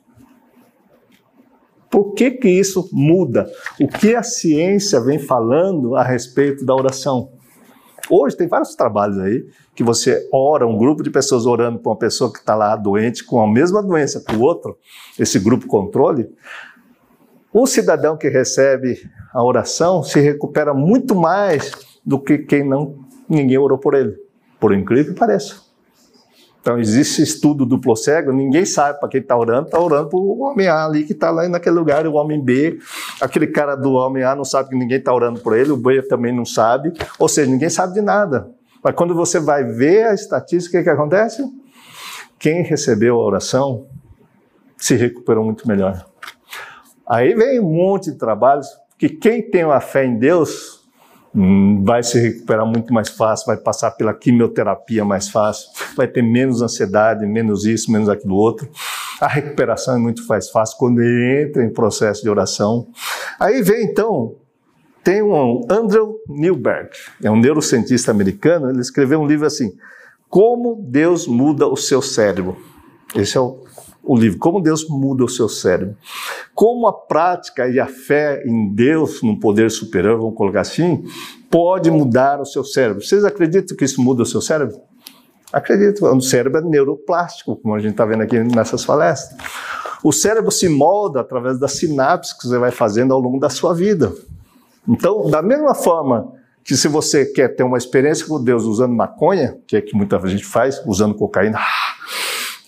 Por 1.87 2.13
que 2.13 2.31
que 2.31 2.49
isso 2.49 2.89
muda? 2.91 3.47
O 3.79 3.87
que 3.87 4.15
a 4.15 4.23
ciência 4.23 4.99
vem 4.99 5.19
falando 5.19 5.95
a 5.95 6.03
respeito 6.03 6.65
da 6.65 6.73
oração? 6.73 7.31
Hoje 8.09 8.35
tem 8.35 8.47
vários 8.47 8.73
trabalhos 8.75 9.19
aí 9.19 9.45
que 9.75 9.83
você 9.83 10.27
ora, 10.33 10.67
um 10.67 10.77
grupo 10.77 11.03
de 11.03 11.11
pessoas 11.11 11.45
orando 11.45 11.79
para 11.79 11.91
uma 11.91 11.97
pessoa 11.97 12.33
que 12.33 12.39
está 12.39 12.55
lá 12.55 12.75
doente 12.75 13.23
com 13.23 13.39
a 13.39 13.47
mesma 13.47 13.83
doença 13.83 14.23
que 14.25 14.35
o 14.35 14.41
outro, 14.41 14.77
esse 15.17 15.39
grupo 15.39 15.67
controle. 15.67 16.27
O 17.51 17.65
cidadão 17.65 18.15
que 18.15 18.29
recebe 18.29 19.09
a 19.33 19.43
oração 19.43 20.03
se 20.03 20.19
recupera 20.19 20.73
muito 20.73 21.15
mais 21.15 21.71
do 22.05 22.19
que 22.19 22.37
quem 22.37 22.67
não 22.67 22.99
ninguém 23.27 23.57
orou 23.57 23.77
por 23.77 23.93
ele, 23.93 24.15
por 24.59 24.73
incrível 24.73 25.13
que 25.13 25.19
pareça. 25.19 25.69
Então 26.61 26.77
existe 26.77 27.21
estudo 27.21 27.65
duplo 27.65 27.95
cego, 27.95 28.33
ninguém 28.33 28.65
sabe 28.65 28.99
para 28.99 29.07
quem 29.07 29.21
está 29.21 29.37
orando, 29.37 29.67
está 29.67 29.79
orando 29.79 30.09
para 30.09 30.19
o 30.19 30.41
homem 30.41 30.67
A 30.67 30.85
ali 30.85 31.03
que 31.03 31.13
está 31.13 31.31
lá 31.31 31.47
naquele 31.47 31.75
lugar, 31.75 32.05
o 32.05 32.13
homem 32.13 32.39
B, 32.43 32.77
aquele 33.21 33.47
cara 33.47 33.75
do 33.75 33.93
homem 33.93 34.23
A 34.23 34.35
não 34.35 34.43
sabe 34.43 34.69
que 34.69 34.75
ninguém 34.75 34.97
está 34.97 35.13
orando 35.13 35.39
por 35.39 35.57
ele, 35.57 35.71
o 35.71 35.77
B 35.77 36.01
também 36.03 36.35
não 36.35 36.45
sabe, 36.45 36.91
ou 37.17 37.29
seja, 37.29 37.49
ninguém 37.49 37.69
sabe 37.69 37.93
de 37.93 38.01
nada. 38.01 38.49
Mas 38.83 38.93
quando 38.93 39.15
você 39.15 39.39
vai 39.39 39.63
ver 39.63 40.07
a 40.07 40.13
estatística, 40.13 40.77
o 40.77 40.81
que, 40.81 40.83
que 40.83 40.89
acontece? 40.89 41.43
Quem 42.37 42.61
recebeu 42.61 43.15
a 43.15 43.25
oração 43.25 43.87
se 44.77 44.95
recuperou 44.95 45.43
muito 45.43 45.67
melhor. 45.67 46.08
Aí 47.09 47.33
vem 47.33 47.59
um 47.59 47.71
monte 47.71 48.11
de 48.11 48.17
trabalhos 48.17 48.67
que 48.97 49.09
quem 49.09 49.41
tem 49.41 49.65
uma 49.65 49.81
fé 49.81 50.05
em 50.05 50.17
Deus 50.17 50.79
Hum, 51.33 51.83
vai 51.83 52.01
se 52.01 52.19
recuperar 52.19 52.65
muito 52.65 52.91
mais 52.91 53.09
fácil, 53.09 53.45
vai 53.45 53.57
passar 53.57 53.91
pela 53.91 54.13
quimioterapia 54.13 55.05
mais 55.05 55.29
fácil, 55.29 55.69
vai 55.95 56.07
ter 56.07 56.23
menos 56.23 56.61
ansiedade, 56.61 57.25
menos 57.25 57.65
isso, 57.65 57.91
menos 57.91 58.09
aquilo 58.09 58.35
outro. 58.35 58.67
A 59.21 59.27
recuperação 59.27 59.95
é 59.95 59.99
muito 59.99 60.25
mais 60.25 60.49
fácil 60.49 60.77
quando 60.77 61.01
ele 61.01 61.43
entra 61.43 61.63
em 61.63 61.71
processo 61.71 62.23
de 62.23 62.29
oração. 62.29 62.87
Aí 63.39 63.61
vem 63.61 63.83
então, 63.83 64.35
tem 65.03 65.21
um 65.21 65.61
Andrew 65.69 66.15
Newberg, 66.27 66.89
é 67.23 67.29
um 67.29 67.39
neurocientista 67.39 68.09
americano, 68.09 68.69
ele 68.69 68.81
escreveu 68.81 69.19
um 69.19 69.27
livro 69.27 69.45
assim, 69.45 69.73
Como 70.29 70.81
Deus 70.81 71.27
Muda 71.27 71.67
o 71.67 71.77
Seu 71.77 72.01
Cérebro. 72.01 72.57
Esse 73.15 73.37
é 73.37 73.39
o 73.39 73.63
o 74.09 74.17
livro 74.17 74.39
Como 74.39 74.59
Deus 74.59 74.89
Muda 74.89 75.23
o 75.23 75.29
Seu 75.29 75.47
Cérebro. 75.47 75.95
Como 76.55 76.87
a 76.87 76.93
prática 76.93 77.69
e 77.69 77.79
a 77.79 77.85
fé 77.85 78.41
em 78.43 78.73
Deus, 78.73 79.21
no 79.21 79.39
poder 79.39 79.69
superior, 79.69 80.17
vamos 80.17 80.35
colocar 80.35 80.61
assim, 80.61 81.03
pode 81.47 81.91
mudar 81.91 82.41
o 82.41 82.45
seu 82.45 82.63
cérebro. 82.63 83.03
Vocês 83.03 83.23
acreditam 83.23 83.77
que 83.77 83.85
isso 83.85 84.01
muda 84.01 84.23
o 84.23 84.25
seu 84.25 84.41
cérebro? 84.41 84.81
Acredito. 85.53 86.07
O 86.07 86.21
cérebro 86.21 86.59
é 86.59 86.63
neuroplástico, 86.63 87.55
como 87.55 87.75
a 87.75 87.79
gente 87.79 87.91
está 87.91 88.03
vendo 88.03 88.23
aqui 88.23 88.39
nessas 88.39 88.83
palestras. 88.83 89.39
O 90.03 90.11
cérebro 90.11 90.49
se 90.49 90.67
molda 90.67 91.21
através 91.21 91.59
das 91.59 91.73
sinapses 91.73 92.33
que 92.33 92.47
você 92.47 92.57
vai 92.57 92.71
fazendo 92.71 93.13
ao 93.13 93.19
longo 93.19 93.39
da 93.39 93.49
sua 93.49 93.75
vida. 93.75 94.11
Então, 94.87 95.29
da 95.29 95.43
mesma 95.43 95.75
forma 95.75 96.33
que 96.63 96.75
se 96.75 96.87
você 96.87 97.25
quer 97.25 97.49
ter 97.49 97.61
uma 97.61 97.77
experiência 97.77 98.25
com 98.25 98.43
Deus 98.43 98.63
usando 98.63 98.95
maconha, 98.95 99.59
que 99.67 99.77
é 99.77 99.81
que 99.81 99.95
muita 99.95 100.19
gente 100.27 100.45
faz, 100.45 100.83
usando 100.87 101.13
cocaína, 101.13 101.59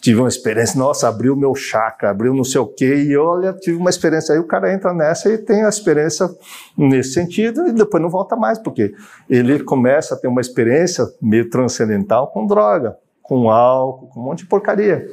tive 0.02 0.20
uma 0.20 0.28
experiência, 0.28 0.80
nossa, 0.80 1.08
abriu 1.08 1.36
meu 1.36 1.54
chakra, 1.54 2.10
abriu 2.10 2.34
não 2.34 2.44
sei 2.44 2.60
o 2.60 2.66
quê, 2.66 2.96
e 2.96 3.16
olha, 3.16 3.54
tive 3.54 3.78
uma 3.78 3.90
experiência. 3.90 4.34
Aí 4.34 4.40
o 4.40 4.48
cara 4.48 4.74
entra 4.74 4.94
nessa 4.94 5.30
e 5.32 5.38
tem 5.38 5.64
a 5.64 5.70
experiência 5.70 6.28
nesse 6.76 7.14
sentido, 7.14 7.68
e 7.68 7.72
depois 7.72 8.02
não 8.02 8.10
volta 8.10 8.36
mais, 8.36 8.58
porque 8.58 8.94
ele 9.30 9.64
começa 9.64 10.16
a 10.16 10.18
ter 10.18 10.28
uma 10.28 10.42
experiência 10.42 11.06
meio 11.22 11.50
transcendental 11.50 12.32
com 12.32 12.48
droga, 12.48 12.98
com 13.22 13.50
álcool, 13.50 14.08
com 14.08 14.20
um 14.20 14.24
monte 14.24 14.40
de 14.40 14.48
porcaria. 14.48 15.08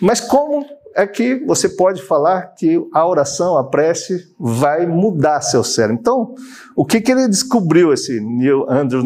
Mas 0.00 0.20
como 0.20 0.64
é 0.94 1.04
que 1.04 1.44
você 1.44 1.68
pode 1.68 2.00
falar 2.02 2.54
que 2.54 2.80
a 2.94 3.06
oração, 3.06 3.58
a 3.58 3.64
prece, 3.64 4.32
vai 4.38 4.86
mudar 4.86 5.40
seu 5.40 5.64
cérebro? 5.64 5.98
Então, 6.00 6.34
o 6.76 6.84
que, 6.84 7.00
que 7.00 7.10
ele 7.10 7.26
descobriu, 7.26 7.92
esse 7.92 8.20
Neil, 8.20 8.64
Andrew 8.70 9.02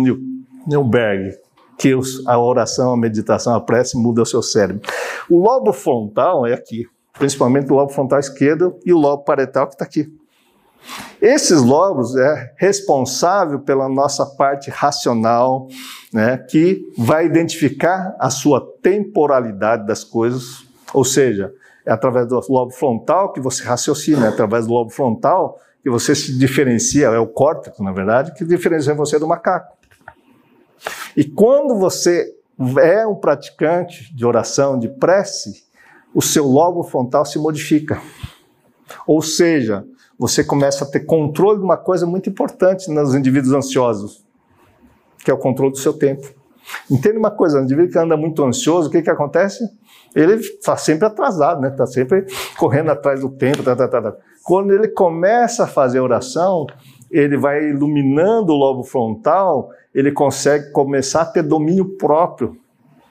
Newberg? 0.66 1.41
Que 1.78 1.94
a 2.26 2.38
oração, 2.38 2.92
a 2.92 2.96
meditação, 2.96 3.54
a 3.54 3.60
prece 3.60 3.96
muda 3.96 4.22
o 4.22 4.26
seu 4.26 4.42
cérebro. 4.42 4.88
O 5.28 5.38
lobo 5.38 5.72
frontal 5.72 6.46
é 6.46 6.52
aqui, 6.52 6.86
principalmente 7.18 7.70
o 7.72 7.74
lobo 7.74 7.92
frontal 7.92 8.18
esquerdo 8.18 8.78
e 8.84 8.92
o 8.92 8.98
lobo 8.98 9.24
parietal 9.24 9.66
que 9.66 9.74
está 9.74 9.84
aqui. 9.84 10.12
Esses 11.20 11.62
lobos 11.62 12.16
é 12.16 12.52
responsável 12.56 13.60
pela 13.60 13.88
nossa 13.88 14.26
parte 14.26 14.68
racional, 14.68 15.68
né, 16.12 16.36
que 16.36 16.82
vai 16.98 17.24
identificar 17.24 18.16
a 18.18 18.28
sua 18.30 18.60
temporalidade 18.82 19.86
das 19.86 20.02
coisas, 20.02 20.66
Ou 20.92 21.04
seja, 21.04 21.52
é 21.86 21.92
através 21.92 22.28
do 22.28 22.40
lobo 22.48 22.70
frontal 22.72 23.32
que 23.32 23.40
você 23.40 23.64
raciocina, 23.64 24.26
é 24.26 24.28
através 24.28 24.66
do 24.66 24.72
lobo 24.72 24.90
frontal 24.90 25.58
que 25.82 25.90
você 25.90 26.14
se 26.14 26.38
diferencia, 26.38 27.06
é 27.06 27.18
o 27.18 27.26
córtex, 27.26 27.78
na 27.80 27.92
verdade, 27.92 28.32
que 28.34 28.44
diferencia 28.44 28.94
você 28.94 29.18
do 29.18 29.26
macaco. 29.26 29.76
E 31.16 31.24
quando 31.24 31.76
você 31.76 32.34
é 32.80 33.06
um 33.06 33.14
praticante 33.14 34.14
de 34.14 34.24
oração, 34.24 34.78
de 34.78 34.88
prece, 34.88 35.64
o 36.14 36.22
seu 36.22 36.46
lobo 36.46 36.82
frontal 36.82 37.24
se 37.24 37.38
modifica. 37.38 38.00
Ou 39.06 39.22
seja, 39.22 39.84
você 40.18 40.44
começa 40.44 40.84
a 40.84 40.88
ter 40.88 41.00
controle 41.00 41.58
de 41.58 41.64
uma 41.64 41.76
coisa 41.76 42.06
muito 42.06 42.28
importante 42.28 42.90
nos 42.90 43.14
indivíduos 43.14 43.52
ansiosos, 43.52 44.24
que 45.24 45.30
é 45.30 45.34
o 45.34 45.38
controle 45.38 45.72
do 45.72 45.78
seu 45.78 45.92
tempo. 45.92 46.28
Entende 46.90 47.16
uma 47.16 47.30
coisa, 47.30 47.58
o 47.58 47.64
indivíduo 47.64 47.90
que 47.90 47.98
anda 47.98 48.16
muito 48.16 48.44
ansioso, 48.44 48.88
o 48.88 48.92
que, 48.92 49.02
que 49.02 49.10
acontece? 49.10 49.64
Ele 50.14 50.34
está 50.34 50.76
sempre 50.76 51.06
atrasado, 51.06 51.60
né? 51.60 51.68
Está 51.68 51.86
sempre 51.86 52.26
correndo 52.56 52.90
atrás 52.90 53.20
do 53.20 53.30
tempo. 53.30 53.62
Tá, 53.62 53.74
tá, 53.74 53.88
tá, 53.88 54.02
tá. 54.02 54.16
Quando 54.44 54.72
ele 54.72 54.88
começa 54.88 55.64
a 55.64 55.66
fazer 55.66 56.00
oração, 56.00 56.66
ele 57.10 57.36
vai 57.36 57.70
iluminando 57.70 58.52
o 58.52 58.56
lobo 58.56 58.84
frontal, 58.84 59.70
ele 59.94 60.12
consegue 60.12 60.70
começar 60.70 61.22
a 61.22 61.26
ter 61.26 61.42
domínio 61.42 61.96
próprio 61.96 62.56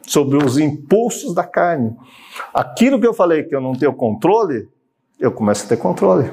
sobre 0.08 0.44
os 0.44 0.58
impulsos 0.58 1.34
da 1.34 1.44
carne. 1.44 1.96
Aquilo 2.54 3.00
que 3.00 3.08
eu 3.08 3.14
falei 3.14 3.44
que 3.44 3.56
eu 3.56 3.62
não 3.62 3.74
tenho 3.74 3.94
controle, 3.94 4.68
eu 5.20 5.32
começo 5.32 5.66
a 5.66 5.70
ter 5.70 5.78
controle. 5.78 6.32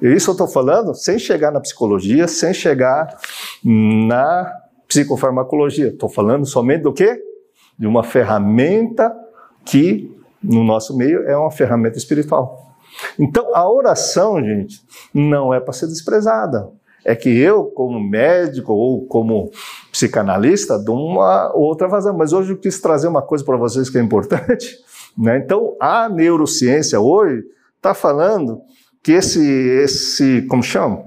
E 0.00 0.08
isso 0.12 0.30
eu 0.30 0.32
estou 0.32 0.48
falando 0.48 0.94
sem 0.94 1.18
chegar 1.18 1.50
na 1.50 1.60
psicologia, 1.60 2.26
sem 2.26 2.52
chegar 2.54 3.16
na 3.64 4.52
psicofarmacologia. 4.88 5.88
Estou 5.88 6.08
falando 6.08 6.46
somente 6.46 6.82
do 6.82 6.92
quê? 6.92 7.22
De 7.78 7.86
uma 7.86 8.02
ferramenta 8.02 9.14
que, 9.64 10.14
no 10.42 10.64
nosso 10.64 10.96
meio, 10.96 11.22
é 11.28 11.36
uma 11.36 11.50
ferramenta 11.50 11.98
espiritual. 11.98 12.74
Então, 13.18 13.54
a 13.54 13.70
oração, 13.70 14.42
gente, 14.42 14.82
não 15.12 15.52
é 15.52 15.60
para 15.60 15.72
ser 15.72 15.86
desprezada. 15.86 16.70
É 17.08 17.14
que 17.14 17.28
eu, 17.28 17.66
como 17.66 18.00
médico 18.00 18.72
ou 18.72 19.06
como 19.06 19.50
psicanalista, 19.92 20.76
dou 20.76 20.96
uma 20.96 21.54
outra 21.54 21.86
vazão. 21.86 22.16
Mas 22.16 22.32
hoje 22.32 22.52
eu 22.52 22.58
quis 22.58 22.80
trazer 22.80 23.06
uma 23.06 23.22
coisa 23.22 23.44
para 23.44 23.56
vocês 23.56 23.88
que 23.88 23.98
é 23.98 24.02
importante. 24.02 24.76
Né? 25.18 25.38
Então, 25.38 25.74
a 25.80 26.10
neurociência 26.10 27.00
hoje 27.00 27.42
está 27.74 27.94
falando 27.94 28.60
que 29.02 29.12
esse, 29.12 29.42
esse, 29.42 30.42
como 30.42 30.62
chama? 30.62 31.02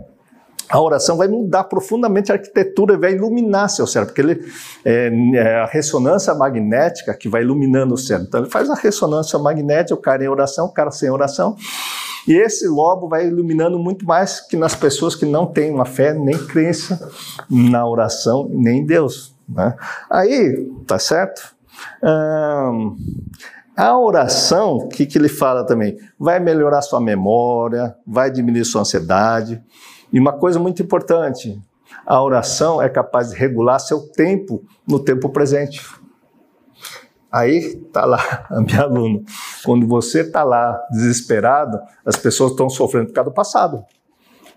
a 0.70 0.80
oração 0.80 1.18
vai 1.18 1.28
mudar 1.28 1.64
profundamente 1.64 2.32
a 2.32 2.36
arquitetura, 2.36 2.96
vai 2.96 3.14
iluminar 3.14 3.68
seu 3.70 3.88
cérebro, 3.88 4.14
porque 4.14 4.22
ele 4.22 4.46
é, 4.86 5.12
é, 5.34 5.56
a 5.56 5.66
ressonância 5.66 6.34
magnética 6.36 7.14
que 7.16 7.28
vai 7.28 7.42
iluminando 7.42 7.96
o 7.96 7.98
cérebro. 7.98 8.28
Então 8.28 8.42
ele 8.42 8.50
faz 8.50 8.70
a 8.70 8.76
ressonância 8.76 9.40
magnética, 9.40 9.96
o 9.96 10.02
cara 10.02 10.24
em 10.24 10.28
oração, 10.28 10.68
o 10.68 10.72
cara 10.72 10.92
sem 10.92 11.10
oração, 11.10 11.56
e 12.30 12.38
esse 12.38 12.68
lobo 12.68 13.10
vai 13.10 13.26
iluminando 13.26 13.80
muito 13.80 14.06
mais 14.06 14.40
que 14.40 14.56
nas 14.56 14.76
pessoas 14.76 15.16
que 15.16 15.26
não 15.26 15.48
têm 15.48 15.74
uma 15.74 15.84
fé 15.86 16.14
nem 16.14 16.38
crença 16.38 17.10
na 17.50 17.88
oração 17.88 18.48
nem 18.52 18.82
em 18.82 18.86
Deus. 18.86 19.36
Né? 19.50 19.76
Aí, 20.08 20.72
tá 20.86 21.00
certo? 21.00 21.56
A 23.76 23.98
oração, 23.98 24.76
o 24.76 24.88
que, 24.90 25.08
que 25.08 25.18
ele 25.18 25.28
fala 25.28 25.66
também? 25.66 25.98
Vai 26.20 26.40
melhorar 26.40 26.84
sua 26.84 27.02
memória, 27.02 27.96
vai 28.06 28.30
diminuir 28.30 28.64
sua 28.64 28.82
ansiedade. 28.82 29.60
E 30.14 30.20
uma 30.20 30.34
coisa 30.34 30.60
muito 30.60 30.84
importante: 30.84 31.60
a 32.06 32.22
oração 32.22 32.80
é 32.80 32.90
capaz 32.90 33.32
de 33.32 33.38
regular 33.38 33.80
seu 33.80 34.02
tempo 34.02 34.64
no 34.88 35.00
tempo 35.00 35.30
presente. 35.30 35.82
Aí 37.32 37.76
tá 37.94 38.06
lá 38.06 38.48
a 38.50 38.62
minha 38.62 38.82
aluna. 38.82 39.22
Quando 39.64 39.88
você 39.88 40.24
tá 40.24 40.44
lá 40.44 40.80
desesperado, 40.92 41.80
as 42.06 42.16
pessoas 42.16 42.52
estão 42.52 42.70
sofrendo 42.70 43.08
por 43.08 43.14
causa 43.14 43.30
do 43.30 43.34
passado. 43.34 43.84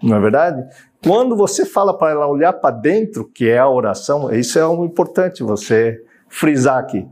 Não 0.02 0.16
é 0.16 0.20
verdade? 0.20 0.64
Quando 1.04 1.36
você 1.36 1.64
fala 1.64 1.96
para 1.96 2.12
ela 2.12 2.26
olhar 2.26 2.52
para 2.52 2.74
dentro, 2.74 3.24
que 3.24 3.48
é 3.48 3.58
a 3.58 3.68
oração, 3.68 4.32
isso 4.32 4.58
é 4.58 4.66
um 4.66 4.84
importante 4.84 5.42
você 5.42 6.02
frisar 6.28 6.78
aqui. 6.78 7.06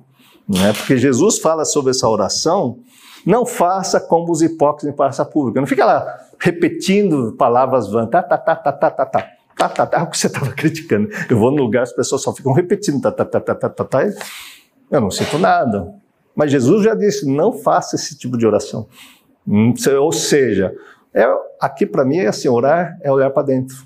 Né? 0.48 0.72
Porque 0.72 0.96
Jesus 0.96 1.38
fala 1.38 1.64
sobre 1.64 1.90
essa 1.90 2.08
oração, 2.08 2.78
não 3.24 3.44
faça 3.46 4.00
como 4.00 4.32
os 4.32 4.42
hipócritas 4.42 4.88
em 4.88 4.96
praça 4.96 5.24
pública. 5.24 5.60
Não 5.60 5.66
fica 5.66 5.84
lá 5.84 6.18
repetindo 6.40 7.34
palavras 7.36 7.90
vãs, 7.90 8.08
tá, 8.08 8.22
tá, 8.22 8.38
tá, 8.38 8.56
tá, 8.56 8.72
tá, 8.72 8.90
tá, 8.90 9.06
tá. 9.06 9.28
Tá, 9.56 9.68
tá, 9.68 9.86
tá, 9.86 9.98
é 9.98 10.02
o 10.02 10.06
que 10.06 10.16
você 10.16 10.26
estava 10.26 10.50
criticando. 10.52 11.10
Eu 11.28 11.38
vou 11.38 11.50
no 11.50 11.62
lugar, 11.62 11.82
as 11.82 11.92
pessoas 11.92 12.22
só 12.22 12.34
ficam 12.34 12.54
repetindo, 12.54 12.98
tá, 12.98 13.12
tá, 13.12 13.26
tá, 13.26 13.40
tá, 13.40 13.54
tá, 13.54 13.68
tá, 13.68 13.84
tá. 13.84 13.98
Eu 14.90 15.00
não 15.00 15.10
sinto 15.10 15.38
nada. 15.38 15.94
Mas 16.34 16.50
Jesus 16.50 16.84
já 16.84 16.94
disse: 16.94 17.26
não 17.26 17.52
faça 17.52 17.96
esse 17.96 18.16
tipo 18.16 18.36
de 18.36 18.46
oração. 18.46 18.88
Ou 20.00 20.12
seja, 20.12 20.74
é, 21.14 21.26
aqui 21.60 21.86
para 21.86 22.04
mim 22.04 22.18
é 22.18 22.28
assim: 22.28 22.48
orar 22.48 22.98
é 23.02 23.10
olhar 23.10 23.30
para 23.30 23.42
dentro. 23.42 23.76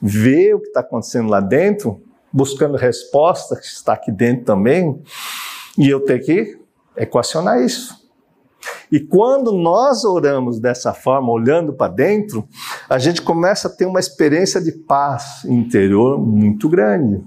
Ver 0.00 0.54
o 0.54 0.60
que 0.60 0.68
está 0.68 0.80
acontecendo 0.80 1.28
lá 1.28 1.40
dentro, 1.40 2.02
buscando 2.32 2.76
resposta 2.76 3.56
que 3.56 3.66
está 3.66 3.94
aqui 3.94 4.12
dentro 4.12 4.44
também, 4.44 5.02
e 5.78 5.88
eu 5.88 6.00
ter 6.00 6.20
que 6.20 6.58
equacionar 6.96 7.60
isso. 7.62 8.04
E 8.90 9.00
quando 9.00 9.52
nós 9.52 10.04
oramos 10.04 10.60
dessa 10.60 10.94
forma, 10.94 11.30
olhando 11.30 11.72
para 11.72 11.92
dentro, 11.92 12.46
a 12.88 12.98
gente 12.98 13.20
começa 13.20 13.68
a 13.68 13.70
ter 13.70 13.86
uma 13.86 14.00
experiência 14.00 14.60
de 14.60 14.72
paz 14.72 15.44
interior 15.44 16.18
muito 16.18 16.68
grande. 16.68 17.22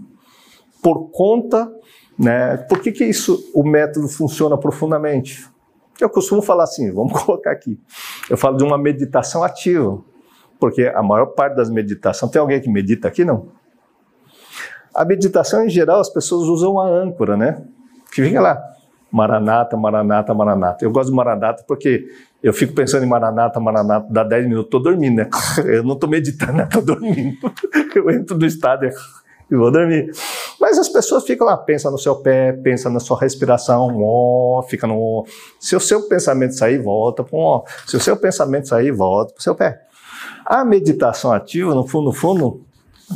Por 0.82 1.09
conta, 1.11 1.70
né? 2.18 2.57
Por 2.57 2.80
que, 2.80 2.91
que 2.91 3.05
isso, 3.05 3.51
o 3.53 3.63
método 3.63 4.07
funciona 4.07 4.57
profundamente? 4.57 5.47
Eu 5.99 6.09
costumo 6.09 6.41
falar 6.41 6.63
assim, 6.63 6.91
vamos 6.93 7.13
colocar 7.13 7.51
aqui. 7.51 7.80
Eu 8.30 8.38
falo 8.38 8.57
de 8.57 8.63
uma 8.63 8.78
meditação 8.78 9.43
ativa, 9.43 9.99
porque 10.59 10.84
a 10.84 11.03
maior 11.03 11.28
parte 11.28 11.55
das 11.55 11.70
meditações, 11.70 12.32
tem 12.32 12.39
alguém 12.39 12.59
que 12.59 12.70
medita 12.70 13.07
aqui 13.07 13.24
não? 13.24 13.49
A 14.93 15.05
meditação 15.05 15.63
em 15.63 15.70
geral 15.70 15.99
as 15.99 16.09
pessoas 16.09 16.47
usam 16.47 16.80
a 16.80 16.88
âncora, 16.88 17.38
né? 17.38 17.63
Que 18.11 18.24
fica 18.24 18.41
lá, 18.41 18.59
Maranata, 19.11 19.78
Maranata, 19.78 20.34
Maranata. 20.34 20.86
Eu 20.86 20.91
gosto 20.91 21.09
de 21.09 21.15
Maranata 21.15 21.63
porque 21.68 22.07
eu 22.41 22.51
fico 22.51 22.74
pensando 22.74 23.03
em 23.03 23.07
Maranata, 23.07 23.59
Maranata, 23.59 24.07
dá 24.09 24.24
10 24.24 24.45
minutos, 24.45 24.65
estou 24.65 24.82
dormindo, 24.82 25.18
né? 25.18 25.30
Eu 25.65 25.84
não 25.84 25.93
estou 25.93 26.09
meditando? 26.09 26.61
Estou 26.63 26.82
dormindo. 26.82 27.38
Eu 27.95 28.09
entro 28.09 28.38
no 28.38 28.45
estado 28.45 28.86
e 28.86 29.55
vou 29.55 29.72
dormir. 29.72 30.11
Mas 30.60 30.78
as 30.80 30.89
pessoas 30.89 31.24
ficam 31.24 31.45
lá, 31.45 31.55
pensa 31.55 31.91
no 31.91 31.97
seu 31.97 32.16
pé, 32.16 32.51
pensa 32.51 32.89
na 32.89 32.99
sua 32.99 33.20
respiração, 33.20 34.01
ó, 34.01 34.64
fica 34.64 34.88
no. 34.88 35.26
Se 35.60 35.76
o 35.76 35.80
seu 35.80 36.08
pensamento 36.08 36.55
sair, 36.55 36.82
volta 36.82 37.24
para 37.24 37.38
um 37.38 37.41
ó. 37.41 37.64
Se 37.86 37.95
o 37.95 37.99
seu 37.99 38.18
pensamento 38.18 38.68
sair, 38.68 38.91
volta 38.91 39.34
para 39.34 39.39
o 39.39 39.43
seu 39.43 39.55
pé. 39.55 39.82
A 40.45 40.66
meditação 40.66 41.32
ativa, 41.32 41.76
no 41.76 41.88
fundo, 41.88 42.05
no 42.05 42.14
fundo, 42.14 42.66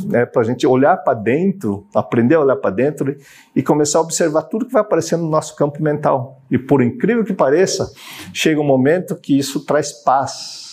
né, 0.04 0.24
para 0.24 0.42
a 0.42 0.44
gente 0.44 0.66
olhar 0.66 0.96
para 0.98 1.14
dentro, 1.14 1.86
aprender 1.94 2.36
a 2.36 2.40
olhar 2.40 2.56
para 2.56 2.70
dentro 2.70 3.16
e 3.54 3.62
começar 3.62 3.98
a 3.98 4.02
observar 4.02 4.42
tudo 4.42 4.66
que 4.66 4.72
vai 4.72 4.82
aparecendo 4.82 5.22
no 5.22 5.30
nosso 5.30 5.54
campo 5.56 5.82
mental. 5.82 6.40
E 6.50 6.58
por 6.58 6.82
incrível 6.82 7.24
que 7.24 7.32
pareça, 7.32 7.90
chega 8.32 8.60
um 8.60 8.64
momento 8.64 9.16
que 9.16 9.38
isso 9.38 9.64
traz 9.64 9.92
paz. 9.92 10.71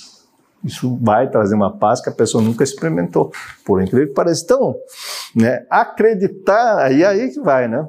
Isso 0.63 0.97
vai 1.01 1.29
trazer 1.29 1.55
uma 1.55 1.77
paz 1.77 2.01
que 2.01 2.09
a 2.09 2.13
pessoa 2.13 2.43
nunca 2.43 2.63
experimentou. 2.63 3.31
Por 3.65 3.81
incrível 3.81 4.07
que 4.07 4.13
pareça. 4.13 4.43
Então, 4.43 4.75
né, 5.35 5.65
acreditar, 5.69 6.91
e 6.91 7.03
aí 7.05 7.29
que 7.29 7.39
vai, 7.39 7.67
né? 7.67 7.87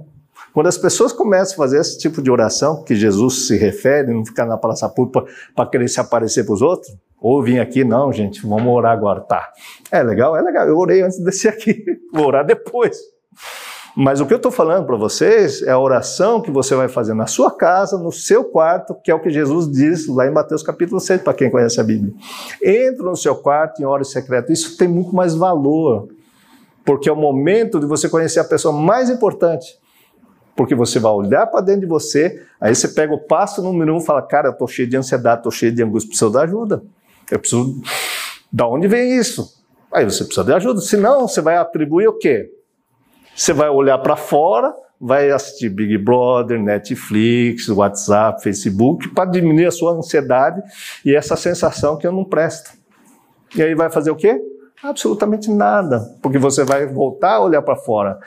Quando 0.53 0.67
as 0.67 0.77
pessoas 0.77 1.13
começam 1.13 1.55
a 1.55 1.57
fazer 1.57 1.81
esse 1.81 1.99
tipo 1.99 2.21
de 2.21 2.31
oração, 2.31 2.83
que 2.83 2.95
Jesus 2.95 3.47
se 3.47 3.57
refere, 3.57 4.13
não 4.13 4.25
ficar 4.25 4.47
na 4.47 4.57
praça 4.57 4.89
pública 4.89 5.25
para 5.55 5.69
querer 5.69 5.89
se 5.89 6.01
aparecer 6.01 6.45
para 6.45 6.55
os 6.55 6.63
outros, 6.63 6.93
ou 7.21 7.43
vim 7.43 7.59
aqui, 7.59 7.85
não, 7.85 8.13
gente, 8.13 8.45
vamos 8.45 8.67
orar 8.67 8.93
agora. 8.93 9.21
Tá. 9.21 9.53
É 9.93 10.03
legal? 10.03 10.37
É 10.37 10.43
legal. 10.43 10.67
Eu 10.67 10.77
orei 10.79 11.03
antes 11.03 11.19
de 11.19 11.25
descer 11.25 11.49
aqui. 11.49 11.85
Vou 12.13 12.27
orar 12.27 12.45
depois. 12.45 12.99
Mas 13.97 14.21
o 14.21 14.27
que 14.27 14.33
eu 14.33 14.37
estou 14.37 14.53
falando 14.53 14.87
para 14.87 14.97
vocês 14.97 15.63
é 15.63 15.71
a 15.71 15.79
oração 15.79 16.41
que 16.41 16.51
você 16.51 16.75
vai 16.75 16.89
fazer 16.89 17.15
na 17.15 17.27
sua 17.27 17.51
casa, 17.51 17.99
no 17.99 18.13
seu 18.13 18.45
quarto, 18.45 18.95
que 18.95 19.11
é 19.11 19.15
o 19.15 19.21
que 19.21 19.31
Jesus 19.31 19.71
diz 19.71 20.07
lá 20.07 20.27
em 20.27 20.31
Mateus 20.31 20.63
capítulo 20.63 21.01
6, 21.01 21.23
para 21.23 21.35
quem 21.35 21.51
conhece 21.51 21.81
a 21.81 21.85
Bíblia. 21.85 22.13
Entra 22.63 23.05
no 23.05 23.17
seu 23.17 23.35
quarto 23.35 23.83
em 23.83 23.85
hora 23.85 24.05
secreta. 24.05 24.53
Isso 24.53 24.77
tem 24.77 24.87
muito 24.87 25.15
mais 25.15 25.35
valor, 25.35 26.09
porque 26.85 27.09
é 27.09 27.13
o 27.13 27.17
momento 27.17 27.81
de 27.81 27.87
você 27.87 28.09
conhecer 28.09 28.41
a 28.41 28.45
pessoa 28.45 28.73
mais 28.73 29.11
importante. 29.11 29.79
Porque 30.55 30.75
você 30.75 30.99
vai 30.99 31.13
olhar 31.13 31.47
para 31.47 31.61
dentro 31.61 31.83
de 31.83 31.87
você, 31.87 32.43
aí 32.61 32.75
você 32.75 32.89
pega 32.89 33.15
o 33.15 33.19
passo 33.19 33.63
número 33.63 33.95
um 33.95 33.99
e 33.99 34.05
fala: 34.05 34.21
Cara, 34.23 34.49
eu 34.49 34.53
estou 34.53 34.69
cheio 34.69 34.89
de 34.89 34.97
ansiedade, 34.97 35.41
estou 35.41 35.53
cheio 35.53 35.73
de 35.73 35.83
angústia, 35.83 36.09
preciso 36.09 36.31
da 36.31 36.43
ajuda. 36.43 36.83
Eu 37.31 37.39
preciso. 37.39 37.81
Da 38.53 38.67
onde 38.67 38.87
vem 38.87 39.17
isso? 39.17 39.59
Aí 39.93 40.05
você 40.05 40.25
precisa 40.25 40.45
de 40.45 40.53
ajuda. 40.53 40.81
Senão, 40.81 41.27
você 41.27 41.41
vai 41.41 41.57
atribuir 41.57 42.09
o 42.09 42.19
quê? 42.19 42.51
Você 43.41 43.55
vai 43.55 43.71
olhar 43.71 43.97
para 43.97 44.17
fora, 44.17 44.71
vai 45.01 45.31
assistir 45.31 45.71
Big 45.71 45.97
Brother, 45.97 46.61
Netflix, 46.61 47.71
WhatsApp, 47.71 48.43
Facebook, 48.43 49.09
para 49.15 49.31
diminuir 49.31 49.65
a 49.65 49.71
sua 49.71 49.93
ansiedade 49.93 50.61
e 51.07 51.17
essa 51.17 51.35
sensação 51.37 51.97
que 51.97 52.07
eu 52.07 52.13
não 52.13 52.23
presto. 52.23 52.71
E 53.57 53.63
aí 53.63 53.75
vai 53.75 53.89
fazer 53.89 54.11
o 54.11 54.15
quê? 54.15 54.39
Absolutamente 54.83 55.51
nada, 55.51 56.01
porque 56.21 56.37
você 56.37 56.65
vai 56.65 56.87
voltar 56.87 57.37
a 57.37 57.41
olhar 57.41 57.63
para 57.63 57.77
fora. 57.77 58.19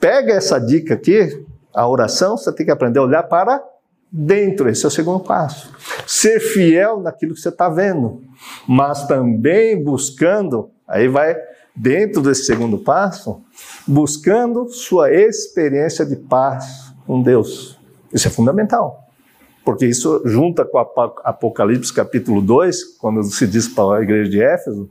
Pega 0.00 0.32
essa 0.32 0.58
dica 0.58 0.94
aqui, 0.94 1.44
a 1.74 1.86
oração, 1.86 2.38
você 2.38 2.50
tem 2.50 2.64
que 2.64 2.72
aprender 2.72 2.98
a 2.98 3.02
olhar 3.02 3.24
para 3.24 3.62
dentro, 4.10 4.70
esse 4.70 4.86
é 4.86 4.88
o 4.88 4.90
segundo 4.90 5.20
passo. 5.20 5.70
Ser 6.06 6.40
fiel 6.40 6.98
naquilo 6.98 7.34
que 7.34 7.40
você 7.40 7.50
está 7.50 7.68
vendo, 7.68 8.22
mas 8.66 9.06
também 9.06 9.84
buscando, 9.84 10.70
aí 10.88 11.08
vai 11.08 11.36
dentro 11.76 12.22
desse 12.22 12.44
segundo 12.44 12.78
passo, 12.78 13.42
buscando 13.86 14.68
sua 14.68 15.12
experiência 15.12 16.04
de 16.04 16.16
paz 16.16 16.92
com 17.06 17.22
Deus. 17.22 17.78
Isso 18.12 18.28
é 18.28 18.30
fundamental. 18.30 19.02
Porque 19.64 19.86
isso 19.86 20.22
junta 20.24 20.64
com 20.64 20.78
Apocalipse 20.78 21.92
capítulo 21.92 22.40
2, 22.40 22.96
quando 22.98 23.22
se 23.24 23.46
diz 23.46 23.68
para 23.68 23.98
a 23.98 24.02
igreja 24.02 24.30
de 24.30 24.42
Éfeso, 24.42 24.90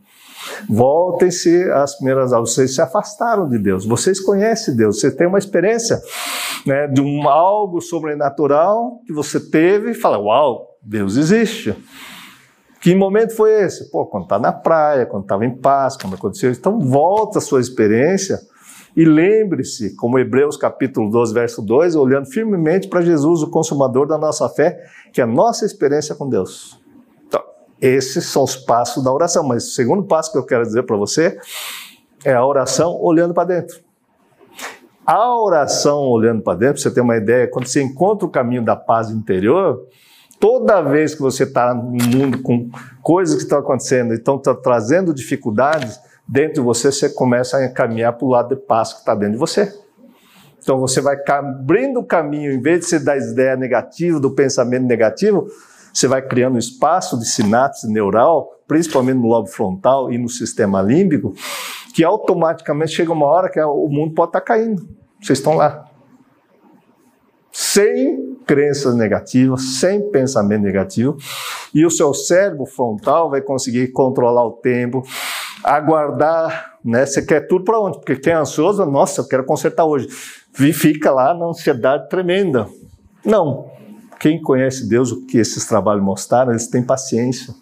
voltem-se 0.69 1.69
às 1.71 1.95
primeiras 1.95 2.31
aulas, 2.31 2.53
vocês 2.53 2.73
se 2.73 2.81
afastaram 2.81 3.49
de 3.49 3.57
Deus, 3.59 3.85
vocês 3.85 4.19
conhecem 4.19 4.75
Deus, 4.75 4.99
você 4.99 5.11
tem 5.11 5.27
uma 5.27 5.37
experiência 5.37 6.01
né, 6.65 6.87
de 6.87 7.01
um 7.01 7.27
algo 7.27 7.81
sobrenatural 7.81 8.99
que 9.05 9.13
você 9.13 9.39
teve 9.39 9.91
e 9.91 9.93
fala, 9.93 10.17
uau, 10.17 10.69
Deus 10.81 11.17
existe. 11.17 11.75
Que 12.81 12.95
momento 12.95 13.35
foi 13.35 13.51
esse? 13.61 13.91
Pô, 13.91 14.05
quando 14.07 14.23
está 14.23 14.39
na 14.39 14.51
praia, 14.51 15.05
quando 15.05 15.23
estava 15.23 15.45
em 15.45 15.55
paz, 15.55 15.95
quando 15.95 16.15
aconteceu. 16.15 16.51
Então, 16.51 16.79
volta 16.79 17.37
a 17.37 17.41
sua 17.41 17.61
experiência 17.61 18.39
e 18.95 19.05
lembre-se, 19.05 19.95
como 19.95 20.19
Hebreus 20.19 20.57
capítulo 20.57 21.09
12, 21.09 21.33
verso 21.33 21.61
2, 21.61 21.95
olhando 21.95 22.25
firmemente 22.25 22.89
para 22.89 23.01
Jesus, 23.01 23.41
o 23.41 23.49
consumador 23.49 24.05
da 24.05 24.17
nossa 24.17 24.49
fé, 24.49 24.83
que 25.13 25.21
é 25.21 25.23
a 25.23 25.27
nossa 25.27 25.65
experiência 25.65 26.13
com 26.13 26.27
Deus. 26.27 26.79
Então, 27.25 27.41
esses 27.79 28.25
são 28.25 28.43
os 28.43 28.55
passos 28.55 29.03
da 29.03 29.11
oração. 29.11 29.43
Mas 29.47 29.67
o 29.67 29.71
segundo 29.71 30.03
passo 30.03 30.31
que 30.31 30.37
eu 30.37 30.45
quero 30.45 30.63
dizer 30.63 30.83
para 30.83 30.97
você 30.97 31.39
é 32.25 32.33
a 32.33 32.45
oração 32.45 32.97
olhando 33.01 33.33
para 33.33 33.47
dentro. 33.47 33.79
A 35.05 35.41
oração 35.41 36.01
olhando 36.01 36.41
para 36.41 36.57
dentro, 36.57 36.81
você 36.81 36.91
ter 36.91 37.01
uma 37.01 37.15
ideia, 37.15 37.47
quando 37.47 37.67
você 37.67 37.81
encontra 37.81 38.25
o 38.25 38.29
caminho 38.29 38.63
da 38.63 38.75
paz 38.75 39.09
interior, 39.09 39.87
toda 40.39 40.81
vez 40.81 41.15
que 41.15 41.21
você 41.21 41.43
está 41.43 41.73
no 41.73 41.83
mundo 41.83 42.41
com 42.41 42.69
coisas 43.01 43.35
que 43.37 43.43
estão 43.43 43.59
acontecendo 43.59 44.13
e 44.13 44.17
estão 44.17 44.37
trazendo 44.37 45.13
dificuldades, 45.13 45.99
dentro 46.31 46.55
de 46.55 46.59
você 46.61 46.89
você 46.89 47.09
começa 47.09 47.57
a 47.57 47.69
caminhar 47.69 48.13
para 48.13 48.25
o 48.25 48.29
lado 48.29 48.55
de 48.55 48.61
paz 48.61 48.93
que 48.93 48.99
está 48.99 49.13
dentro 49.13 49.33
de 49.33 49.39
você. 49.39 49.69
Então 50.63 50.79
você 50.79 51.01
vai 51.01 51.17
abrindo 51.27 51.99
o 51.99 52.05
caminho, 52.05 52.53
em 52.53 52.61
vez 52.61 52.79
de 52.79 52.85
você 52.85 52.99
dar 52.99 53.17
ideia 53.17 53.57
negativa, 53.57 54.17
do 54.17 54.33
pensamento 54.33 54.85
negativo, 54.85 55.47
você 55.93 56.07
vai 56.07 56.21
criando 56.21 56.55
um 56.55 56.59
espaço 56.59 57.19
de 57.19 57.25
sinapse 57.25 57.91
neural, 57.91 58.61
principalmente 58.65 59.17
no 59.17 59.27
lobo 59.27 59.49
frontal 59.49 60.09
e 60.09 60.17
no 60.17 60.29
sistema 60.29 60.81
límbico, 60.81 61.33
que 61.93 62.03
automaticamente 62.03 62.93
chega 62.93 63.11
uma 63.11 63.25
hora 63.25 63.49
que 63.49 63.59
o 63.59 63.89
mundo 63.89 64.13
pode 64.13 64.29
estar 64.29 64.39
tá 64.39 64.45
caindo. 64.45 64.87
Vocês 65.19 65.39
estão 65.39 65.55
lá 65.55 65.85
sem 67.51 68.37
crenças 68.45 68.95
negativas, 68.95 69.79
sem 69.79 70.09
pensamento 70.09 70.61
negativo, 70.61 71.17
e 71.73 71.85
o 71.85 71.91
seu 71.91 72.13
cérebro 72.13 72.65
frontal 72.65 73.29
vai 73.29 73.41
conseguir 73.41 73.89
controlar 73.91 74.45
o 74.45 74.53
tempo, 74.53 75.03
aguardar, 75.63 76.77
né? 76.83 77.05
Você 77.05 77.21
quer 77.21 77.47
tudo 77.47 77.65
para 77.65 77.79
onde? 77.79 77.97
Porque 77.97 78.15
quem 78.15 78.33
é 78.33 78.35
ansioso, 78.35 78.85
nossa, 78.85 79.21
eu 79.21 79.27
quero 79.27 79.43
consertar 79.43 79.85
hoje. 79.85 80.07
Fica 80.53 81.11
lá 81.11 81.33
na 81.33 81.45
ansiedade 81.45 82.09
tremenda. 82.09 82.67
Não. 83.25 83.71
Quem 84.19 84.41
conhece 84.41 84.87
Deus, 84.87 85.11
o 85.11 85.25
que 85.25 85.37
esses 85.37 85.65
trabalhos 85.65 86.03
mostraram, 86.03 86.51
eles 86.51 86.67
têm 86.67 86.83
paciência. 86.83 87.53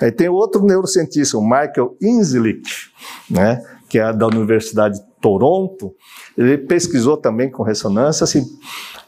Aí 0.00 0.12
tem 0.12 0.28
outro 0.28 0.62
neurocientista, 0.64 1.36
o 1.36 1.42
Michael 1.42 1.96
Inzlick, 2.00 2.68
né? 3.28 3.62
que 3.90 3.98
é 3.98 4.12
da 4.12 4.26
Universidade 4.28 5.00
de 5.00 5.04
Toronto, 5.20 5.92
ele 6.38 6.56
pesquisou 6.56 7.16
também 7.16 7.50
com 7.50 7.64
ressonância, 7.64 8.22
assim, 8.22 8.46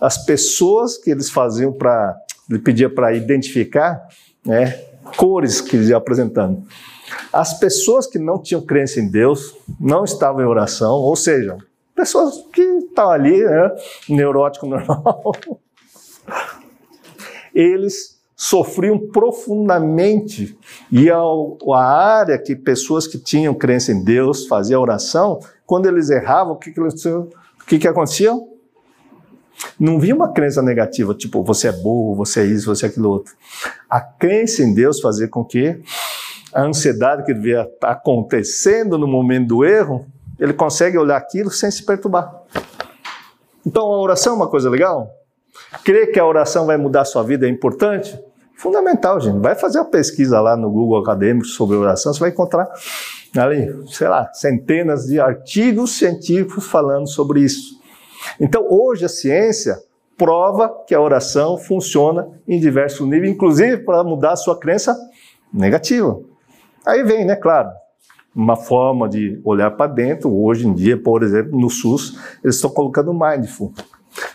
as 0.01 0.27
pessoas 0.27 0.99
que 0.99 1.09
eles 1.09 1.31
faziam 1.31 1.73
para, 1.73 2.17
ele 2.51 2.59
pedia 2.59 2.91
para 2.91 3.15
identificar, 3.15 4.03
né, 4.45 4.73
cores 5.17 5.61
que 5.61 5.77
eles 5.77 5.89
iam 5.89 5.99
apresentando. 5.99 6.65
As 7.33 7.59
pessoas 7.59 8.07
que 8.07 8.19
não 8.19 8.41
tinham 8.41 8.61
crença 8.61 9.01
em 9.01 9.11
Deus, 9.11 9.57
não 9.81 10.05
estavam 10.05 10.43
em 10.43 10.47
oração, 10.47 10.95
ou 10.95 11.17
seja, 11.17 11.57
pessoas 11.95 12.45
que 12.53 12.63
estavam 12.63 13.13
ali, 13.13 13.43
né, 13.43 13.71
neurótico 14.09 14.67
normal, 14.69 15.33
eles 17.55 18.21
sofriam 18.43 18.99
profundamente 18.99 20.59
e 20.91 21.09
a, 21.09 21.21
área 21.79 22.37
que 22.37 22.57
pessoas 22.57 23.07
que 23.07 23.17
tinham 23.17 23.55
crença 23.55 23.93
em 23.93 24.03
Deus 24.03 24.47
faziam 24.47 24.83
oração, 24.83 25.39
quando 25.65 25.87
eles 25.87 26.11
erravam, 26.11 26.55
o 26.55 26.57
que, 26.57 26.73
que, 26.73 26.81
que, 27.69 27.79
que 27.79 27.89
acontecia? 27.89 28.33
Não 29.79 30.01
via 30.01 30.15
uma 30.15 30.33
crença 30.33 30.61
negativa, 30.61 31.15
tipo, 31.15 31.45
você 31.45 31.69
é 31.69 31.73
burro, 31.73 32.17
você 32.17 32.41
é 32.41 32.47
isso, 32.47 32.67
você 32.75 32.87
é 32.87 32.89
aquilo 32.89 33.11
outro. 33.11 33.33
A 33.89 34.01
crença 34.01 34.63
em 34.63 34.75
Deus 34.75 35.01
fazia 35.01 35.29
com 35.29 35.45
que 35.45 35.81
a 36.53 36.63
ansiedade 36.63 37.25
que 37.25 37.33
devia 37.33 37.63
estar 37.63 37.91
acontecendo 37.91 38.99
no 38.99 39.07
momento 39.07 39.49
do 39.49 39.65
erro, 39.65 40.07
ele 40.39 40.53
consegue 40.53 40.99
olhar 40.99 41.17
aquilo 41.17 41.51
sem 41.51 41.71
se 41.71 41.85
perturbar. 41.85 42.33
Então 43.65 43.85
a 43.85 44.01
oração 44.01 44.35
é 44.35 44.37
uma 44.37 44.49
coisa 44.49 44.69
legal? 44.69 45.11
Crer 45.85 46.13
que 46.13 46.19
a 46.19 46.27
oração 46.27 46.67
vai 46.67 46.77
mudar 46.77 47.03
a 47.03 47.05
sua 47.05 47.23
vida 47.23 47.47
é 47.47 47.51
importante? 47.51 48.19
Fundamental, 48.57 49.21
gente. 49.21 49.39
Vai 49.39 49.55
fazer 49.55 49.79
uma 49.79 49.91
pesquisa 49.91 50.41
lá 50.41 50.57
no 50.57 50.71
Google 50.71 50.99
Acadêmico 51.01 51.47
sobre 51.47 51.77
oração, 51.77 52.13
você 52.13 52.21
vai 52.21 52.31
encontrar 52.31 52.69
ali, 53.37 53.67
sei 53.89 54.09
lá, 54.09 54.31
centenas 54.35 55.07
de 55.07 55.19
artigos 55.19 55.93
científicos 55.93 56.67
falando 56.67 57.09
sobre 57.09 57.41
isso. 57.41 57.81
Então, 58.39 58.67
hoje 58.69 59.05
a 59.05 59.09
ciência 59.09 59.79
prova 60.17 60.69
que 60.87 60.95
a 60.95 61.01
oração 61.01 61.57
funciona 61.57 62.29
em 62.47 62.61
diversos 62.61 63.09
níveis, 63.09 63.33
inclusive 63.33 63.79
para 63.79 64.05
mudar 64.05 64.33
a 64.33 64.37
sua 64.37 64.59
crença 64.59 64.97
negativa. 65.53 66.21
Aí 66.85 67.03
vem, 67.03 67.25
né, 67.25 67.37
claro, 67.37 67.71
uma 68.35 68.57
forma 68.57 69.09
de 69.09 69.41
olhar 69.45 69.71
para 69.71 69.91
dentro. 69.91 70.35
Hoje 70.35 70.67
em 70.67 70.75
dia, 70.75 71.01
por 71.01 71.23
exemplo, 71.23 71.59
no 71.59 71.71
SUS, 71.71 72.19
eles 72.43 72.57
estão 72.57 72.71
colocando 72.71 73.13
mindful. 73.13 73.73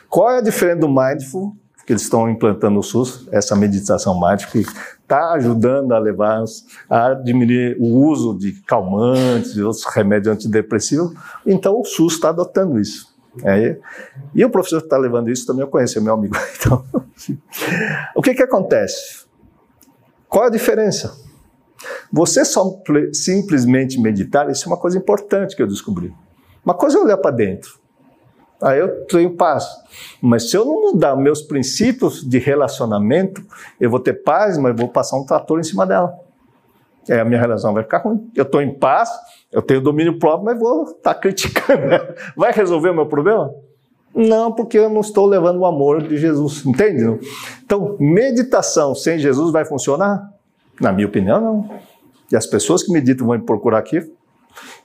Qual 0.10 0.30
é 0.30 0.38
a 0.38 0.42
diferença 0.42 0.80
do 0.80 0.90
mindful 0.90 1.56
que 1.86 1.94
eles 1.94 2.04
estão 2.04 2.30
implantando 2.30 2.76
no 2.76 2.84
SUS? 2.84 3.28
Essa 3.32 3.56
meditação 3.56 4.20
mindful 4.20 4.52
que 4.52 4.66
está 5.02 5.34
ajudando 5.34 5.94
a 5.94 6.00
levar 6.00 6.44
a 6.90 7.14
diminuir 7.14 7.78
o 7.80 8.06
uso 8.08 8.38
de 8.38 8.54
calmantes 8.64 9.56
e 9.56 9.62
outros 9.62 9.86
remédios 9.86 10.34
antidepressivos. 10.34 11.14
Então, 11.46 11.80
o 11.80 11.86
SUS 11.86 12.14
está 12.14 12.30
adotando 12.30 12.80
isso. 12.80 13.16
É, 13.44 13.78
e 14.34 14.44
o 14.44 14.50
professor 14.50 14.80
que 14.80 14.88
está 14.88 14.98
levando 14.98 15.30
isso 15.30 15.46
também 15.46 15.62
eu 15.62 15.68
conheço, 15.68 16.00
é 16.00 16.02
meu 16.02 16.14
amigo. 16.14 16.36
Então, 16.60 16.84
o 18.16 18.22
que, 18.22 18.34
que 18.34 18.44
acontece? 18.44 19.26
Qual 20.28 20.46
a 20.46 20.50
diferença? 20.50 21.27
Você 22.12 22.44
só 22.44 22.82
simplesmente 23.14 24.00
meditar, 24.00 24.50
isso 24.50 24.66
é 24.66 24.68
uma 24.68 24.78
coisa 24.78 24.98
importante 24.98 25.56
que 25.56 25.62
eu 25.62 25.68
descobri. 25.68 26.14
Uma 26.64 26.74
coisa 26.74 26.98
é 26.98 27.02
olhar 27.02 27.18
para 27.18 27.32
dentro. 27.32 27.80
Aí 28.62 28.80
eu 28.80 29.06
tenho 29.06 29.36
paz. 29.36 29.66
Mas 30.22 30.50
se 30.50 30.58
eu 30.58 30.66
não 30.66 30.92
mudar 30.92 31.16
meus 31.16 31.42
princípios 31.42 32.28
de 32.28 32.40
relacionamento, 32.40 33.44
eu 33.80 33.90
vou 33.90 34.00
ter 34.00 34.14
paz, 34.14 34.58
mas 34.58 34.76
vou 34.76 34.90
passar 34.90 35.18
um 35.18 35.26
trator 35.26 35.60
em 35.60 35.64
cima 35.64 35.86
dela. 35.86 36.14
Aí 37.10 37.20
a 37.20 37.26
minha 37.26 37.40
relação 37.40 37.74
vai 37.74 37.84
ficar 37.84 38.00
ruim. 38.00 38.30
Eu 38.36 38.44
estou 38.44 38.62
em 38.62 38.74
paz, 38.74 39.10
eu 39.52 39.62
tenho 39.62 39.80
domínio 39.80 40.20
próprio, 40.20 40.46
mas 40.46 40.60
vou 40.60 40.84
estar 40.84 41.14
tá 41.14 41.16
criticando. 41.16 41.84
Vai 42.36 42.52
resolver 42.52 42.90
o 42.90 42.94
meu 42.94 43.06
problema? 43.06 43.54
Não, 44.14 44.52
porque 44.52 44.78
eu 44.78 44.90
não 44.90 45.02
estou 45.02 45.26
levando 45.26 45.60
o 45.60 45.66
amor 45.66 46.02
de 46.02 46.18
Jesus, 46.18 46.66
entende? 46.66 47.20
Então, 47.64 47.96
meditação 48.00 48.96
sem 48.96 49.20
Jesus 49.20 49.52
vai 49.52 49.64
funcionar? 49.64 50.28
Na 50.80 50.92
minha 50.92 51.08
opinião, 51.08 51.42
não. 51.42 51.80
E 52.32 52.36
as 52.36 52.46
pessoas 52.46 52.84
que 52.84 52.92
meditam 52.92 53.28
vão 53.28 53.38
me 53.38 53.44
procurar 53.44 53.80
aqui 53.80 54.00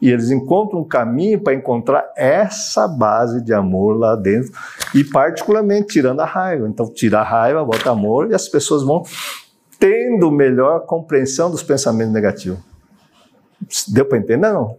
e 0.00 0.10
eles 0.10 0.30
encontram 0.30 0.80
um 0.80 0.84
caminho 0.84 1.40
para 1.40 1.54
encontrar 1.54 2.12
essa 2.16 2.86
base 2.86 3.42
de 3.42 3.52
amor 3.54 3.96
lá 3.98 4.14
dentro 4.14 4.52
e 4.94 5.02
particularmente 5.02 5.88
tirando 5.88 6.20
a 6.20 6.24
raiva. 6.24 6.68
Então, 6.68 6.92
tira 6.92 7.20
a 7.20 7.24
raiva, 7.24 7.64
bota 7.64 7.90
amor 7.90 8.30
e 8.30 8.34
as 8.34 8.48
pessoas 8.48 8.82
vão 8.82 9.02
tendo 9.78 10.30
melhor 10.30 10.86
compreensão 10.86 11.50
dos 11.50 11.62
pensamentos 11.62 12.12
negativos. 12.12 12.58
Deu 13.88 14.04
para 14.04 14.18
entender, 14.18 14.52
não? 14.52 14.76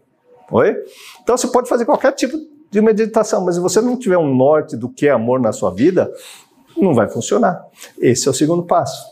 Oi? 0.51 0.75
Então 1.21 1.35
você 1.37 1.47
pode 1.47 1.67
fazer 1.67 1.85
qualquer 1.85 2.11
tipo 2.13 2.37
de 2.69 2.81
meditação, 2.81 3.43
mas 3.43 3.55
se 3.55 3.61
você 3.61 3.81
não 3.81 3.97
tiver 3.97 4.17
um 4.17 4.33
norte 4.33 4.75
do 4.75 4.89
que 4.89 5.07
é 5.07 5.11
amor 5.11 5.39
na 5.39 5.51
sua 5.51 5.71
vida, 5.71 6.11
não 6.77 6.93
vai 6.93 7.09
funcionar. 7.09 7.65
Esse 7.99 8.27
é 8.27 8.31
o 8.31 8.33
segundo 8.33 8.63
passo. 8.63 9.03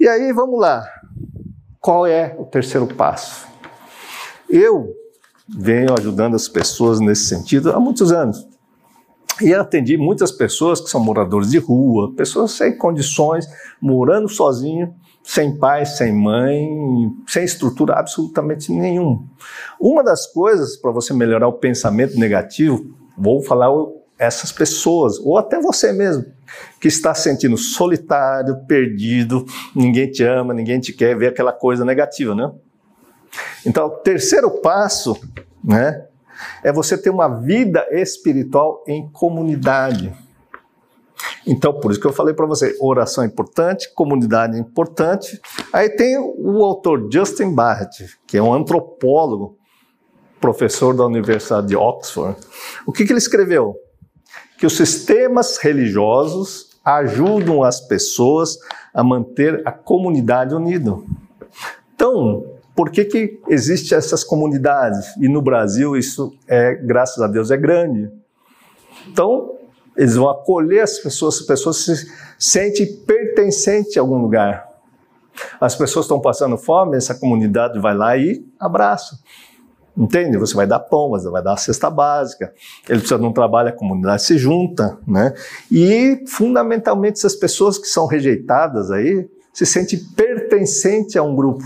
E 0.00 0.08
aí, 0.08 0.32
vamos 0.32 0.58
lá. 0.58 0.82
Qual 1.78 2.06
é 2.06 2.34
o 2.38 2.46
terceiro 2.46 2.86
passo? 2.86 3.46
Eu 4.48 4.96
venho 5.46 5.92
ajudando 5.92 6.34
as 6.34 6.48
pessoas 6.48 7.00
nesse 7.00 7.26
sentido 7.26 7.70
há 7.70 7.78
muitos 7.78 8.10
anos. 8.10 8.48
E 9.42 9.52
atendi 9.52 9.98
muitas 9.98 10.32
pessoas 10.32 10.80
que 10.80 10.88
são 10.88 11.04
moradores 11.04 11.50
de 11.50 11.58
rua, 11.58 12.14
pessoas 12.16 12.52
sem 12.52 12.74
condições, 12.78 13.46
morando 13.78 14.26
sozinho, 14.26 14.94
sem 15.22 15.58
pai, 15.58 15.84
sem 15.84 16.14
mãe, 16.14 16.66
sem 17.26 17.44
estrutura 17.44 17.98
absolutamente 17.98 18.72
nenhuma. 18.72 19.22
Uma 19.78 20.02
das 20.02 20.26
coisas 20.26 20.78
para 20.78 20.92
você 20.92 21.12
melhorar 21.12 21.46
o 21.46 21.58
pensamento 21.58 22.18
negativo, 22.18 22.86
vou 23.18 23.42
falar 23.42 23.70
essas 24.20 24.52
pessoas, 24.52 25.18
ou 25.18 25.38
até 25.38 25.58
você 25.58 25.94
mesmo, 25.94 26.26
que 26.78 26.88
está 26.88 27.14
sentindo 27.14 27.56
solitário, 27.56 28.66
perdido, 28.66 29.46
ninguém 29.74 30.10
te 30.10 30.22
ama, 30.22 30.52
ninguém 30.52 30.78
te 30.78 30.92
quer, 30.92 31.16
ver 31.16 31.28
aquela 31.28 31.54
coisa 31.54 31.86
negativa, 31.86 32.34
né? 32.34 32.52
Então, 33.64 33.86
o 33.86 33.90
terceiro 33.90 34.50
passo, 34.60 35.18
né, 35.64 36.04
é 36.62 36.70
você 36.70 36.98
ter 36.98 37.08
uma 37.08 37.28
vida 37.28 37.86
espiritual 37.90 38.84
em 38.86 39.08
comunidade. 39.10 40.12
Então, 41.46 41.72
por 41.72 41.90
isso 41.90 42.00
que 42.00 42.06
eu 42.06 42.12
falei 42.12 42.34
para 42.34 42.44
você, 42.44 42.76
oração 42.78 43.24
é 43.24 43.26
importante, 43.26 43.90
comunidade 43.94 44.54
é 44.54 44.60
importante. 44.60 45.40
Aí 45.72 45.88
tem 45.88 46.18
o 46.18 46.62
autor 46.62 47.08
Justin 47.10 47.54
Barrett, 47.54 48.18
que 48.26 48.36
é 48.36 48.42
um 48.42 48.52
antropólogo, 48.52 49.56
professor 50.38 50.94
da 50.94 51.06
Universidade 51.06 51.68
de 51.68 51.76
Oxford. 51.76 52.36
O 52.86 52.92
que, 52.92 53.06
que 53.06 53.12
ele 53.12 53.18
escreveu? 53.18 53.76
Que 54.60 54.66
os 54.66 54.76
sistemas 54.76 55.56
religiosos 55.56 56.78
ajudam 56.84 57.64
as 57.64 57.80
pessoas 57.80 58.58
a 58.94 59.02
manter 59.02 59.62
a 59.66 59.72
comunidade 59.72 60.54
unida. 60.54 60.96
Então, 61.94 62.44
por 62.76 62.90
que, 62.90 63.04
que 63.04 63.40
existem 63.48 63.96
essas 63.96 64.22
comunidades? 64.22 65.16
E 65.16 65.28
no 65.28 65.42
Brasil 65.42 65.96
isso 65.96 66.32
é, 66.46 66.74
graças 66.74 67.22
a 67.22 67.26
Deus, 67.26 67.50
é 67.50 67.56
grande. 67.56 68.10
Então, 69.08 69.54
eles 69.96 70.14
vão 70.14 70.30
acolher 70.30 70.80
as 70.80 70.98
pessoas, 70.98 71.40
as 71.40 71.46
pessoas 71.46 71.76
se 71.78 72.10
sentem 72.38 72.86
pertencentes 73.06 73.96
a 73.96 74.00
algum 74.00 74.18
lugar. 74.18 74.68
As 75.60 75.74
pessoas 75.74 76.04
estão 76.04 76.20
passando 76.20 76.56
fome, 76.56 76.96
essa 76.96 77.14
comunidade 77.14 77.78
vai 77.78 77.94
lá 77.94 78.16
e 78.16 78.44
abraça. 78.58 79.18
Entende? 79.96 80.38
Você 80.38 80.54
vai 80.54 80.66
dar 80.66 80.78
pão, 80.78 81.10
você 81.10 81.28
vai 81.28 81.42
dar 81.42 81.54
a 81.54 81.56
cesta 81.56 81.90
básica. 81.90 82.52
Ele 82.88 83.00
precisa 83.00 83.18
de 83.18 83.26
um 83.26 83.32
trabalho, 83.32 83.68
a 83.68 83.72
comunidade 83.72 84.22
se 84.22 84.38
junta, 84.38 84.98
né? 85.06 85.34
E, 85.70 86.24
fundamentalmente, 86.26 87.18
essas 87.18 87.34
pessoas 87.34 87.78
que 87.78 87.86
são 87.86 88.06
rejeitadas 88.06 88.90
aí 88.90 89.28
se 89.52 89.66
sentem 89.66 89.98
pertencentes 90.16 91.16
a 91.16 91.22
um 91.22 91.34
grupo. 91.34 91.64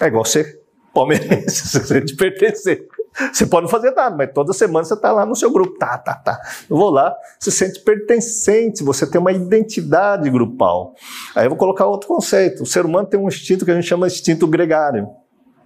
É 0.00 0.06
igual 0.06 0.24
ser 0.24 0.60
palmeirense, 0.94 1.66
você 1.68 1.84
sente 1.84 2.16
pertencer. 2.16 2.86
Você 3.32 3.44
pode 3.44 3.64
não 3.64 3.68
fazer 3.68 3.90
nada, 3.90 4.16
mas 4.16 4.32
toda 4.32 4.52
semana 4.52 4.84
você 4.84 4.94
está 4.94 5.12
lá 5.12 5.26
no 5.26 5.34
seu 5.34 5.50
grupo. 5.50 5.76
Tá, 5.76 5.98
tá, 5.98 6.14
tá. 6.14 6.40
Eu 6.70 6.76
vou 6.76 6.90
lá, 6.90 7.14
você 7.38 7.50
se 7.50 7.58
sente 7.58 7.80
pertencente, 7.80 8.84
você 8.84 9.04
tem 9.04 9.20
uma 9.20 9.32
identidade 9.32 10.30
grupal. 10.30 10.94
Aí 11.34 11.44
eu 11.44 11.50
vou 11.50 11.58
colocar 11.58 11.86
outro 11.86 12.08
conceito. 12.08 12.62
O 12.62 12.66
ser 12.66 12.86
humano 12.86 13.08
tem 13.08 13.18
um 13.18 13.28
instinto 13.28 13.64
que 13.64 13.70
a 13.70 13.74
gente 13.74 13.86
chama 13.86 14.06
de 14.06 14.14
instinto 14.14 14.46
gregário, 14.46 15.08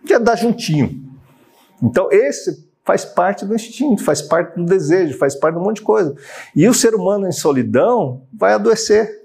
que 0.06 0.14
é 0.14 0.18
dar 0.18 0.36
juntinho. 0.36 1.13
Então, 1.82 2.08
esse 2.10 2.68
faz 2.84 3.04
parte 3.04 3.44
do 3.46 3.54
instinto, 3.54 4.04
faz 4.04 4.20
parte 4.20 4.56
do 4.56 4.64
desejo, 4.64 5.16
faz 5.16 5.34
parte 5.34 5.54
de 5.54 5.60
um 5.60 5.64
monte 5.64 5.76
de 5.76 5.82
coisa. 5.82 6.14
E 6.54 6.68
o 6.68 6.74
ser 6.74 6.94
humano 6.94 7.26
em 7.26 7.32
solidão 7.32 8.22
vai 8.32 8.52
adoecer. 8.52 9.24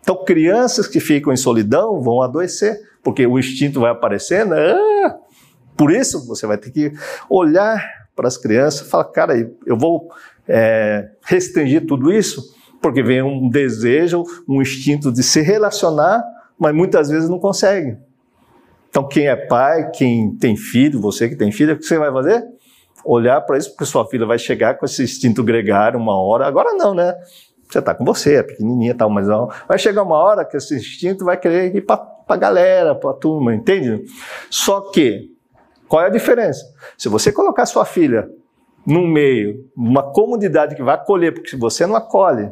Então, 0.00 0.24
crianças 0.24 0.86
que 0.86 0.98
ficam 0.98 1.32
em 1.32 1.36
solidão 1.36 2.00
vão 2.00 2.20
adoecer, 2.20 2.80
porque 3.02 3.26
o 3.26 3.38
instinto 3.38 3.80
vai 3.80 3.90
aparecendo. 3.90 4.54
Ah, 4.54 5.16
por 5.76 5.92
isso, 5.92 6.26
você 6.26 6.46
vai 6.46 6.58
ter 6.58 6.70
que 6.70 6.92
olhar 7.28 7.82
para 8.16 8.26
as 8.26 8.36
crianças 8.36 8.86
e 8.86 8.90
falar: 8.90 9.04
cara, 9.04 9.34
eu 9.64 9.78
vou 9.78 10.08
é, 10.48 11.10
restringir 11.22 11.86
tudo 11.86 12.12
isso, 12.12 12.42
porque 12.82 13.02
vem 13.02 13.22
um 13.22 13.48
desejo, 13.48 14.24
um 14.48 14.60
instinto 14.60 15.12
de 15.12 15.22
se 15.22 15.40
relacionar, 15.40 16.22
mas 16.58 16.74
muitas 16.74 17.08
vezes 17.08 17.28
não 17.28 17.38
consegue. 17.38 17.96
Então, 18.90 19.06
quem 19.06 19.28
é 19.28 19.36
pai, 19.36 19.88
quem 19.92 20.36
tem 20.36 20.56
filho, 20.56 21.00
você 21.00 21.28
que 21.28 21.36
tem 21.36 21.52
filho, 21.52 21.74
o 21.74 21.78
que 21.78 21.84
você 21.84 21.96
vai 21.96 22.12
fazer? 22.12 22.44
Olhar 23.04 23.40
para 23.40 23.56
isso, 23.56 23.70
porque 23.70 23.86
sua 23.86 24.04
filha 24.06 24.26
vai 24.26 24.36
chegar 24.36 24.74
com 24.74 24.84
esse 24.84 25.02
instinto 25.02 25.42
gregário 25.44 25.98
uma 25.98 26.20
hora. 26.20 26.46
Agora 26.46 26.74
não, 26.74 26.92
né? 26.92 27.14
Você 27.68 27.78
está 27.78 27.94
com 27.94 28.04
você, 28.04 28.34
é 28.34 28.42
pequenininha 28.42 28.90
e 28.90 28.94
tal, 28.94 29.08
mas 29.08 29.28
não. 29.28 29.48
Vai 29.68 29.78
chegar 29.78 30.02
uma 30.02 30.16
hora 30.16 30.44
que 30.44 30.56
esse 30.56 30.74
instinto 30.74 31.24
vai 31.24 31.36
querer 31.36 31.74
ir 31.74 31.82
para 31.82 32.04
a 32.28 32.36
galera, 32.36 32.96
para 32.96 33.10
a 33.10 33.14
turma, 33.14 33.54
entende? 33.54 34.04
Só 34.50 34.80
que, 34.80 35.30
qual 35.86 36.02
é 36.02 36.06
a 36.06 36.10
diferença? 36.10 36.64
Se 36.98 37.08
você 37.08 37.30
colocar 37.30 37.66
sua 37.66 37.84
filha 37.84 38.28
num 38.84 39.06
meio, 39.06 39.70
numa 39.76 40.02
comunidade 40.02 40.74
que 40.74 40.82
vai 40.82 40.96
acolher, 40.96 41.32
porque 41.32 41.56
você 41.56 41.86
não 41.86 41.94
acolhe, 41.94 42.50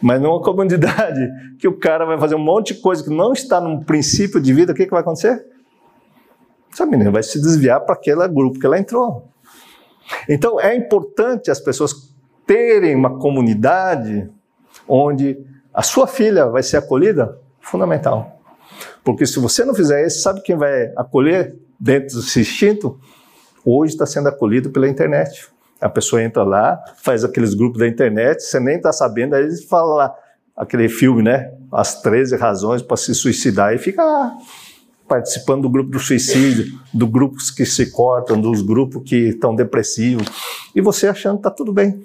mas 0.00 0.20
numa 0.20 0.42
comunidade 0.42 1.26
que 1.58 1.66
o 1.66 1.78
cara 1.78 2.04
vai 2.04 2.18
fazer 2.18 2.34
um 2.34 2.44
monte 2.44 2.74
de 2.74 2.80
coisa 2.80 3.02
que 3.02 3.10
não 3.10 3.32
está 3.32 3.62
num 3.62 3.82
princípio 3.82 4.38
de 4.40 4.52
vida, 4.52 4.72
o 4.72 4.74
que, 4.74 4.84
que 4.84 4.90
vai 4.90 5.00
acontecer? 5.00 5.53
Essa 6.74 6.84
menina 6.84 7.12
vai 7.12 7.22
se 7.22 7.40
desviar 7.40 7.80
para 7.80 7.94
aquele 7.94 8.26
grupo 8.26 8.58
que 8.58 8.66
ela 8.66 8.76
entrou. 8.76 9.28
Então 10.28 10.60
é 10.60 10.74
importante 10.74 11.48
as 11.48 11.60
pessoas 11.60 12.12
terem 12.44 12.96
uma 12.96 13.16
comunidade 13.20 14.28
onde 14.88 15.38
a 15.72 15.82
sua 15.82 16.08
filha 16.08 16.46
vai 16.46 16.64
ser 16.64 16.78
acolhida, 16.78 17.38
fundamental. 17.60 18.40
Porque 19.04 19.24
se 19.24 19.38
você 19.38 19.64
não 19.64 19.72
fizer 19.72 20.04
isso, 20.04 20.20
sabe 20.20 20.42
quem 20.42 20.56
vai 20.56 20.92
acolher 20.96 21.56
dentro 21.78 22.16
desse 22.16 22.40
instinto? 22.40 22.98
Hoje 23.64 23.92
está 23.92 24.04
sendo 24.04 24.28
acolhido 24.28 24.70
pela 24.70 24.88
internet. 24.88 25.48
A 25.80 25.88
pessoa 25.88 26.24
entra 26.24 26.42
lá, 26.42 26.82
faz 26.96 27.22
aqueles 27.22 27.54
grupos 27.54 27.78
da 27.78 27.86
internet, 27.86 28.42
você 28.42 28.58
nem 28.58 28.76
está 28.76 28.92
sabendo, 28.92 29.34
aí 29.34 29.44
eles 29.44 29.62
falam 29.64 29.94
lá, 29.94 30.12
aquele 30.56 30.88
filme, 30.88 31.22
né? 31.22 31.52
As 31.70 32.02
13 32.02 32.36
razões 32.36 32.82
para 32.82 32.96
se 32.96 33.14
suicidar, 33.14 33.74
e 33.74 33.78
fica 33.78 34.02
lá 34.02 34.36
participando 35.06 35.62
do 35.62 35.70
grupo 35.70 35.90
do 35.90 35.98
suicídio, 35.98 36.78
do 36.92 37.06
grupos 37.06 37.50
que 37.50 37.64
se 37.66 37.90
cortam, 37.90 38.40
dos 38.40 38.62
grupos 38.62 39.02
que 39.08 39.28
estão 39.28 39.54
depressivos, 39.54 40.26
e 40.74 40.80
você 40.80 41.08
achando 41.08 41.34
que 41.34 41.40
está 41.40 41.50
tudo 41.50 41.72
bem. 41.72 42.02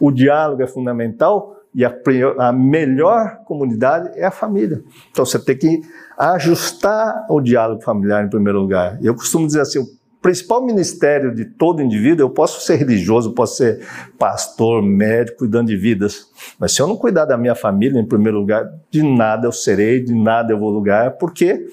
O 0.00 0.10
diálogo 0.10 0.62
é 0.62 0.66
fundamental 0.66 1.56
e 1.74 1.84
a, 1.84 1.94
a, 2.38 2.52
melhor 2.52 3.38
comunidade 3.44 4.10
é 4.18 4.24
a 4.24 4.30
família. 4.30 4.82
Então 5.10 5.24
você 5.24 5.38
tem 5.38 5.56
que 5.56 5.82
ajustar 6.16 7.26
o 7.28 7.40
diálogo 7.40 7.82
familiar 7.82 8.24
em 8.24 8.30
primeiro 8.30 8.60
lugar. 8.60 8.98
Eu 9.02 9.14
costumo 9.14 9.46
dizer 9.46 9.60
assim: 9.60 9.84
principal 10.28 10.62
ministério 10.62 11.34
de 11.34 11.46
todo 11.46 11.80
indivíduo, 11.80 12.26
eu 12.26 12.28
posso 12.28 12.60
ser 12.60 12.76
religioso, 12.76 13.32
posso 13.32 13.56
ser 13.56 13.80
pastor, 14.18 14.82
médico, 14.82 15.38
cuidando 15.38 15.68
de 15.68 15.76
vidas, 15.76 16.26
mas 16.58 16.72
se 16.74 16.82
eu 16.82 16.86
não 16.86 16.98
cuidar 16.98 17.24
da 17.24 17.38
minha 17.38 17.54
família 17.54 17.98
em 17.98 18.06
primeiro 18.06 18.38
lugar, 18.38 18.70
de 18.90 19.02
nada 19.02 19.46
eu 19.46 19.52
serei, 19.52 20.04
de 20.04 20.14
nada 20.14 20.52
eu 20.52 20.58
vou 20.58 20.68
lugar, 20.68 21.12
porque, 21.12 21.64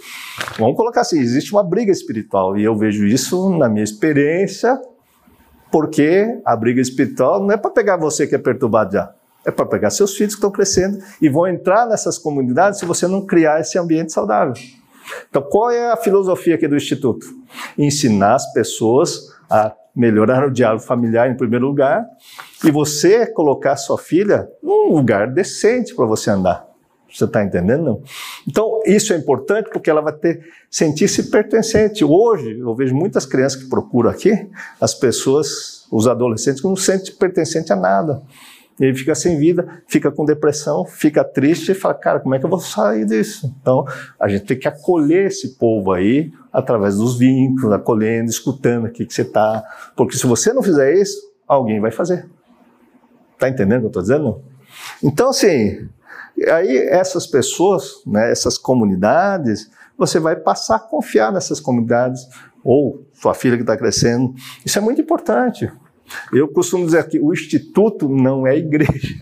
vamos 0.57 0.77
colocar 0.77 1.01
assim, 1.01 1.19
existe 1.19 1.51
uma 1.51 1.65
briga 1.65 1.91
espiritual, 1.91 2.57
e 2.57 2.63
eu 2.63 2.77
vejo 2.77 3.05
isso 3.05 3.49
na 3.57 3.67
minha 3.67 3.83
experiência, 3.83 4.79
porque 5.69 6.39
a 6.45 6.55
briga 6.55 6.79
espiritual 6.79 7.41
não 7.41 7.51
é 7.51 7.57
para 7.57 7.71
pegar 7.71 7.97
você 7.97 8.25
que 8.25 8.35
é 8.35 8.37
perturbado 8.37 8.93
já, 8.93 9.13
é 9.45 9.51
para 9.51 9.65
pegar 9.65 9.89
seus 9.89 10.15
filhos 10.15 10.33
que 10.33 10.37
estão 10.37 10.49
crescendo 10.49 10.99
e 11.21 11.27
vão 11.27 11.45
entrar 11.45 11.85
nessas 11.89 12.17
comunidades 12.17 12.79
se 12.79 12.85
você 12.85 13.05
não 13.05 13.25
criar 13.25 13.59
esse 13.59 13.77
ambiente 13.77 14.13
saudável. 14.13 14.53
Então, 15.29 15.41
qual 15.41 15.71
é 15.71 15.91
a 15.91 15.97
filosofia 15.97 16.55
aqui 16.55 16.67
do 16.67 16.75
Instituto? 16.75 17.25
Ensinar 17.77 18.35
as 18.35 18.51
pessoas 18.53 19.29
a 19.49 19.73
melhorar 19.95 20.45
o 20.45 20.51
diálogo 20.51 20.83
familiar 20.83 21.29
em 21.29 21.37
primeiro 21.37 21.67
lugar 21.67 22.05
e 22.63 22.71
você 22.71 23.25
colocar 23.25 23.75
sua 23.77 23.97
filha 23.97 24.47
num 24.61 24.93
lugar 24.93 25.31
decente 25.31 25.95
para 25.95 26.05
você 26.05 26.29
andar. 26.29 26.67
Você 27.11 27.23
está 27.23 27.41
entendendo? 27.41 28.01
Então, 28.45 28.81
isso 28.85 29.13
é 29.13 29.17
importante 29.17 29.69
porque 29.71 29.89
ela 29.89 30.01
vai 30.01 30.11
ter 30.11 30.43
sentir-se 30.69 31.31
pertencente. 31.31 32.03
Hoje, 32.03 32.59
eu 32.59 32.75
vejo 32.75 32.93
muitas 32.93 33.25
crianças 33.25 33.63
que 33.63 33.69
procuram 33.69 34.09
aqui, 34.09 34.49
as 34.81 34.93
pessoas, 34.93 35.87
os 35.89 36.09
adolescentes, 36.09 36.61
que 36.61 36.67
não 36.67 36.75
se 36.75 36.87
sentem 36.87 37.15
pertencentes 37.15 37.71
a 37.71 37.75
nada. 37.77 38.21
Ele 38.79 38.93
fica 38.93 39.15
sem 39.15 39.37
vida, 39.37 39.81
fica 39.87 40.11
com 40.11 40.25
depressão, 40.25 40.85
fica 40.85 41.23
triste 41.23 41.71
e 41.71 41.75
fala, 41.75 41.93
cara, 41.93 42.19
como 42.19 42.35
é 42.35 42.39
que 42.39 42.45
eu 42.45 42.49
vou 42.49 42.59
sair 42.59 43.05
disso? 43.05 43.55
Então, 43.61 43.85
a 44.19 44.27
gente 44.27 44.45
tem 44.45 44.59
que 44.59 44.67
acolher 44.67 45.27
esse 45.27 45.57
povo 45.57 45.93
aí 45.93 46.31
através 46.51 46.97
dos 46.97 47.17
vínculos, 47.17 47.71
acolhendo, 47.71 48.29
escutando 48.29 48.87
aqui 48.87 49.05
que 49.05 49.13
você 49.13 49.21
está. 49.21 49.63
Porque 49.95 50.17
se 50.17 50.27
você 50.27 50.51
não 50.51 50.61
fizer 50.61 50.93
isso, 50.93 51.17
alguém 51.47 51.79
vai 51.79 51.91
fazer. 51.91 52.29
Tá 53.39 53.47
entendendo 53.47 53.77
o 53.77 53.79
que 53.81 53.85
eu 53.85 54.01
estou 54.01 54.01
dizendo? 54.01 54.41
Então, 55.01 55.29
assim, 55.29 55.87
aí 56.49 56.77
essas 56.89 57.25
pessoas, 57.25 58.01
né, 58.05 58.29
essas 58.29 58.57
comunidades, 58.57 59.69
você 59.97 60.19
vai 60.19 60.35
passar 60.35 60.75
a 60.75 60.79
confiar 60.79 61.31
nessas 61.31 61.61
comunidades, 61.61 62.27
ou 62.63 63.05
sua 63.13 63.33
filha 63.33 63.55
que 63.55 63.63
está 63.63 63.77
crescendo. 63.77 64.33
Isso 64.65 64.77
é 64.77 64.81
muito 64.81 64.99
importante. 64.99 65.71
Eu 66.33 66.47
costumo 66.47 66.85
dizer 66.85 67.07
que 67.07 67.19
o 67.19 67.33
instituto 67.33 68.07
não 68.09 68.45
é 68.45 68.57
igreja. 68.57 69.17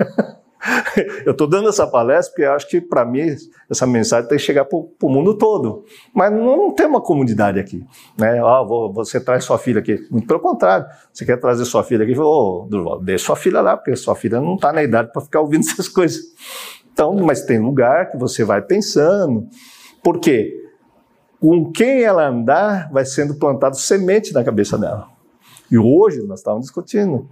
eu 1.26 1.32
estou 1.32 1.48
dando 1.48 1.70
essa 1.70 1.86
palestra 1.86 2.32
porque 2.32 2.44
acho 2.44 2.68
que, 2.68 2.80
para 2.80 3.06
mim, 3.06 3.36
essa 3.70 3.86
mensagem 3.86 4.30
tem 4.30 4.38
que 4.38 4.44
chegar 4.44 4.66
para 4.66 4.78
o 4.78 5.10
mundo 5.10 5.38
todo. 5.38 5.84
Mas 6.14 6.32
não, 6.32 6.58
não, 6.58 6.72
tem 6.72 6.86
uma 6.86 7.02
comunidade 7.02 7.60
aqui. 7.60 7.84
Né? 8.18 8.40
Ah, 8.40 8.64
vou, 8.64 8.94
você 8.94 9.20
traz 9.20 9.44
sua 9.44 9.58
filha 9.58 9.80
aqui. 9.80 10.08
Muito 10.10 10.28
pelo 10.28 10.40
contrário. 10.40 10.86
Você 11.12 11.26
quer 11.26 11.38
trazer 11.38 11.66
sua 11.66 11.84
filha 11.84 12.04
aqui? 12.04 12.18
Oh, 12.18 12.68
deixa 13.02 13.26
sua 13.26 13.36
filha 13.36 13.62
lá, 13.62 13.76
porque 13.76 13.96
sua 13.96 14.16
filha 14.16 14.40
não 14.40 14.56
está 14.56 14.72
na 14.72 14.84
idade 14.84 15.12
para 15.12 15.22
ficar 15.22 15.42
ouvindo 15.42 15.62
essas 15.68 15.88
coisas. 15.88 16.22
Então, 16.92 17.16
mas 17.16 17.44
tem 17.44 17.60
lugar 17.60 18.12
que 18.12 18.18
você 18.18 18.44
vai 18.44 18.62
pensando. 18.62 19.48
Por 20.04 20.20
quê? 20.20 20.60
Com 21.40 21.72
quem 21.72 22.04
ela 22.04 22.28
andar, 22.28 22.90
vai 22.92 23.04
sendo 23.04 23.36
plantado 23.36 23.76
semente 23.76 24.34
na 24.34 24.44
cabeça 24.44 24.78
dela. 24.78 25.13
E 25.74 25.78
hoje 25.80 26.22
nós 26.22 26.42
estávamos 26.42 26.68
discutindo. 26.68 27.28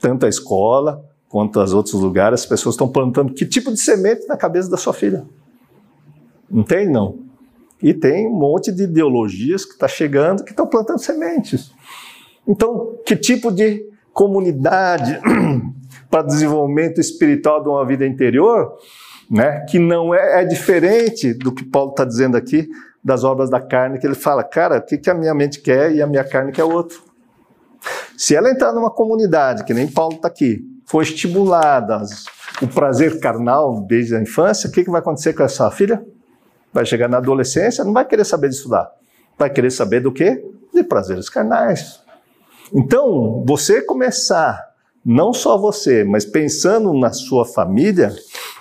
tanto 0.00 0.24
a 0.24 0.28
escola 0.28 1.04
quanto 1.28 1.58
as 1.58 1.72
outros 1.72 1.94
lugares, 1.94 2.42
as 2.42 2.46
pessoas 2.46 2.74
estão 2.74 2.88
plantando 2.88 3.34
que 3.34 3.44
tipo 3.44 3.72
de 3.72 3.80
semente 3.80 4.28
na 4.28 4.36
cabeça 4.36 4.70
da 4.70 4.76
sua 4.76 4.92
filha. 4.92 5.24
Não 6.48 6.62
tem, 6.62 6.88
não. 6.88 7.18
E 7.82 7.92
tem 7.92 8.28
um 8.28 8.38
monte 8.38 8.70
de 8.70 8.84
ideologias 8.84 9.64
que 9.64 9.72
está 9.72 9.88
chegando 9.88 10.44
que 10.44 10.50
estão 10.50 10.68
plantando 10.68 11.00
sementes. 11.00 11.72
Então, 12.46 12.96
que 13.04 13.16
tipo 13.16 13.50
de 13.50 13.84
comunidade 14.12 15.20
para 16.08 16.22
desenvolvimento 16.22 17.00
espiritual 17.00 17.60
de 17.60 17.68
uma 17.68 17.84
vida 17.84 18.06
interior, 18.06 18.76
né, 19.28 19.64
que 19.68 19.80
não 19.80 20.14
é, 20.14 20.42
é 20.42 20.44
diferente 20.44 21.34
do 21.34 21.52
que 21.52 21.64
Paulo 21.64 21.90
está 21.90 22.04
dizendo 22.04 22.36
aqui 22.36 22.68
das 23.02 23.24
obras 23.24 23.50
da 23.50 23.60
carne, 23.60 23.98
que 23.98 24.06
ele 24.06 24.14
fala, 24.14 24.44
cara, 24.44 24.78
o 24.78 24.82
que, 24.82 24.96
que 24.96 25.10
a 25.10 25.14
minha 25.14 25.34
mente 25.34 25.60
quer 25.60 25.92
e 25.92 26.00
a 26.00 26.06
minha 26.06 26.22
carne 26.22 26.52
quer 26.52 26.64
outro. 26.64 27.09
Se 28.16 28.34
ela 28.34 28.50
entrar 28.50 28.72
numa 28.72 28.90
comunidade, 28.90 29.64
que 29.64 29.74
nem 29.74 29.88
Paulo 29.88 30.16
está 30.16 30.28
aqui, 30.28 30.60
for 30.86 31.02
estimulada 31.02 32.02
o 32.60 32.68
prazer 32.68 33.20
carnal 33.20 33.80
desde 33.82 34.14
a 34.14 34.20
infância, 34.20 34.68
o 34.68 34.72
que, 34.72 34.84
que 34.84 34.90
vai 34.90 35.00
acontecer 35.00 35.32
com 35.32 35.42
essa 35.42 35.70
filha? 35.70 36.04
Vai 36.72 36.84
chegar 36.84 37.08
na 37.08 37.16
adolescência, 37.16 37.84
não 37.84 37.92
vai 37.92 38.04
querer 38.04 38.24
saber 38.24 38.48
de 38.48 38.56
estudar. 38.56 38.90
Vai 39.38 39.50
querer 39.50 39.70
saber 39.70 40.00
do 40.00 40.12
quê? 40.12 40.44
De 40.72 40.82
prazeres 40.82 41.28
carnais. 41.28 42.00
Então, 42.72 43.44
você 43.46 43.82
começar, 43.82 44.60
não 45.04 45.32
só 45.32 45.56
você, 45.56 46.04
mas 46.04 46.24
pensando 46.24 46.92
na 46.92 47.12
sua 47.12 47.44
família, 47.44 48.14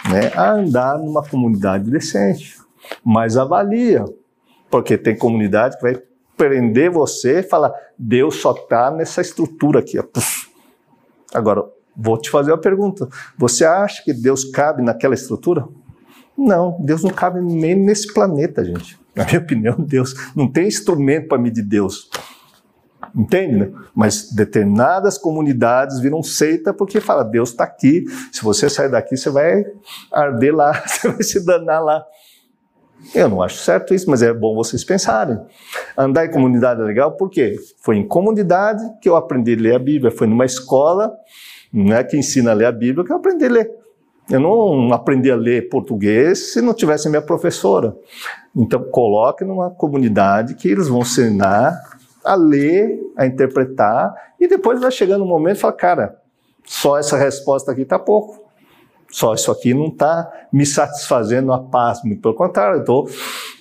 né, 0.09 0.32
a 0.36 0.53
andar 0.53 0.97
numa 0.97 1.24
comunidade 1.24 1.91
decente. 1.91 2.57
Mas 3.03 3.38
avalia, 3.38 4.05
porque 4.70 4.97
tem 4.97 5.15
comunidade 5.15 5.76
que 5.76 5.84
vai 5.84 6.01
prender 6.39 6.89
você 6.89 7.41
e 7.41 7.43
falar: 7.43 7.71
Deus 7.97 8.37
só 8.37 8.53
está 8.53 8.89
nessa 8.89 9.21
estrutura 9.21 9.79
aqui. 9.79 9.99
Agora, 11.31 11.63
Vou 12.01 12.17
te 12.17 12.29
fazer 12.29 12.51
uma 12.51 12.57
pergunta. 12.57 13.09
Você 13.37 13.65
acha 13.65 14.01
que 14.01 14.13
Deus 14.13 14.45
cabe 14.45 14.81
naquela 14.81 15.13
estrutura? 15.13 15.67
Não, 16.37 16.77
Deus 16.79 17.03
não 17.03 17.09
cabe 17.09 17.41
nem 17.41 17.75
nesse 17.75 18.13
planeta, 18.13 18.63
gente. 18.63 18.97
Na 19.13 19.25
minha 19.25 19.39
opinião, 19.43 19.75
Deus 19.77 20.15
não 20.33 20.49
tem 20.49 20.65
instrumento 20.65 21.27
para 21.27 21.37
medir 21.37 21.63
Deus. 21.63 22.09
Entende? 23.13 23.57
Né? 23.57 23.71
Mas 23.93 24.31
determinadas 24.31 25.17
comunidades 25.17 25.99
viram 25.99 26.23
seita 26.23 26.73
porque 26.73 27.01
fala, 27.01 27.23
Deus 27.23 27.49
está 27.49 27.65
aqui. 27.65 28.05
Se 28.31 28.43
você 28.43 28.69
sair 28.69 28.89
daqui, 28.89 29.17
você 29.17 29.29
vai 29.29 29.65
arder 30.09 30.55
lá, 30.55 30.71
você 30.87 31.09
vai 31.09 31.23
se 31.23 31.45
danar 31.45 31.83
lá. 31.83 32.05
Eu 33.16 33.30
não 33.30 33.41
acho 33.41 33.58
certo 33.58 33.93
isso, 33.93 34.10
mas 34.10 34.22
é 34.22 34.34
bom 34.34 34.56
vocês 34.56 34.84
pensarem. 34.84 35.39
Andar 35.97 36.26
em 36.26 36.32
comunidade 36.32 36.82
é 36.82 36.84
legal, 36.84 37.14
por 37.14 37.30
quê? 37.30 37.56
Foi 37.82 37.97
em 37.97 38.08
comunidade 38.08 38.84
que 39.02 39.10
eu 39.10 39.16
aprendi 39.16 39.54
a 39.54 39.62
ler 39.62 39.76
a 39.76 39.80
Bíblia, 39.80 40.12
foi 40.12 40.28
numa 40.28 40.45
escola 40.45 41.12
não 41.72 41.95
é 41.95 42.04
que 42.04 42.18
ensina 42.18 42.52
a 42.52 42.54
ler 42.54 42.66
a 42.66 42.72
Bíblia, 42.72 43.06
que 43.06 43.12
eu 43.12 43.18
aprendi 43.18 43.45
a 43.45 43.50
ler. 43.50 43.72
Eu 44.30 44.39
não 44.39 44.93
aprendi 44.93 45.32
a 45.32 45.36
ler 45.36 45.70
português 45.70 46.54
se 46.54 46.62
não 46.62 46.74
tivesse 46.74 47.10
minha 47.10 47.22
professora. 47.22 47.95
Então, 48.56 48.84
coloque 48.84 49.43
numa 49.43 49.70
comunidade 49.72 50.56
que 50.56 50.68
eles 50.68 50.88
vão 50.88 51.00
ensinar 51.00 51.80
a 52.24 52.36
ler, 52.36 53.00
a 53.16 53.26
interpretar, 53.26 54.14
e 54.39 54.47
depois 54.47 54.80
vai 54.80 54.91
chegando 54.91 55.24
um 55.24 55.28
momento 55.28 55.58
e 55.58 55.60
fala, 55.60 55.74
cara, 55.74 56.22
só 56.66 56.97
essa 56.97 57.18
resposta 57.18 57.72
aqui 57.72 57.82
está 57.82 57.97
pouco. 57.97 58.49
Só 59.12 59.34
isso 59.34 59.51
aqui 59.51 59.74
não 59.74 59.88
está 59.88 60.32
me 60.51 60.66
satisfazendo 60.66 61.51
a 61.51 61.60
paz. 61.60 62.01
Muito 62.03 62.22
pelo 62.22 62.36
contrário, 62.36 62.78
eu 62.78 62.80
estou 62.82 63.10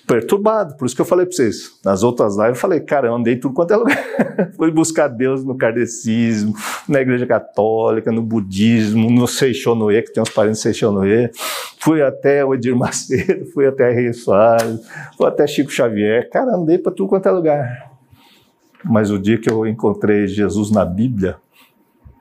perturbado. 0.07 0.77
Por 0.77 0.87
isso 0.87 0.95
que 0.95 1.01
eu 1.01 1.07
falei 1.07 1.27
para 1.27 1.37
vocês. 1.37 1.79
Nas 1.85 2.03
outras 2.03 2.37
lives 2.37 2.51
eu 2.51 2.55
falei, 2.57 2.81
cara, 2.81 3.09
eu 3.09 3.15
andei 3.15 3.37
tudo 3.37 3.55
quanto 3.55 3.73
é 3.73 3.77
lugar. 3.77 4.05
Fui 4.57 4.71
buscar 4.71 5.09
Deus 5.09 5.45
no 5.45 5.57
kardecismo, 5.57 6.55
na 6.89 7.01
igreja 7.01 7.27
católica, 7.27 8.11
no 8.11 8.23
budismo, 8.23 9.11
no 9.11 9.27
Seixonoe, 9.27 10.03
que 10.03 10.13
tem 10.13 10.23
uns 10.23 10.31
parentes 10.31 10.61
Seixonoe. 10.61 11.31
Fui 11.81 12.03
até 12.03 12.45
o 12.45 12.55
Edir 12.55 12.77
Macedo, 12.77 13.47
fui 13.53 13.67
até 13.67 13.91
Rei 13.93 14.13
Soares, 14.13 14.81
fui 15.17 15.27
até 15.27 15.47
Chico 15.47 15.71
Xavier. 15.71 16.29
Cara, 16.31 16.57
andei 16.57 16.79
para 16.79 16.93
tudo 16.93 17.09
quanto 17.09 17.29
é 17.29 17.31
lugar. 17.31 17.93
Mas 18.85 19.11
o 19.11 19.19
dia 19.19 19.39
que 19.39 19.51
eu 19.51 19.67
encontrei 19.67 20.27
Jesus 20.27 20.71
na 20.71 20.85
Bíblia, 20.85 21.37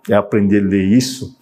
e 0.09 0.13
aprendi 0.13 0.57
a 0.57 0.61
ler 0.61 0.85
isso, 0.85 1.36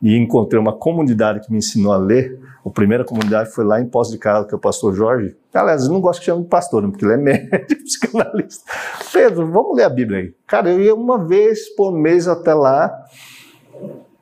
e 0.00 0.16
encontrei 0.16 0.60
uma 0.60 0.72
comunidade 0.72 1.40
que 1.40 1.50
me 1.50 1.58
ensinou 1.58 1.92
a 1.92 1.96
ler, 1.96 2.38
a 2.64 2.70
primeira 2.70 3.04
comunidade 3.04 3.50
foi 3.50 3.64
lá 3.64 3.80
em 3.80 3.86
Poço 3.86 4.12
de 4.12 4.18
Caldas, 4.18 4.48
que 4.48 4.54
é 4.54 4.56
o 4.56 4.60
pastor 4.60 4.94
Jorge. 4.94 5.34
Aliás, 5.52 5.84
eu 5.84 5.92
não 5.92 6.00
gosto 6.00 6.20
que 6.20 6.26
chame 6.26 6.42
de 6.42 6.48
pastor, 6.48 6.82
porque 6.88 7.04
ele 7.04 7.14
é 7.14 7.16
médico, 7.18 7.82
psicanalista. 7.82 8.70
Pedro, 9.12 9.50
vamos 9.50 9.76
ler 9.76 9.84
a 9.84 9.88
Bíblia 9.88 10.18
aí. 10.20 10.34
Cara, 10.46 10.70
eu 10.70 10.80
ia 10.80 10.94
uma 10.94 11.18
vez 11.18 11.68
por 11.74 11.92
mês 11.92 12.28
até 12.28 12.54
lá, 12.54 12.92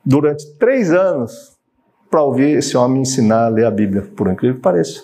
durante 0.05 0.45
três 0.57 0.91
anos, 0.91 1.57
para 2.09 2.23
ouvir 2.23 2.57
esse 2.57 2.77
homem 2.77 3.01
ensinar 3.01 3.45
a 3.45 3.49
ler 3.49 3.65
a 3.65 3.71
Bíblia, 3.71 4.01
por 4.15 4.27
incrível 4.31 4.55
que 4.55 4.61
pareça. 4.61 5.03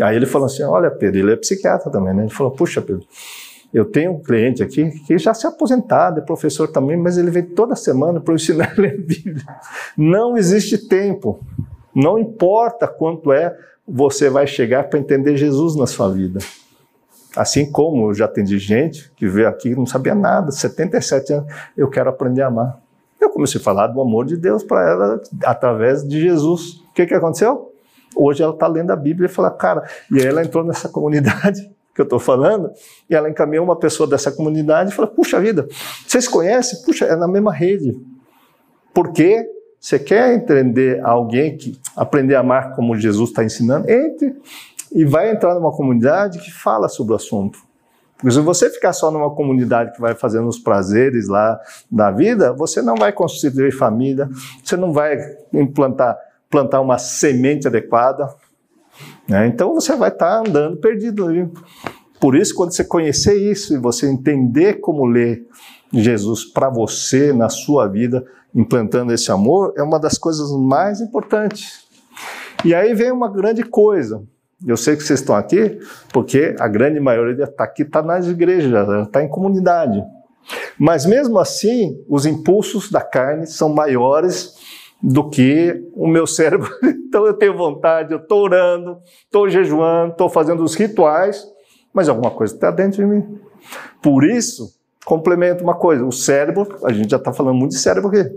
Aí 0.00 0.16
ele 0.16 0.26
falou 0.26 0.46
assim: 0.46 0.62
Olha, 0.64 0.90
Pedro, 0.90 1.20
ele 1.20 1.32
é 1.32 1.36
psiquiatra 1.36 1.90
também, 1.90 2.12
né? 2.12 2.24
Ele 2.24 2.32
falou: 2.32 2.52
Puxa, 2.52 2.82
Pedro, 2.82 3.06
eu 3.72 3.84
tenho 3.84 4.12
um 4.12 4.22
cliente 4.22 4.62
aqui 4.62 4.90
que 5.06 5.18
já 5.18 5.34
se 5.34 5.46
aposentado, 5.46 6.20
é 6.20 6.22
professor 6.22 6.68
também, 6.68 6.96
mas 6.96 7.18
ele 7.18 7.30
vem 7.30 7.42
toda 7.42 7.74
semana 7.74 8.20
para 8.20 8.34
ensinar 8.34 8.72
a 8.76 8.80
ler 8.80 8.94
a 8.94 8.96
Bíblia. 8.96 9.44
Não 9.96 10.36
existe 10.36 10.78
tempo. 10.88 11.40
Não 11.94 12.18
importa 12.18 12.86
quanto 12.86 13.32
é, 13.32 13.56
você 13.86 14.28
vai 14.28 14.46
chegar 14.46 14.88
para 14.88 14.98
entender 14.98 15.36
Jesus 15.36 15.76
na 15.76 15.86
sua 15.86 16.10
vida. 16.10 16.38
Assim 17.36 17.70
como 17.70 18.08
eu 18.08 18.14
já 18.14 18.24
atendi 18.24 18.58
gente 18.58 19.12
que 19.14 19.28
veio 19.28 19.48
aqui 19.48 19.70
e 19.70 19.74
não 19.74 19.86
sabia 19.86 20.14
nada, 20.14 20.50
77 20.50 21.32
anos, 21.34 21.54
eu 21.76 21.88
quero 21.88 22.08
aprender 22.08 22.42
a 22.42 22.46
amar. 22.46 22.80
Eu 23.20 23.30
comecei 23.30 23.60
a 23.60 23.64
falar 23.64 23.88
do 23.88 24.00
amor 24.00 24.24
de 24.24 24.36
Deus 24.36 24.62
para 24.62 24.90
ela 24.90 25.20
através 25.44 26.06
de 26.06 26.20
Jesus. 26.20 26.82
O 26.90 26.92
que, 26.94 27.06
que 27.06 27.14
aconteceu? 27.14 27.72
Hoje 28.14 28.42
ela 28.42 28.54
está 28.54 28.66
lendo 28.66 28.90
a 28.90 28.96
Bíblia 28.96 29.26
e 29.26 29.30
fala, 29.30 29.50
cara, 29.50 29.86
e 30.10 30.18
aí 30.18 30.26
ela 30.26 30.42
entrou 30.42 30.64
nessa 30.64 30.88
comunidade 30.88 31.75
que 31.96 32.02
eu 32.02 32.04
estou 32.04 32.18
falando, 32.18 32.70
e 33.08 33.14
ela 33.14 33.28
encaminhou 33.28 33.64
uma 33.64 33.74
pessoa 33.74 34.06
dessa 34.06 34.30
comunidade 34.30 34.90
e 34.90 34.94
falou, 34.94 35.10
puxa 35.10 35.40
vida, 35.40 35.66
vocês 36.06 36.28
conhecem? 36.28 36.82
Puxa, 36.82 37.06
é 37.06 37.16
na 37.16 37.26
mesma 37.26 37.52
rede. 37.52 37.98
Por 38.92 39.12
quê? 39.12 39.44
Você 39.80 39.98
quer 39.98 40.34
entender 40.34 41.00
alguém 41.02 41.56
que 41.56 41.80
aprender 41.96 42.34
a 42.34 42.40
amar 42.40 42.74
como 42.74 42.96
Jesus 42.96 43.30
está 43.30 43.42
ensinando? 43.42 43.90
Entre 43.90 44.36
e 44.92 45.04
vai 45.04 45.30
entrar 45.30 45.54
numa 45.54 45.72
comunidade 45.72 46.38
que 46.38 46.52
fala 46.52 46.88
sobre 46.88 47.14
o 47.14 47.16
assunto. 47.16 47.58
Porque 48.16 48.30
se 48.30 48.40
você 48.40 48.70
ficar 48.70 48.92
só 48.92 49.10
numa 49.10 49.34
comunidade 49.34 49.92
que 49.92 50.00
vai 50.00 50.14
fazendo 50.14 50.48
os 50.48 50.58
prazeres 50.58 51.28
lá 51.28 51.58
da 51.90 52.10
vida, 52.10 52.52
você 52.52 52.80
não 52.80 52.94
vai 52.94 53.12
constituir 53.12 53.72
família, 53.72 54.28
você 54.62 54.76
não 54.76 54.92
vai 54.92 55.18
implantar 55.52 56.16
plantar 56.48 56.80
uma 56.80 56.96
semente 56.96 57.66
adequada. 57.66 58.32
Né? 59.28 59.46
Então 59.46 59.74
você 59.74 59.94
vai 59.96 60.10
estar 60.10 60.42
tá 60.42 60.48
andando 60.48 60.76
perdido. 60.76 61.26
Por 62.20 62.36
isso, 62.36 62.54
quando 62.54 62.72
você 62.72 62.84
conhecer 62.84 63.34
isso 63.34 63.74
e 63.74 63.78
você 63.78 64.06
entender 64.06 64.74
como 64.74 65.04
ler 65.04 65.46
Jesus 65.92 66.44
para 66.44 66.70
você 66.70 67.32
na 67.32 67.48
sua 67.48 67.86
vida, 67.86 68.24
implantando 68.54 69.12
esse 69.12 69.30
amor, 69.30 69.74
é 69.76 69.82
uma 69.82 69.98
das 69.98 70.16
coisas 70.16 70.50
mais 70.52 71.00
importantes. 71.00 71.84
E 72.64 72.74
aí 72.74 72.94
vem 72.94 73.12
uma 73.12 73.30
grande 73.30 73.62
coisa. 73.62 74.22
Eu 74.66 74.76
sei 74.76 74.96
que 74.96 75.02
vocês 75.02 75.20
estão 75.20 75.36
aqui 75.36 75.78
porque 76.12 76.54
a 76.58 76.66
grande 76.66 76.98
maioria 76.98 77.44
está 77.44 77.64
aqui, 77.64 77.82
está 77.82 78.02
nas 78.02 78.26
igrejas, 78.26 79.06
está 79.06 79.22
em 79.22 79.28
comunidade. 79.28 80.02
Mas 80.78 81.04
mesmo 81.04 81.38
assim, 81.38 82.02
os 82.08 82.24
impulsos 82.24 82.90
da 82.90 83.02
carne 83.02 83.46
são 83.46 83.68
maiores 83.68 84.55
do 85.02 85.28
que 85.28 85.82
o 85.94 86.06
meu 86.06 86.26
cérebro. 86.26 86.70
Então 87.06 87.24
eu 87.24 87.32
tenho 87.32 87.56
vontade, 87.56 88.12
eu 88.12 88.18
estou 88.18 88.42
orando, 88.42 88.98
estou 89.24 89.48
jejuando, 89.48 90.12
estou 90.12 90.28
fazendo 90.28 90.62
os 90.62 90.74
rituais, 90.74 91.46
mas 91.94 92.10
alguma 92.10 92.30
coisa 92.30 92.52
está 92.52 92.70
dentro 92.70 92.98
de 92.98 93.06
mim. 93.06 93.38
Por 94.02 94.22
isso, 94.22 94.74
complemento 95.02 95.64
uma 95.64 95.74
coisa: 95.74 96.04
o 96.04 96.12
cérebro, 96.12 96.66
a 96.84 96.92
gente 96.92 97.10
já 97.10 97.16
está 97.16 97.32
falando 97.32 97.56
muito 97.56 97.72
de 97.72 97.78
cérebro 97.78 98.08
aqui. 98.08 98.28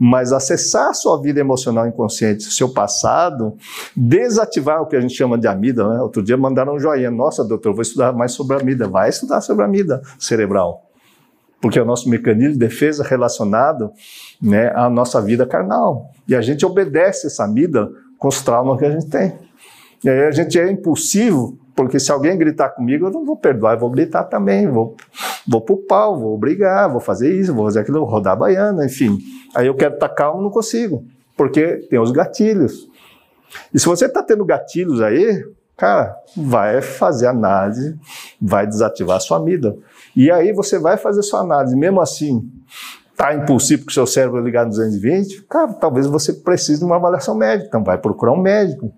Mas 0.00 0.32
acessar 0.32 0.88
a 0.88 0.94
sua 0.94 1.20
vida 1.20 1.38
emocional 1.38 1.86
inconsciente, 1.86 2.42
seu 2.44 2.70
passado, 2.70 3.56
desativar 3.94 4.82
o 4.82 4.86
que 4.86 4.96
a 4.96 5.00
gente 5.00 5.14
chama 5.14 5.38
de 5.38 5.46
amida, 5.46 5.86
né? 5.86 6.00
Outro 6.00 6.22
dia 6.22 6.36
mandaram 6.36 6.74
um 6.74 6.78
joinha. 6.80 7.10
Nossa, 7.10 7.44
doutor, 7.44 7.72
vou 7.72 7.82
estudar 7.82 8.12
mais 8.12 8.32
sobre 8.32 8.56
a 8.56 8.60
amida. 8.60 8.88
Vai 8.88 9.10
estudar 9.10 9.40
sobre 9.42 9.62
a 9.62 9.66
amida 9.66 10.02
cerebral. 10.18 10.91
Porque 11.62 11.78
é 11.78 11.82
o 11.82 11.86
nosso 11.86 12.10
mecanismo 12.10 12.52
de 12.52 12.58
defesa 12.58 13.02
relacionado 13.02 13.90
né, 14.40 14.70
à 14.74 14.90
nossa 14.90 15.22
vida 15.22 15.46
carnal. 15.46 16.10
E 16.28 16.34
a 16.34 16.42
gente 16.42 16.66
obedece 16.66 17.28
essa 17.28 17.44
amida 17.44 17.90
com 18.18 18.28
os 18.28 18.42
traumas 18.42 18.78
que 18.78 18.84
a 18.84 18.90
gente 18.90 19.06
tem. 19.06 19.32
E 20.04 20.10
aí 20.10 20.26
a 20.26 20.30
gente 20.30 20.58
é 20.58 20.70
impulsivo 20.70 21.58
porque 21.74 21.98
se 21.98 22.12
alguém 22.12 22.36
gritar 22.36 22.70
comigo, 22.70 23.06
eu 23.06 23.10
não 23.10 23.24
vou 23.24 23.36
perdoar, 23.36 23.74
eu 23.74 23.80
vou 23.80 23.90
gritar 23.90 24.24
também, 24.24 24.68
vou, 24.68 24.94
vou 25.48 25.60
pro 25.60 25.76
pau, 25.76 26.18
vou 26.18 26.36
brigar, 26.36 26.90
vou 26.90 27.00
fazer 27.00 27.34
isso, 27.34 27.54
vou 27.54 27.64
fazer 27.64 27.80
aquilo, 27.80 28.04
rodar 28.04 28.36
baiana, 28.36 28.84
enfim. 28.84 29.18
Aí 29.54 29.66
eu 29.66 29.74
quero 29.74 29.94
estar 29.94 30.08
calmo, 30.10 30.42
não 30.42 30.50
consigo, 30.50 31.04
porque 31.36 31.78
tem 31.88 31.98
os 31.98 32.12
gatilhos. 32.12 32.88
E 33.72 33.78
se 33.78 33.86
você 33.86 34.06
está 34.06 34.22
tendo 34.22 34.44
gatilhos 34.44 35.00
aí, 35.00 35.42
cara, 35.76 36.16
vai 36.36 36.80
fazer 36.80 37.26
análise, 37.26 37.98
vai 38.40 38.66
desativar 38.66 39.16
a 39.16 39.20
sua 39.20 39.38
amida. 39.38 39.76
E 40.14 40.30
aí 40.30 40.52
você 40.52 40.78
vai 40.78 40.96
fazer 40.96 41.22
sua 41.22 41.40
análise, 41.40 41.76
mesmo 41.76 42.00
assim, 42.00 42.50
Está 43.12 43.34
impulsivo 43.34 43.84
com 43.84 43.90
o 43.90 43.92
seu 43.92 44.06
cérebro 44.06 44.40
ligado 44.40 44.64
no 44.64 44.70
220? 44.70 45.42
Cara, 45.42 45.72
talvez 45.74 46.06
você 46.06 46.32
precise 46.32 46.80
de 46.80 46.84
uma 46.84 46.96
avaliação 46.96 47.36
médica, 47.36 47.68
então 47.68 47.84
vai 47.84 47.98
procurar 47.98 48.32
um 48.32 48.40
médico. 48.40 48.92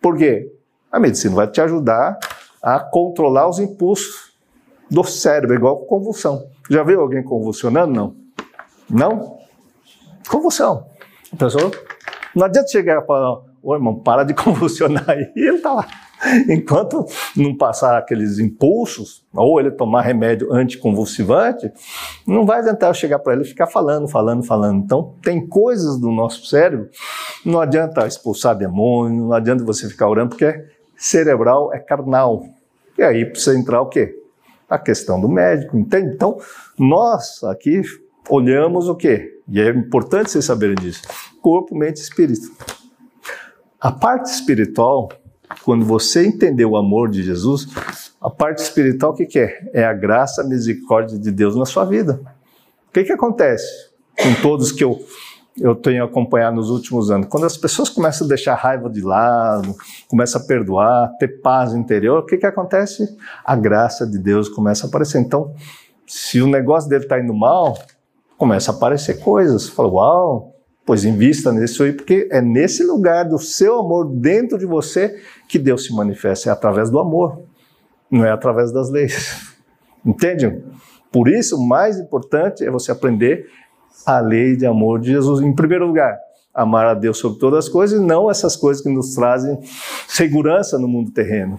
Por 0.00 0.16
quê? 0.16 0.52
A 0.92 1.00
medicina 1.00 1.34
vai 1.34 1.48
te 1.48 1.60
ajudar 1.60 2.18
a 2.62 2.78
controlar 2.78 3.48
os 3.48 3.58
impulsos 3.58 4.32
do 4.88 5.02
cérebro, 5.02 5.56
igual 5.56 5.78
convulsão. 5.86 6.46
Já 6.70 6.84
viu 6.84 7.00
alguém 7.00 7.24
convulsionando? 7.24 7.92
Não. 7.92 8.16
Não? 8.88 9.38
Convulsão. 10.28 10.86
A 11.32 11.36
pessoa, 11.36 11.70
não 12.32 12.44
adianta 12.44 12.68
chegar 12.68 13.02
falar, 13.04 13.40
ô 13.62 13.74
irmão, 13.74 13.98
para 13.98 14.22
de 14.22 14.34
convulsionar 14.38 15.08
aí, 15.08 15.32
ele 15.34 15.56
está 15.56 15.72
lá. 15.72 15.88
Enquanto 16.48 17.04
não 17.36 17.56
passar 17.56 17.98
aqueles 17.98 18.38
impulsos, 18.38 19.24
ou 19.32 19.60
ele 19.60 19.70
tomar 19.70 20.02
remédio 20.02 20.52
anticonvulsivante, 20.52 21.72
não 22.26 22.46
vai 22.46 22.60
adiantar 22.60 22.90
eu 22.90 22.94
chegar 22.94 23.18
para 23.18 23.34
ele 23.34 23.42
e 23.42 23.46
ficar 23.46 23.66
falando, 23.66 24.08
falando, 24.08 24.42
falando. 24.42 24.82
Então, 24.84 25.14
tem 25.22 25.46
coisas 25.46 25.98
do 25.98 26.10
nosso 26.10 26.46
cérebro, 26.46 26.88
não 27.44 27.60
adianta 27.60 28.06
expulsar 28.06 28.56
demônio, 28.56 29.24
não 29.24 29.32
adianta 29.32 29.64
você 29.64 29.88
ficar 29.88 30.08
orando, 30.08 30.30
porque 30.30 30.44
é 30.44 30.64
cerebral 30.96 31.72
é 31.72 31.78
carnal. 31.78 32.44
E 32.96 33.02
aí 33.02 33.24
precisa 33.24 33.58
entrar 33.58 33.80
o 33.80 33.88
quê? 33.88 34.14
A 34.68 34.78
questão 34.78 35.20
do 35.20 35.28
médico, 35.28 35.76
entende? 35.76 36.14
Então, 36.14 36.38
nós 36.78 37.42
aqui 37.44 37.82
olhamos 38.28 38.88
o 38.88 38.94
quê? 38.94 39.30
E 39.48 39.60
é 39.60 39.68
importante 39.68 40.30
vocês 40.30 40.44
saberem 40.44 40.76
disso. 40.76 41.02
Corpo, 41.42 41.76
mente 41.76 41.98
e 41.98 42.02
espírito. 42.02 42.50
A 43.78 43.92
parte 43.92 44.30
espiritual 44.30 45.10
quando 45.64 45.84
você 45.84 46.26
entender 46.26 46.64
o 46.64 46.76
amor 46.76 47.10
de 47.10 47.22
Jesus, 47.22 47.68
a 48.20 48.30
parte 48.30 48.58
espiritual 48.58 49.12
o 49.12 49.14
que, 49.14 49.26
que 49.26 49.38
é? 49.38 49.70
É 49.72 49.84
a 49.84 49.92
graça, 49.92 50.42
a 50.42 50.44
misericórdia 50.44 51.18
de 51.18 51.30
Deus 51.30 51.54
na 51.56 51.66
sua 51.66 51.84
vida. 51.84 52.20
O 52.88 52.92
que, 52.92 53.04
que 53.04 53.12
acontece 53.12 53.90
com 54.16 54.34
todos 54.42 54.72
que 54.72 54.82
eu, 54.82 54.98
eu 55.60 55.74
tenho 55.74 56.04
acompanhado 56.04 56.56
nos 56.56 56.70
últimos 56.70 57.10
anos? 57.10 57.28
Quando 57.28 57.44
as 57.44 57.56
pessoas 57.56 57.88
começam 57.88 58.26
a 58.26 58.28
deixar 58.28 58.52
a 58.52 58.56
raiva 58.56 58.88
de 58.88 59.00
lado, 59.00 59.74
começam 60.08 60.40
a 60.40 60.44
perdoar, 60.44 61.12
ter 61.18 61.40
paz 61.40 61.74
interior, 61.74 62.20
o 62.20 62.26
que, 62.26 62.36
que 62.36 62.46
acontece? 62.46 63.16
A 63.44 63.56
graça 63.56 64.06
de 64.06 64.18
Deus 64.18 64.48
começa 64.48 64.86
a 64.86 64.88
aparecer. 64.88 65.20
Então, 65.20 65.54
se 66.06 66.40
o 66.40 66.46
negócio 66.46 66.88
dele 66.88 67.04
está 67.04 67.20
indo 67.20 67.34
mal, 67.34 67.78
começa 68.38 68.70
a 68.70 68.74
aparecer 68.74 69.20
coisas. 69.20 69.68
Fala, 69.68 69.88
uau, 69.88 70.54
Pois 70.86 71.04
invista 71.04 71.50
nisso 71.50 71.82
aí, 71.82 71.92
porque 71.92 72.28
é 72.30 72.42
nesse 72.42 72.84
lugar 72.84 73.24
do 73.24 73.38
seu 73.38 73.80
amor 73.80 74.06
dentro 74.16 74.58
de 74.58 74.66
você 74.66 75.18
que 75.48 75.58
Deus 75.58 75.84
se 75.84 75.94
manifesta. 75.94 76.48
É 76.48 76.52
através 76.52 76.90
do 76.90 76.98
amor, 76.98 77.42
não 78.10 78.24
é 78.24 78.30
através 78.30 78.72
das 78.72 78.90
leis. 78.90 79.54
Entende? 80.04 80.62
Por 81.10 81.28
isso, 81.28 81.56
o 81.56 81.66
mais 81.66 81.98
importante 81.98 82.64
é 82.64 82.70
você 82.70 82.90
aprender 82.90 83.46
a 84.04 84.20
lei 84.20 84.56
de 84.56 84.66
amor 84.66 85.00
de 85.00 85.12
Jesus. 85.12 85.40
Em 85.40 85.54
primeiro 85.54 85.86
lugar, 85.86 86.18
amar 86.52 86.86
a 86.86 86.94
Deus 86.94 87.18
sobre 87.18 87.38
todas 87.38 87.66
as 87.66 87.68
coisas 87.68 88.00
e 88.00 88.04
não 88.04 88.30
essas 88.30 88.56
coisas 88.56 88.82
que 88.82 88.88
nos 88.88 89.14
trazem 89.14 89.58
segurança 90.06 90.78
no 90.78 90.86
mundo 90.86 91.10
terreno. 91.10 91.58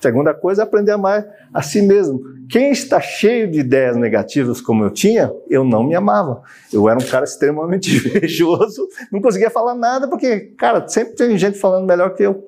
Segunda 0.00 0.34
coisa 0.34 0.62
aprender 0.62 0.92
a 0.92 0.94
amar 0.94 1.26
a 1.52 1.62
si 1.62 1.82
mesmo. 1.82 2.20
Quem 2.48 2.70
está 2.70 3.00
cheio 3.00 3.50
de 3.50 3.60
ideias 3.60 3.96
negativas 3.96 4.60
como 4.60 4.84
eu 4.84 4.90
tinha, 4.90 5.32
eu 5.48 5.64
não 5.64 5.82
me 5.82 5.94
amava. 5.94 6.42
Eu 6.72 6.88
era 6.88 6.98
um 6.98 7.04
cara 7.04 7.24
extremamente 7.24 7.90
invejoso, 7.96 8.86
não 9.10 9.20
conseguia 9.20 9.50
falar 9.50 9.74
nada, 9.74 10.06
porque, 10.08 10.52
cara, 10.56 10.86
sempre 10.86 11.14
tem 11.14 11.36
gente 11.36 11.58
falando 11.58 11.86
melhor 11.86 12.14
que 12.14 12.22
eu. 12.22 12.44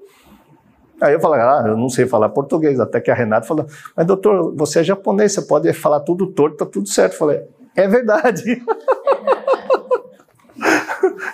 Aí 1.01 1.15
eu 1.15 1.21
falei, 1.21 1.41
ah, 1.41 1.65
eu 1.67 1.77
não 1.77 1.89
sei 1.89 2.07
falar 2.07 2.29
português. 2.31 2.81
Até 2.81 3.01
que 3.01 3.11
a 3.11 3.15
Renata 3.15 3.47
falou, 3.47 3.67
mas 3.97 4.07
doutor, 4.07 4.55
você 4.57 4.81
é 4.81 4.85
japonês, 4.85 5.33
você 5.33 5.43
pode 5.43 5.73
falar 5.73 6.01
tudo 6.01 6.27
torto, 6.27 6.57
tá 6.57 6.67
tudo 6.67 6.89
certo. 6.89 7.13
Eu 7.13 7.19
falei, 7.19 7.43
é 7.77 7.87
verdade. 7.87 8.63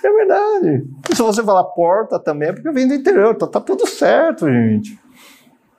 é 0.05 0.13
verdade. 0.13 0.87
E 1.11 1.17
se 1.17 1.23
você 1.23 1.43
falar 1.43 1.65
porta 1.65 2.19
também, 2.19 2.51
é 2.51 2.53
porque 2.53 2.69
eu 2.69 2.75
vim 2.75 2.87
do 2.87 2.95
interior, 2.95 3.35
então 3.35 3.49
tá 3.49 3.61
tudo 3.61 3.87
certo, 3.87 4.47
gente. 4.47 4.99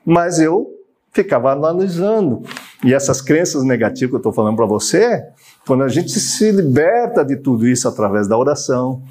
Mas 0.03 0.39
eu 0.39 0.71
ficava 1.11 1.51
analisando. 1.51 2.41
E 2.83 2.93
essas 2.93 3.21
crenças 3.21 3.63
negativas 3.63 4.09
que 4.09 4.15
eu 4.15 4.19
estou 4.19 4.33
falando 4.33 4.55
para 4.55 4.65
você, 4.65 5.23
quando 5.65 5.83
a 5.83 5.87
gente 5.87 6.19
se 6.19 6.51
liberta 6.51 7.23
de 7.23 7.37
tudo 7.37 7.67
isso 7.67 7.87
através 7.87 8.27
da 8.27 8.37
oração, 8.37 9.01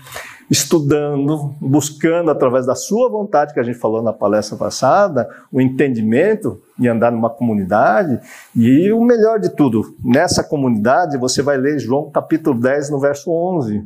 estudando, 0.51 1.55
buscando 1.61 2.30
através 2.30 2.66
da 2.66 2.74
sua 2.74 3.09
vontade, 3.09 3.55
que 3.55 3.61
a 3.61 3.62
gente 3.62 3.78
falou 3.78 4.03
na 4.03 4.12
palestra 4.12 4.57
passada, 4.57 5.28
o 5.51 5.61
entendimento 5.61 6.61
e 6.78 6.88
andar 6.88 7.11
numa 7.11 7.30
comunidade. 7.30 8.20
E 8.55 8.92
o 8.92 9.01
melhor 9.01 9.38
de 9.38 9.51
tudo, 9.51 9.95
nessa 10.05 10.45
comunidade 10.45 11.18
você 11.18 11.42
vai 11.42 11.57
ler 11.57 11.78
João 11.78 12.11
capítulo 12.11 12.59
10, 12.59 12.90
no 12.90 13.01
verso 13.01 13.30
11. 13.30 13.84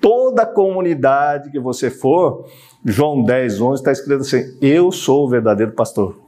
Toda 0.00 0.46
comunidade 0.46 1.50
que 1.50 1.58
você 1.58 1.90
for, 1.90 2.46
João 2.84 3.24
10, 3.24 3.60
11 3.60 3.80
está 3.80 3.92
escrito 3.92 4.20
assim: 4.20 4.56
Eu 4.60 4.92
sou 4.92 5.24
o 5.24 5.28
verdadeiro 5.28 5.72
pastor. 5.72 6.18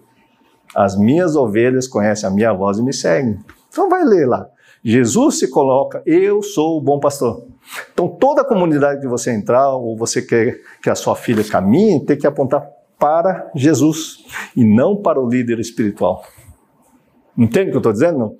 As 0.74 0.96
minhas 0.96 1.36
ovelhas 1.36 1.86
conhecem 1.86 2.28
a 2.28 2.32
minha 2.32 2.52
voz 2.52 2.78
e 2.78 2.82
me 2.82 2.92
seguem. 2.92 3.38
Então 3.68 3.88
vai 3.88 4.04
ler 4.04 4.26
lá. 4.26 4.46
Jesus 4.82 5.38
se 5.38 5.50
coloca, 5.50 6.02
eu 6.06 6.42
sou 6.42 6.78
o 6.78 6.80
bom 6.80 6.98
pastor. 6.98 7.44
Então 7.92 8.08
toda 8.08 8.44
comunidade 8.44 9.00
que 9.00 9.08
você 9.08 9.32
entrar, 9.32 9.70
ou 9.70 9.96
você 9.96 10.22
quer 10.22 10.60
que 10.82 10.90
a 10.90 10.94
sua 10.94 11.16
filha 11.16 11.44
caminhe, 11.44 12.04
tem 12.04 12.16
que 12.16 12.26
apontar 12.26 12.66
para 12.98 13.50
Jesus 13.54 14.24
e 14.56 14.64
não 14.64 14.96
para 14.96 15.20
o 15.20 15.28
líder 15.28 15.58
espiritual. 15.60 16.24
Entende 17.36 17.68
o 17.68 17.70
que 17.70 17.76
eu 17.76 17.80
estou 17.80 17.92
dizendo? 17.92 18.36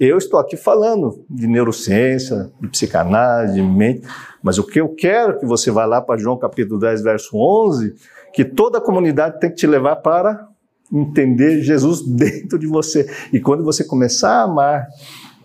Eu 0.00 0.16
estou 0.16 0.38
aqui 0.38 0.56
falando 0.56 1.24
de 1.28 1.46
neurociência, 1.46 2.50
de 2.60 2.68
psicanálise, 2.68 3.54
de 3.54 3.62
mente, 3.62 4.06
mas 4.42 4.56
o 4.56 4.64
que 4.64 4.80
eu 4.80 4.94
quero 4.94 5.38
que 5.38 5.44
você 5.44 5.70
vá 5.70 5.84
lá 5.84 6.00
para 6.00 6.18
João 6.18 6.38
capítulo 6.38 6.78
10, 6.78 7.02
verso 7.02 7.36
11, 7.36 7.94
que 8.32 8.44
toda 8.44 8.78
a 8.78 8.80
comunidade 8.80 9.40
tem 9.40 9.50
que 9.50 9.56
te 9.56 9.66
levar 9.66 9.96
para 9.96 10.46
entender 10.92 11.62
Jesus 11.62 12.02
dentro 12.02 12.58
de 12.58 12.66
você. 12.66 13.10
E 13.32 13.40
quando 13.40 13.64
você 13.64 13.84
começar 13.84 14.30
a 14.30 14.42
amar 14.44 14.86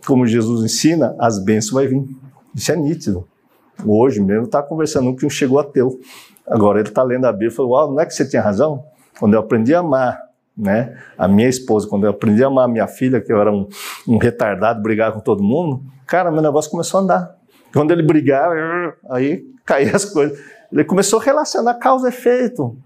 como 0.05 0.27
Jesus 0.27 0.63
ensina, 0.63 1.15
as 1.19 1.43
bênçãos 1.43 1.89
vão 1.89 2.01
vir. 2.01 2.22
Isso 2.55 2.71
é 2.71 2.75
nítido. 2.75 3.27
Hoje 3.85 4.21
mesmo 4.21 4.45
está 4.45 4.61
conversando 4.61 5.15
com 5.15 5.25
um 5.25 5.29
chegou 5.29 5.59
ateu. 5.59 5.99
Agora 6.47 6.79
ele 6.79 6.89
está 6.89 7.01
lendo 7.03 7.25
a 7.25 7.31
Bíblia 7.31 7.49
e 7.49 7.51
falou: 7.51 7.71
Uau, 7.71 7.91
não 7.91 7.99
é 7.99 8.05
que 8.05 8.13
você 8.13 8.27
tinha 8.27 8.41
razão? 8.41 8.83
Quando 9.19 9.33
eu 9.33 9.39
aprendi 9.39 9.73
a 9.73 9.79
amar 9.79 10.19
né, 10.55 10.97
a 11.17 11.27
minha 11.27 11.49
esposa, 11.49 11.87
quando 11.87 12.05
eu 12.05 12.11
aprendi 12.11 12.43
a 12.43 12.47
amar 12.47 12.65
a 12.65 12.67
minha 12.67 12.87
filha, 12.87 13.19
que 13.19 13.31
eu 13.31 13.39
era 13.39 13.51
um, 13.51 13.67
um 14.07 14.17
retardado, 14.17 14.81
brigava 14.81 15.15
com 15.15 15.19
todo 15.19 15.43
mundo, 15.43 15.83
cara, 16.05 16.31
meu 16.31 16.41
negócio 16.41 16.69
começou 16.69 16.99
a 16.99 17.03
andar. 17.03 17.35
Quando 17.73 17.91
ele 17.91 18.03
brigava, 18.03 18.53
aí 19.09 19.43
caía 19.65 19.95
as 19.95 20.05
coisas. 20.05 20.37
Ele 20.71 20.83
começou 20.83 21.19
a 21.19 21.23
relacionar 21.23 21.75
causa 21.75 22.07
e 22.07 22.09
efeito. 22.09 22.77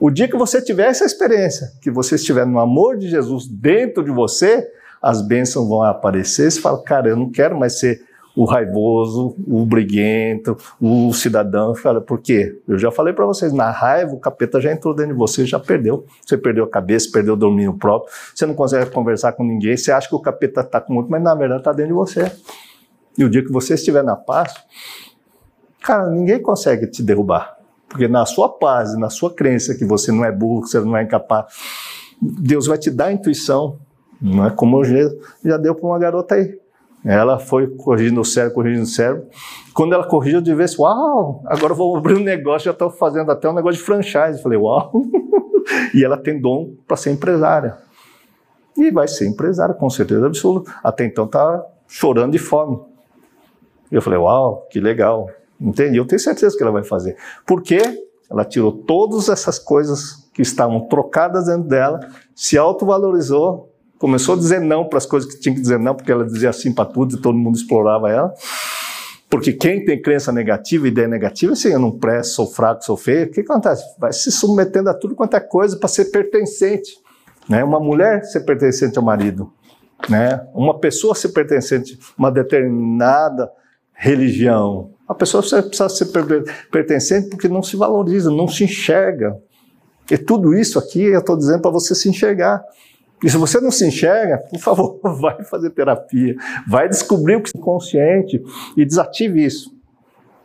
O 0.00 0.10
dia 0.10 0.28
que 0.28 0.36
você 0.36 0.60
tiver 0.60 0.88
essa 0.88 1.04
experiência, 1.04 1.68
que 1.80 1.90
você 1.90 2.16
estiver 2.16 2.46
no 2.46 2.58
amor 2.58 2.96
de 2.96 3.08
Jesus 3.08 3.46
dentro 3.46 4.04
de 4.04 4.10
você, 4.10 4.68
as 5.00 5.22
bênçãos 5.22 5.68
vão 5.68 5.82
aparecer. 5.82 6.50
Você 6.50 6.60
fala, 6.60 6.82
cara, 6.82 7.08
eu 7.08 7.16
não 7.16 7.30
quero 7.30 7.58
mais 7.58 7.78
ser 7.78 8.02
o 8.36 8.44
raivoso, 8.44 9.36
o 9.46 9.64
briguento, 9.64 10.56
o 10.80 11.12
cidadão. 11.12 11.74
Fala, 11.74 12.00
por 12.00 12.20
quê? 12.20 12.60
Eu 12.66 12.78
já 12.78 12.90
falei 12.90 13.12
para 13.12 13.24
vocês, 13.24 13.52
na 13.52 13.70
raiva 13.70 14.12
o 14.12 14.18
capeta 14.18 14.60
já 14.60 14.72
entrou 14.72 14.94
dentro 14.94 15.12
de 15.12 15.18
você, 15.18 15.46
já 15.46 15.58
perdeu. 15.58 16.04
Você 16.24 16.36
perdeu 16.36 16.64
a 16.64 16.68
cabeça, 16.68 17.08
perdeu 17.12 17.34
o 17.34 17.36
domínio 17.36 17.74
próprio, 17.74 18.12
você 18.34 18.44
não 18.44 18.54
consegue 18.54 18.90
conversar 18.90 19.32
com 19.32 19.44
ninguém, 19.44 19.76
você 19.76 19.92
acha 19.92 20.08
que 20.08 20.14
o 20.14 20.20
capeta 20.20 20.62
está 20.62 20.80
com 20.80 20.96
outro, 20.96 21.10
mas 21.10 21.22
na 21.22 21.34
verdade 21.34 21.60
está 21.60 21.72
dentro 21.72 21.90
de 21.90 21.94
você. 21.94 22.30
E 23.16 23.24
o 23.24 23.30
dia 23.30 23.44
que 23.44 23.52
você 23.52 23.74
estiver 23.74 24.02
na 24.02 24.16
paz, 24.16 24.52
cara, 25.80 26.10
ninguém 26.10 26.42
consegue 26.42 26.86
te 26.88 27.02
derrubar. 27.02 27.56
Porque 27.88 28.08
na 28.08 28.26
sua 28.26 28.48
paz, 28.48 28.98
na 28.98 29.08
sua 29.08 29.32
crença 29.32 29.74
que 29.76 29.84
você 29.84 30.10
não 30.10 30.24
é 30.24 30.32
burro, 30.32 30.62
que 30.62 30.68
você 30.68 30.80
não 30.80 30.96
é 30.96 31.04
incapaz, 31.04 31.46
Deus 32.20 32.66
vai 32.66 32.76
te 32.76 32.90
dar 32.90 33.06
a 33.06 33.12
intuição, 33.12 33.78
não 34.20 34.44
é 34.44 34.50
como 34.50 34.80
eu 34.80 34.84
já, 34.84 35.14
já 35.44 35.56
deu 35.56 35.74
para 35.76 35.86
uma 35.86 35.98
garota 35.98 36.34
aí. 36.34 36.58
Ela 37.04 37.38
foi 37.38 37.66
corrigindo 37.68 38.20
o 38.20 38.24
cérebro, 38.24 38.54
corrigindo 38.54 38.84
o 38.84 38.86
cérebro. 38.86 39.26
Quando 39.74 39.92
ela 39.92 40.06
corrigiu, 40.06 40.38
eu 40.38 40.42
disse, 40.42 40.80
uau, 40.80 41.42
agora 41.46 41.72
eu 41.72 41.76
vou 41.76 41.96
abrir 41.96 42.14
um 42.14 42.22
negócio, 42.22 42.64
já 42.64 42.70
estou 42.70 42.88
fazendo 42.88 43.30
até 43.30 43.48
um 43.48 43.52
negócio 43.52 43.78
de 43.78 43.84
franchise. 43.84 44.42
Falei, 44.42 44.58
uau. 44.58 44.90
e 45.94 46.02
ela 46.02 46.16
tem 46.16 46.40
dom 46.40 46.72
para 46.86 46.96
ser 46.96 47.10
empresária. 47.10 47.76
E 48.76 48.90
vai 48.90 49.06
ser 49.06 49.26
empresária, 49.26 49.74
com 49.74 49.90
certeza 49.90 50.26
absoluta. 50.26 50.74
Até 50.82 51.04
então 51.04 51.26
está 51.26 51.64
chorando 51.86 52.32
de 52.32 52.38
fome. 52.38 52.80
Eu 53.92 54.00
falei, 54.00 54.18
uau, 54.18 54.66
que 54.70 54.80
legal. 54.80 55.28
Entende? 55.60 55.98
Eu 55.98 56.06
tenho 56.06 56.18
certeza 56.18 56.56
que 56.56 56.62
ela 56.62 56.72
vai 56.72 56.82
fazer. 56.82 57.16
Porque 57.46 57.80
ela 58.30 58.44
tirou 58.44 58.72
todas 58.72 59.28
essas 59.28 59.58
coisas 59.58 60.28
que 60.32 60.42
estavam 60.42 60.88
trocadas 60.88 61.46
dentro 61.46 61.68
dela, 61.68 62.00
se 62.34 62.58
autovalorizou, 62.58 63.72
começou 64.04 64.34
a 64.34 64.38
dizer 64.38 64.60
não 64.60 64.86
para 64.86 64.98
as 64.98 65.06
coisas 65.06 65.32
que 65.32 65.40
tinha 65.40 65.54
que 65.54 65.62
dizer 65.62 65.78
não, 65.78 65.94
porque 65.94 66.12
ela 66.12 66.26
dizia 66.26 66.52
sim 66.52 66.74
para 66.74 66.84
tudo 66.84 67.16
e 67.16 67.18
todo 67.22 67.38
mundo 67.38 67.56
explorava 67.56 68.10
ela. 68.10 68.34
Porque 69.30 69.50
quem 69.50 69.82
tem 69.82 70.02
crença 70.02 70.30
negativa, 70.30 70.86
ideia 70.86 71.08
negativa, 71.08 71.54
assim, 71.54 71.68
eu 71.68 71.78
não 71.78 71.90
presto, 71.90 72.34
sou 72.34 72.46
fraco, 72.46 72.84
sou 72.84 72.98
feio, 72.98 73.24
o 73.24 73.30
que 73.30 73.40
acontece? 73.40 73.82
Vai 73.98 74.12
se 74.12 74.30
submetendo 74.30 74.90
a 74.90 74.94
tudo 74.94 75.14
quanto 75.14 75.34
é 75.36 75.40
coisa 75.40 75.78
para 75.78 75.88
ser 75.88 76.10
pertencente. 76.10 76.98
Né? 77.48 77.64
Uma 77.64 77.80
mulher 77.80 78.22
ser 78.24 78.40
pertencente 78.40 78.98
ao 78.98 79.04
marido. 79.04 79.50
né? 80.06 80.46
Uma 80.52 80.78
pessoa 80.78 81.14
ser 81.14 81.30
pertencente 81.30 81.98
a 81.98 82.12
uma 82.18 82.30
determinada 82.30 83.50
religião, 83.94 84.90
a 85.08 85.14
pessoa 85.14 85.42
precisa 85.42 85.88
ser 85.88 86.08
pertencente 86.70 87.30
porque 87.30 87.48
não 87.48 87.62
se 87.62 87.74
valoriza, 87.74 88.30
não 88.30 88.48
se 88.48 88.64
enxerga. 88.64 89.34
E 90.10 90.18
tudo 90.18 90.52
isso 90.54 90.78
aqui 90.78 91.04
eu 91.04 91.20
estou 91.20 91.38
dizendo 91.38 91.62
para 91.62 91.70
você 91.70 91.94
se 91.94 92.06
enxergar. 92.06 92.62
E 93.22 93.30
se 93.30 93.36
você 93.36 93.60
não 93.60 93.70
se 93.70 93.86
enxerga, 93.86 94.38
por 94.38 94.58
favor, 94.58 95.00
vai 95.20 95.44
fazer 95.44 95.70
terapia, 95.70 96.36
vai 96.66 96.88
descobrir 96.88 97.36
o 97.36 97.42
que 97.42 97.56
é 97.56 97.60
consciente 97.60 98.42
e 98.76 98.84
desative 98.84 99.44
isso. 99.44 99.74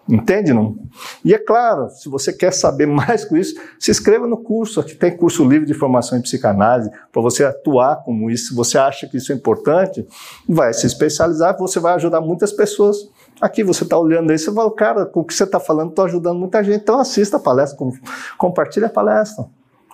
Entende, 0.10 0.52
não? 0.52 0.76
E 1.24 1.36
é 1.36 1.38
claro, 1.38 1.88
se 1.92 2.10
você 2.10 2.34
quer 2.34 2.52
saber 2.52 2.88
mais 2.88 3.24
com 3.24 3.38
isso, 3.38 3.54
se 3.80 3.92
inscreva 3.92 4.26
no 4.26 4.38
curso. 4.38 4.80
Aqui 4.80 4.96
tem 4.96 5.16
curso 5.16 5.48
livre 5.48 5.68
de 5.68 5.74
formação 5.76 6.18
em 6.18 6.22
psicanálise 6.22 6.90
para 7.12 7.22
você 7.22 7.44
atuar 7.44 7.98
como 7.98 8.32
isso. 8.32 8.48
Se 8.48 8.56
você 8.56 8.78
acha 8.80 9.08
que 9.08 9.18
isso 9.18 9.32
é 9.32 9.36
importante, 9.36 10.06
vai 10.48 10.74
se 10.74 10.88
especializar, 10.88 11.56
você 11.58 11.80
vai 11.80 11.94
ajudar 11.94 12.22
muitas 12.22 12.52
pessoas. 12.52 12.98
Aqui 13.40 13.64
você 13.64 13.84
está 13.84 13.98
olhando 14.00 14.32
aí, 14.32 14.40
você 14.40 14.52
fala, 14.52 14.74
cara, 14.74 15.06
com 15.06 15.20
o 15.20 15.24
que 15.24 15.34
você 15.34 15.44
está 15.44 15.60
falando, 15.60 15.90
estou 15.90 16.06
ajudando 16.06 16.40
muita 16.40 16.64
gente. 16.64 16.82
Então 16.82 17.00
assista 17.00 17.38
a 17.38 17.40
palestra, 17.40 17.78
compartilhe 18.38 18.86
a 18.86 18.90
palestra. 18.90 19.46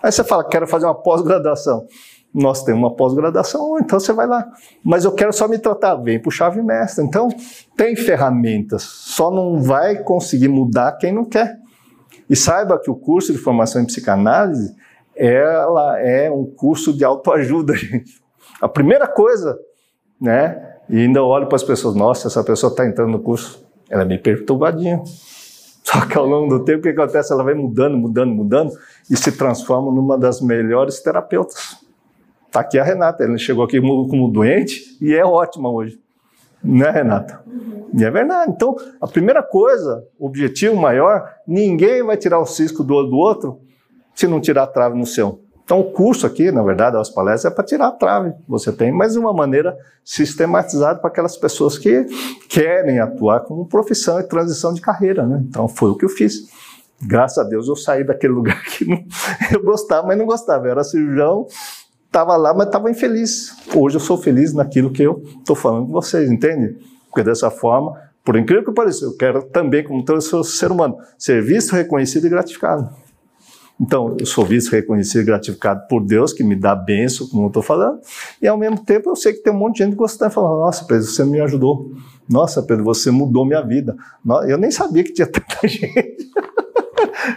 Aí 0.02 0.10
você 0.10 0.24
fala, 0.24 0.44
quero 0.44 0.66
fazer 0.66 0.86
uma 0.86 0.94
pós-graduação 0.94 1.86
nós 2.34 2.62
temos 2.64 2.82
uma 2.82 2.94
pós-graduação, 2.94 3.78
então 3.78 3.98
você 3.98 4.12
vai 4.12 4.26
lá. 4.26 4.46
Mas 4.84 5.04
eu 5.04 5.12
quero 5.12 5.32
só 5.32 5.48
me 5.48 5.58
tratar, 5.58 5.94
vem 5.96 6.20
para 6.20 6.28
o 6.28 6.32
chave 6.32 6.62
mestra. 6.62 7.02
Então, 7.02 7.28
tem 7.76 7.96
ferramentas, 7.96 8.82
só 8.82 9.30
não 9.30 9.62
vai 9.62 10.02
conseguir 10.02 10.48
mudar 10.48 10.92
quem 10.92 11.12
não 11.12 11.24
quer. 11.24 11.58
E 12.28 12.36
saiba 12.36 12.78
que 12.78 12.90
o 12.90 12.94
curso 12.94 13.32
de 13.32 13.38
formação 13.38 13.80
em 13.80 13.86
psicanálise, 13.86 14.74
ela 15.14 15.98
é 16.00 16.30
um 16.30 16.44
curso 16.44 16.92
de 16.92 17.04
autoajuda, 17.04 17.72
gente. 17.76 18.20
A 18.60 18.68
primeira 18.68 19.06
coisa, 19.06 19.58
né? 20.20 20.74
E 20.88 20.98
ainda 20.98 21.22
olho 21.22 21.46
para 21.46 21.56
as 21.56 21.62
pessoas, 21.62 21.94
nossa, 21.94 22.28
essa 22.28 22.44
pessoa 22.44 22.70
está 22.70 22.86
entrando 22.86 23.10
no 23.10 23.20
curso, 23.20 23.64
ela 23.88 24.02
é 24.02 24.04
meio 24.04 24.22
perturbadinha. 24.22 25.02
Só 25.82 26.04
que 26.04 26.18
ao 26.18 26.26
longo 26.26 26.58
do 26.58 26.64
tempo, 26.64 26.80
o 26.80 26.82
que 26.82 26.88
acontece? 26.88 27.32
Ela 27.32 27.44
vai 27.44 27.54
mudando, 27.54 27.96
mudando, 27.96 28.34
mudando 28.34 28.72
e 29.08 29.16
se 29.16 29.30
transforma 29.30 29.92
numa 29.92 30.18
das 30.18 30.40
melhores 30.40 31.00
terapeutas. 31.00 31.85
Está 32.56 32.62
aqui 32.62 32.78
a 32.78 32.84
Renata, 32.84 33.22
ela 33.22 33.36
chegou 33.36 33.62
aqui 33.62 33.78
como, 33.78 34.30
doente 34.30 34.96
e 34.98 35.12
é 35.12 35.22
ótima 35.22 35.70
hoje. 35.70 36.00
Né, 36.64 36.88
Renata? 36.88 37.42
Uhum. 37.46 37.90
E 37.94 38.02
é 38.02 38.10
verdade. 38.10 38.50
Então, 38.50 38.74
a 38.98 39.06
primeira 39.06 39.42
coisa, 39.42 40.02
o 40.18 40.24
objetivo 40.24 40.74
maior, 40.74 41.30
ninguém 41.46 42.02
vai 42.02 42.16
tirar 42.16 42.38
o 42.38 42.46
cisco 42.46 42.82
do 42.82 42.94
olho 42.94 43.10
do 43.10 43.16
outro 43.16 43.60
se 44.14 44.26
não 44.26 44.40
tirar 44.40 44.62
a 44.62 44.66
trave 44.66 44.96
no 44.96 45.04
seu. 45.04 45.42
Então, 45.62 45.80
o 45.80 45.92
curso 45.92 46.26
aqui, 46.26 46.50
na 46.50 46.62
verdade, 46.62 46.96
as 46.96 47.10
palestras, 47.10 47.52
é 47.52 47.54
para 47.54 47.62
tirar 47.62 47.88
a 47.88 47.92
trave 47.92 48.32
que 48.32 48.48
você 48.48 48.72
tem, 48.72 48.90
mas 48.90 49.12
de 49.12 49.18
uma 49.18 49.34
maneira 49.34 49.76
sistematizada 50.02 50.98
para 50.98 51.10
aquelas 51.10 51.36
pessoas 51.36 51.76
que 51.76 52.06
querem 52.48 53.00
atuar 53.00 53.40
como 53.40 53.66
profissão 53.66 54.18
e 54.18 54.22
transição 54.22 54.72
de 54.72 54.80
carreira. 54.80 55.26
Né? 55.26 55.44
Então, 55.46 55.68
foi 55.68 55.90
o 55.90 55.94
que 55.94 56.06
eu 56.06 56.08
fiz. 56.08 56.48
Graças 57.02 57.36
a 57.36 57.46
Deus 57.46 57.68
eu 57.68 57.76
saí 57.76 58.02
daquele 58.02 58.32
lugar 58.34 58.62
que 58.64 58.86
não, 58.86 59.04
eu 59.52 59.62
gostava, 59.62 60.06
mas 60.06 60.16
não 60.16 60.24
gostava. 60.24 60.66
Eu 60.66 60.70
era 60.70 60.84
cirurgião, 60.84 61.46
estava 62.16 62.34
lá, 62.36 62.54
mas 62.54 62.66
estava 62.66 62.90
infeliz. 62.90 63.54
Hoje 63.74 63.96
eu 63.96 64.00
sou 64.00 64.16
feliz 64.16 64.54
naquilo 64.54 64.90
que 64.90 65.02
eu 65.02 65.22
estou 65.38 65.54
falando 65.54 65.86
com 65.86 65.92
vocês, 65.92 66.30
entende? 66.30 66.74
Porque 67.10 67.22
dessa 67.22 67.50
forma, 67.50 68.00
por 68.24 68.36
incrível 68.36 68.64
que 68.64 68.72
pareça, 68.72 69.04
eu 69.04 69.14
quero 69.18 69.42
também, 69.42 69.84
como 69.84 70.02
todo 70.02 70.22
ser 70.22 70.72
humano, 70.72 70.96
ser 71.18 71.42
visto, 71.42 71.74
reconhecido 71.74 72.26
e 72.26 72.30
gratificado. 72.30 72.88
Então, 73.78 74.16
eu 74.18 74.24
sou 74.24 74.46
visto, 74.46 74.72
reconhecido 74.72 75.20
e 75.20 75.24
gratificado 75.24 75.86
por 75.88 76.02
Deus, 76.02 76.32
que 76.32 76.42
me 76.42 76.56
dá 76.56 76.74
benção, 76.74 77.26
como 77.28 77.44
eu 77.44 77.48
estou 77.48 77.62
falando, 77.62 78.00
e 78.40 78.48
ao 78.48 78.56
mesmo 78.56 78.82
tempo 78.82 79.10
eu 79.10 79.16
sei 79.16 79.34
que 79.34 79.42
tem 79.42 79.52
um 79.52 79.58
monte 79.58 79.76
de 79.76 79.84
gente 79.84 79.94
gostando, 79.94 80.32
falando, 80.32 80.60
nossa, 80.60 80.86
Pedro, 80.86 81.04
você 81.04 81.22
me 81.22 81.38
ajudou. 81.42 81.92
Nossa, 82.26 82.62
Pedro, 82.62 82.82
você 82.82 83.10
mudou 83.10 83.44
minha 83.44 83.60
vida. 83.60 83.94
Eu 84.48 84.56
nem 84.56 84.70
sabia 84.70 85.04
que 85.04 85.12
tinha 85.12 85.26
tanta 85.28 85.68
gente. 85.68 86.30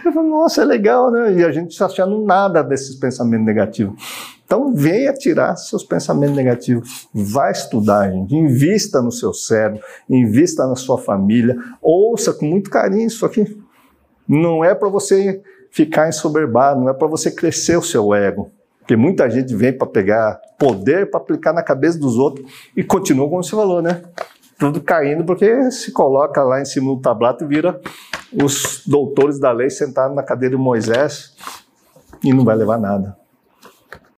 Eu 0.04 0.12
falei, 0.12 0.30
nossa, 0.30 0.62
é 0.62 0.64
legal, 0.64 1.10
né? 1.10 1.34
E 1.34 1.44
a 1.44 1.52
gente 1.52 1.72
está 1.72 1.84
achando 1.84 2.24
nada 2.24 2.62
desses 2.62 2.96
pensamentos 2.96 3.44
negativos. 3.44 4.39
Então, 4.50 4.74
venha 4.74 5.12
tirar 5.12 5.54
seus 5.54 5.84
pensamentos 5.84 6.34
negativos. 6.34 7.06
Vai 7.14 7.52
estudar, 7.52 8.10
gente. 8.10 8.34
Invista 8.34 9.00
no 9.00 9.12
seu 9.12 9.32
cérebro, 9.32 9.80
invista 10.08 10.66
na 10.66 10.74
sua 10.74 10.98
família. 10.98 11.56
Ouça 11.80 12.32
com 12.32 12.46
muito 12.46 12.68
carinho 12.68 13.06
isso 13.06 13.24
aqui. 13.24 13.56
Não 14.26 14.64
é 14.64 14.74
para 14.74 14.88
você 14.88 15.40
ficar 15.70 16.08
ensoberbado, 16.08 16.80
não 16.80 16.88
é 16.88 16.92
para 16.92 17.06
você 17.06 17.30
crescer 17.30 17.78
o 17.78 17.82
seu 17.82 18.12
ego. 18.12 18.50
Porque 18.80 18.96
muita 18.96 19.30
gente 19.30 19.54
vem 19.54 19.72
para 19.72 19.86
pegar 19.86 20.40
poder 20.58 21.08
para 21.08 21.20
aplicar 21.20 21.52
na 21.52 21.62
cabeça 21.62 21.96
dos 21.96 22.18
outros 22.18 22.44
e 22.76 22.82
continua 22.82 23.28
como 23.28 23.44
você 23.44 23.52
falou, 23.52 23.80
né? 23.80 24.02
Tudo 24.58 24.80
caindo 24.80 25.22
porque 25.22 25.70
se 25.70 25.92
coloca 25.92 26.42
lá 26.42 26.60
em 26.60 26.64
cima 26.64 26.92
do 26.92 27.00
tablato 27.00 27.44
e 27.44 27.46
vira 27.46 27.80
os 28.32 28.82
doutores 28.84 29.38
da 29.38 29.52
lei 29.52 29.70
sentados 29.70 30.16
na 30.16 30.24
cadeira 30.24 30.56
de 30.56 30.60
Moisés 30.60 31.36
e 32.24 32.32
não 32.32 32.44
vai 32.44 32.56
levar 32.56 32.78
nada. 32.80 33.19